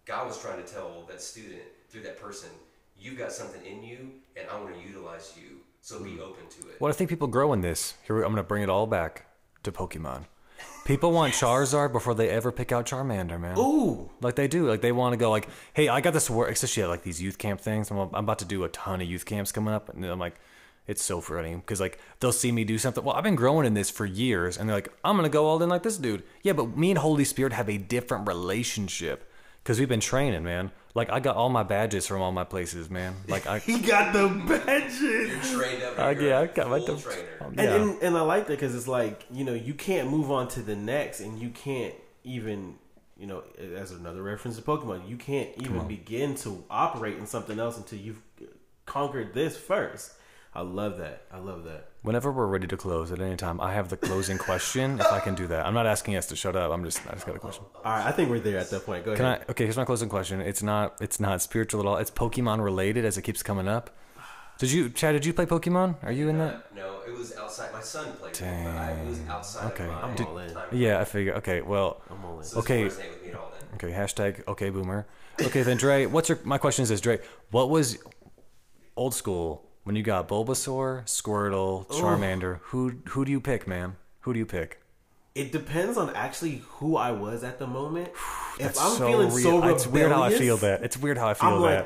[0.06, 1.60] God was trying to tell that student
[1.93, 2.48] through that person,
[2.98, 5.59] you've got something in you, and I want to utilize you.
[5.82, 6.20] So be hmm.
[6.20, 6.81] open to it.
[6.81, 7.94] Well, I think people grow in this.
[8.06, 9.27] Here, I'm going to bring it all back
[9.64, 10.24] to Pokemon.
[10.85, 13.59] People want Charizard before they ever pick out Charmander, man.
[13.59, 14.69] Ooh, Like they do.
[14.69, 15.31] Like they want to go.
[15.31, 16.51] Like, hey, I got this work.
[16.51, 17.90] Especially at like these youth camp things.
[17.90, 20.36] I'm, I'm about to do a ton of youth camps coming up, and I'm like,
[20.86, 23.02] it's so funny because like they'll see me do something.
[23.02, 25.60] Well, I've been growing in this for years, and they're like, I'm gonna go all
[25.62, 26.23] in like this dude.
[26.43, 29.28] Yeah, but me and Holy Spirit have a different relationship
[29.62, 30.70] because we've been training, man.
[30.94, 33.14] Like I got all my badges from all my places, man.
[33.28, 33.59] Like I.
[33.70, 35.01] he got the badges.
[35.51, 35.98] You're trained up.
[35.98, 37.28] Uh, yeah, I a got my full dip- trainer.
[37.40, 37.74] And, Yeah.
[37.74, 40.60] and and I like that because it's like you know you can't move on to
[40.60, 41.94] the next, and you can't
[42.24, 42.76] even
[43.16, 43.43] you know
[43.76, 47.98] as another reference to Pokemon, you can't even begin to operate in something else until
[47.98, 48.20] you've
[48.84, 50.12] conquered this first.
[50.54, 51.22] I love that.
[51.32, 51.88] I love that.
[52.02, 55.00] Whenever we're ready to close at any time, I have the closing question.
[55.00, 56.70] If I can do that, I'm not asking us to shut up.
[56.72, 57.64] I'm just I just got a question.
[57.76, 59.04] All right, I think we're there at that point.
[59.04, 59.44] Go Can ahead.
[59.48, 59.50] I?
[59.52, 60.40] Okay, here's my closing question.
[60.42, 60.96] It's not.
[61.00, 61.96] It's not spiritual at all.
[61.96, 63.90] It's Pokemon related, as it keeps coming up.
[64.58, 65.14] Did you, Chad?
[65.14, 65.96] Did you play Pokemon?
[66.02, 66.54] Are you in that?
[66.54, 67.72] Uh, no, it was outside.
[67.72, 69.84] My son played it, but I, it was outside Okay.
[69.84, 70.52] of my I'm all in.
[70.52, 70.68] time.
[70.72, 71.32] Yeah, I figure.
[71.36, 72.44] Okay, well, I'm all in.
[72.44, 72.84] So this Okay.
[72.84, 73.08] okay.
[73.10, 73.68] with me at all then.
[73.90, 73.98] okay.
[73.98, 75.06] Hashtag okay boomer.
[75.40, 76.04] Okay, then Dre.
[76.06, 76.38] What's your?
[76.44, 77.20] My question is this, Dre.
[77.50, 77.96] What was
[78.96, 82.59] old school when you got Bulbasaur, Squirtle, Charmander?
[82.64, 83.96] Who who do you pick, man?
[84.20, 84.80] Who do you pick?
[85.34, 88.09] It depends on actually who I was at the moment.
[88.59, 89.38] if I'm so feeling real.
[89.42, 90.82] so rebellious, It's weird how I feel that.
[90.82, 91.80] It's weird how I feel I'm that.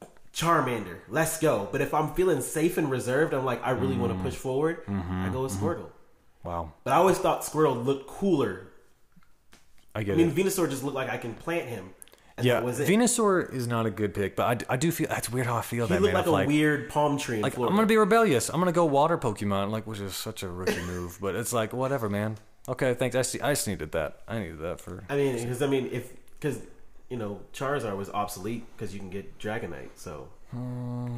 [0.00, 1.68] like Charmander, let's go.
[1.70, 4.24] But if I'm feeling safe and reserved, I'm like I really want Mm-hmm.
[4.24, 4.78] to push forward.
[4.88, 5.90] I go with Squirtle.
[6.42, 8.68] wow, But I always thought Squirtle looked cooler.
[9.94, 10.34] I get I mean, it.
[10.34, 11.90] Venusaur just looked like I can plant him.
[12.36, 12.88] And Yeah, that was it.
[12.88, 15.62] Venusaur is not a good pick, but I, I do feel that's weird how I
[15.62, 16.26] feel he that looked man.
[16.26, 17.70] like of a weird palm tree in like Florida.
[17.70, 18.48] I'm gonna be rebellious.
[18.48, 21.72] I'm gonna go water Pokemon, like which is such a rookie move, but it's like
[21.72, 22.36] whatever, man.
[22.68, 23.16] Okay, thanks.
[23.16, 23.40] I see.
[23.40, 24.20] I just needed that.
[24.28, 25.04] I needed that for.
[25.08, 26.60] I mean, because I mean, if because
[27.10, 30.28] you know Charizard was obsolete because you can get Dragonite, so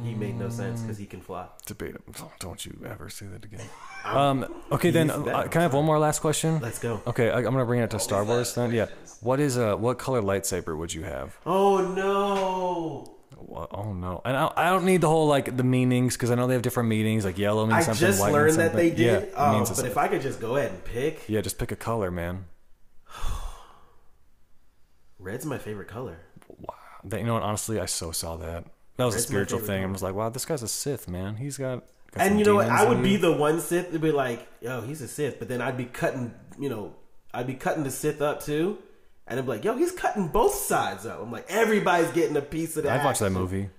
[0.03, 1.47] he made no sense because he can fly.
[1.65, 1.95] debate.
[2.39, 3.61] Don't you ever say that again.
[4.05, 4.45] Um.
[4.71, 5.27] Okay, then that.
[5.27, 6.59] uh, can I have one more last question?
[6.59, 7.01] Let's go.
[7.07, 8.71] Okay, I, I'm gonna bring it to Star Wars then.
[8.71, 8.85] Yeah.
[9.21, 11.35] What is a what color lightsaber would you have?
[11.43, 13.15] Oh no!
[13.35, 16.35] Wha- Oh no, and I, I don't need the whole like the meanings because I
[16.35, 17.25] know they have different meanings.
[17.25, 18.07] Like yellow means I something.
[18.07, 19.05] just white learned that they something.
[19.05, 19.05] did.
[19.05, 21.57] Yeah, it oh, means but if I could just go ahead and pick, yeah, just
[21.57, 22.45] pick a color, man.
[25.17, 26.19] red's my favorite color.
[26.59, 26.75] Wow.
[27.05, 27.43] That, you know what?
[27.43, 28.65] Honestly, I so saw that.
[28.97, 29.83] That was Red's a spiritual favorite thing.
[29.83, 31.35] I was like, wow, this guy's a Sith, man.
[31.35, 31.83] He's got.
[32.11, 32.69] got And you know what?
[32.69, 35.37] I in would be the one Sith to be like, yo, he's a Sith.
[35.39, 36.95] But then I'd be cutting, you know,
[37.33, 38.77] I'd be cutting the Sith up too.
[39.27, 41.19] And I'd be like, yo, he's cutting both sides up.
[41.21, 42.99] I'm like, everybody's getting a piece of that.
[43.01, 43.69] I'd watch that movie.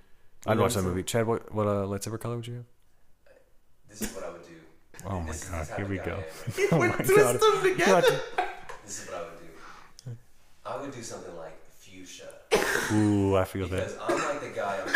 [0.46, 1.02] I'd know watch that movie.
[1.02, 2.64] Chad, what what uh, lightsaber color would you have?
[3.88, 4.52] This is what I would do.
[5.06, 6.02] Oh my This God, type here we go.
[6.02, 6.26] I am, right?
[6.58, 7.40] It Oh would my twist God.
[7.40, 8.20] them together.
[8.84, 10.16] This is what I would do.
[10.66, 11.65] I would do something like fuchsia.
[12.92, 13.76] Ooh, I feel that.
[13.88, 14.86] Because I'm like the guy on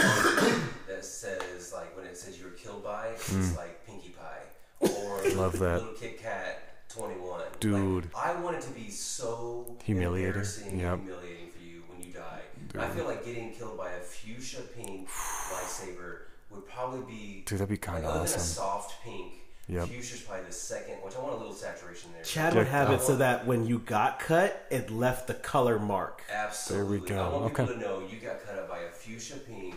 [0.89, 4.47] that says like when it says you were killed by, it's like Pinkie Pie
[4.81, 5.37] or Mm.
[5.37, 5.79] Love that.
[5.81, 7.41] Little Kit Kat 21.
[7.61, 8.05] Dude.
[8.15, 10.29] Like, I want it to be so Humiliating.
[10.29, 10.93] embarrassing Yep.
[10.95, 12.41] and humiliating for you when you die.
[12.79, 15.09] I feel like getting killed by a fuchsia pink
[15.53, 16.19] lightsaber
[16.51, 18.41] would probably be Dude, that'd be kinda like, other than a awesome.
[18.41, 19.33] soft pink.
[19.71, 19.89] Yep.
[19.89, 22.23] Fuchsia's probably the second, which I want a little saturation there.
[22.25, 25.35] Chad would have I it so want- that when you got cut, it left the
[25.35, 26.23] color mark.
[26.33, 26.99] Absolutely.
[26.99, 27.25] There we go.
[27.25, 29.75] I want people to know you got cut up by a fuchsia pink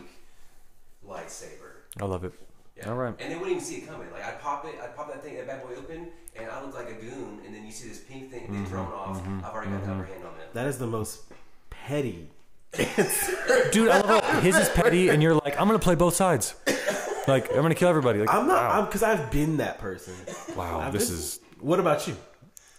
[1.07, 1.71] lightsaber.
[2.01, 2.33] I love it.
[2.77, 2.89] Yeah.
[2.89, 3.13] All right.
[3.19, 4.11] And they wouldn't even see it coming.
[4.11, 6.73] Like I'd pop it, I'd pop that thing, that bad boy open, and I look
[6.73, 7.39] like a goon.
[7.45, 8.53] And then you see this pink thing Mm-hmm.
[8.53, 9.21] being thrown off.
[9.43, 10.47] I've already got the upper hand on them.
[10.53, 11.21] That is the most
[11.69, 12.29] petty.
[12.73, 16.55] Dude, I love how his is petty, and you're like, I'm gonna play both sides.
[17.27, 18.19] Like, I'm gonna kill everybody.
[18.19, 18.79] Like, I'm not, wow.
[18.79, 20.13] I'm because I've been that person.
[20.55, 21.39] wow, I've this been- is.
[21.59, 22.15] What about you?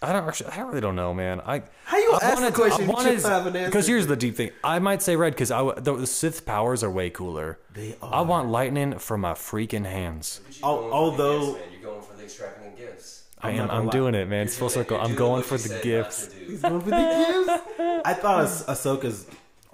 [0.01, 0.51] I don't actually.
[0.51, 1.41] I really don't know, man.
[1.41, 3.65] I How you gonna I ask the question if you don't have an answer?
[3.69, 4.51] Because here's the deep thing.
[4.63, 7.57] I might say red because I w- the, the Sith powers are way cooler.
[7.73, 8.13] They are.
[8.13, 10.41] I want lightning for my freaking hands.
[10.45, 11.69] But you Al- going for the although- gifts, man.
[11.81, 13.23] you're going for the extravagant gifts.
[13.41, 13.57] I I'm am.
[13.57, 13.91] not gonna I'm lie.
[13.93, 14.45] doing it, man.
[14.45, 14.99] It's full circle.
[15.01, 16.27] I'm going for the gifts.
[16.27, 16.57] to do.
[16.57, 18.01] Going for the gifts.
[18.05, 19.25] I thought Ah- Ahsoka's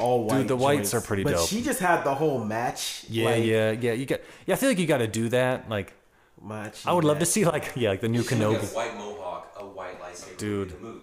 [0.02, 0.40] all white.
[0.40, 1.48] Dude, the whites joints, are pretty but dope.
[1.48, 3.06] she just had the whole match.
[3.10, 3.94] Yeah, like, yeah, yeah.
[3.94, 4.22] You got.
[4.46, 5.70] Yeah, I feel like you got to do that.
[5.70, 5.94] Like,
[6.44, 6.86] Match.
[6.88, 9.56] I would love to see like, yeah, like the new She got a white mohawk,
[9.60, 10.38] a white lightsaber.
[10.38, 10.82] Dude.
[10.82, 11.02] Dude.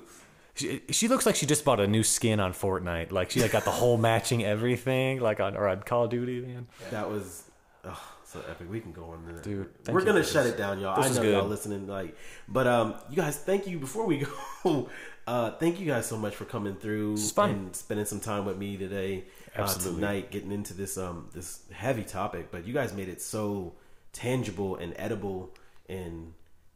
[0.55, 3.13] She, she looks like she just bought a new skin on Fortnite.
[3.13, 5.21] Like she like got the whole matching everything.
[5.21, 6.67] Like on or on Call of Duty, man.
[6.91, 7.45] That was
[7.85, 8.69] oh, so epic.
[8.69, 10.55] We can go on there, Dude, thank We're you gonna shut this.
[10.55, 11.01] it down, y'all.
[11.01, 11.33] This I know good.
[11.35, 12.17] y'all listening, like,
[12.49, 13.79] but um, you guys, thank you.
[13.79, 14.27] Before we
[14.65, 14.89] go,
[15.29, 18.77] uh, thank you guys so much for coming through and spending some time with me
[18.77, 19.25] today,
[19.57, 22.51] uh, tonight, getting into this um this heavy topic.
[22.51, 23.75] But you guys made it so
[24.13, 25.51] tangible and edible.
[25.89, 26.33] And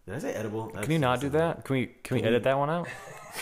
[0.07, 0.69] did I say edible?
[0.69, 1.65] Can you not do that?
[1.65, 2.89] Can we can we Can we- edit that one out?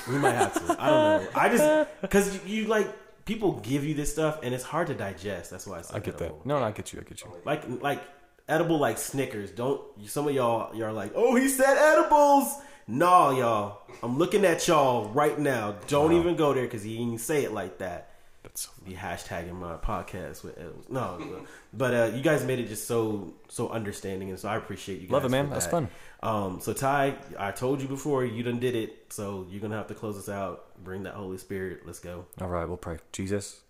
[0.09, 0.77] We might have to.
[0.81, 1.29] I don't know.
[1.35, 2.87] I just because you, you like
[3.25, 5.51] people give you this stuff and it's hard to digest.
[5.51, 6.39] That's why I said I get edible.
[6.39, 6.47] that.
[6.47, 7.01] No, no, I get you.
[7.01, 7.33] I get you.
[7.45, 8.01] Like like
[8.49, 9.51] edible like Snickers.
[9.51, 12.55] Don't some of y'all y'all are like, oh he said edibles.
[12.91, 13.83] No, y'all.
[14.03, 15.77] I'm looking at y'all right now.
[15.87, 18.11] Don't even go there because he didn't say it like that.
[18.43, 20.59] That's Be hashtagging my podcast with.
[20.91, 24.97] No, but uh, you guys made it just so so understanding, and so I appreciate
[25.01, 25.07] you.
[25.07, 25.51] guys Love it, man.
[25.51, 25.71] That's that.
[25.71, 25.89] fun.
[26.21, 29.13] Um, so Ty, I told you before, you done did it.
[29.13, 30.83] So you're gonna have to close us out.
[30.83, 31.83] Bring that Holy Spirit.
[31.87, 32.27] Let's go.
[32.41, 32.67] all right.
[32.67, 32.99] We'll pray.
[33.13, 33.61] Jesus,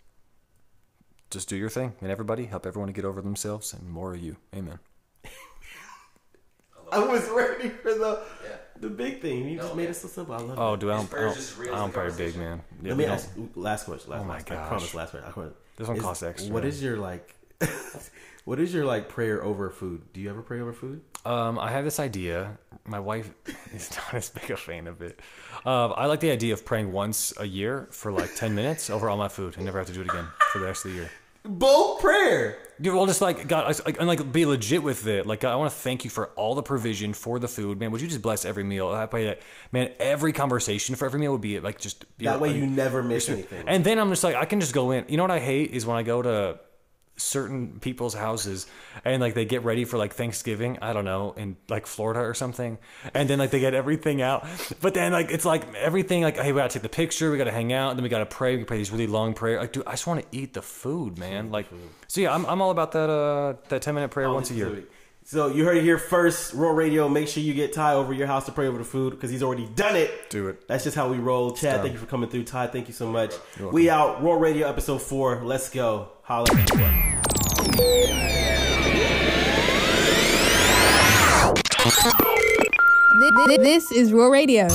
[1.29, 4.21] just do your thing, and everybody help everyone to get over themselves, and more of
[4.21, 4.37] you.
[4.55, 4.79] Amen.
[6.91, 8.23] I was ready for the.
[8.81, 9.47] The big thing.
[9.47, 9.91] You just No, made man.
[9.91, 10.35] it so simple.
[10.35, 10.79] I love Oh, it.
[10.81, 12.61] dude, I don't, I prayers don't, I reels don't pray big, man.
[12.81, 14.11] Yeah, Let me don't- ask last question.
[14.11, 14.53] Last Oh my question.
[14.55, 14.67] I gosh.
[14.69, 14.93] promise.
[14.95, 15.27] Last question.
[15.29, 15.53] I promise.
[15.77, 16.69] This one Is- costs extra, What man.
[16.69, 17.35] is your like?
[18.45, 20.01] what is your like prayer over food?
[20.13, 21.01] Do you ever pray over food?
[21.25, 22.57] Um, I have this idea.
[22.85, 23.31] My wife
[23.73, 25.19] is not as big a fan of it.
[25.65, 29.09] Um, I like the idea of praying once a year for like ten minutes over
[29.09, 30.97] all my food and never have to do it again for the rest of the
[30.97, 31.09] year.
[31.43, 32.57] Both prayer.
[32.79, 35.25] Dude, well, just like God, I- like, and like be legit with it.
[35.27, 37.91] Like, God, I want to thank you for all the provision for the food, man.
[37.91, 38.89] Would you just bless every meal?
[38.89, 39.41] I pray that,
[39.71, 39.91] man.
[39.99, 43.03] Every conversation for every meal would be like just be That way like- you never
[43.03, 43.65] miss anything.
[43.67, 45.05] And then I'm just like, I can just go in.
[45.09, 46.59] You know what I hate is when I go to
[47.21, 48.67] certain people's houses
[49.05, 52.33] and like they get ready for like Thanksgiving, I don't know, in like Florida or
[52.33, 52.77] something.
[53.13, 54.45] And then like they get everything out.
[54.81, 57.51] But then like it's like everything like hey, we gotta take the picture, we gotta
[57.51, 59.59] hang out, and then we gotta pray, we pray these really long prayer.
[59.59, 61.51] Like, dude, I just wanna eat the food, man.
[61.51, 61.67] Like
[62.07, 64.83] so yeah, I'm I'm all about that uh that ten minute prayer once a year.
[65.31, 66.53] So you heard it here first.
[66.53, 67.07] Roar Radio.
[67.07, 69.41] Make sure you get Ty over your house to pray over the food because he's
[69.41, 70.29] already done it.
[70.29, 70.67] Do it.
[70.67, 71.51] That's just how we roll.
[71.53, 72.43] Chad, thank you for coming through.
[72.43, 73.33] Ty, thank you so much.
[73.71, 74.21] We out.
[74.21, 75.41] Roar Radio episode four.
[75.41, 76.09] Let's go.
[76.23, 76.47] Holla.
[83.19, 84.67] Thi- thi- This is Roar Radio.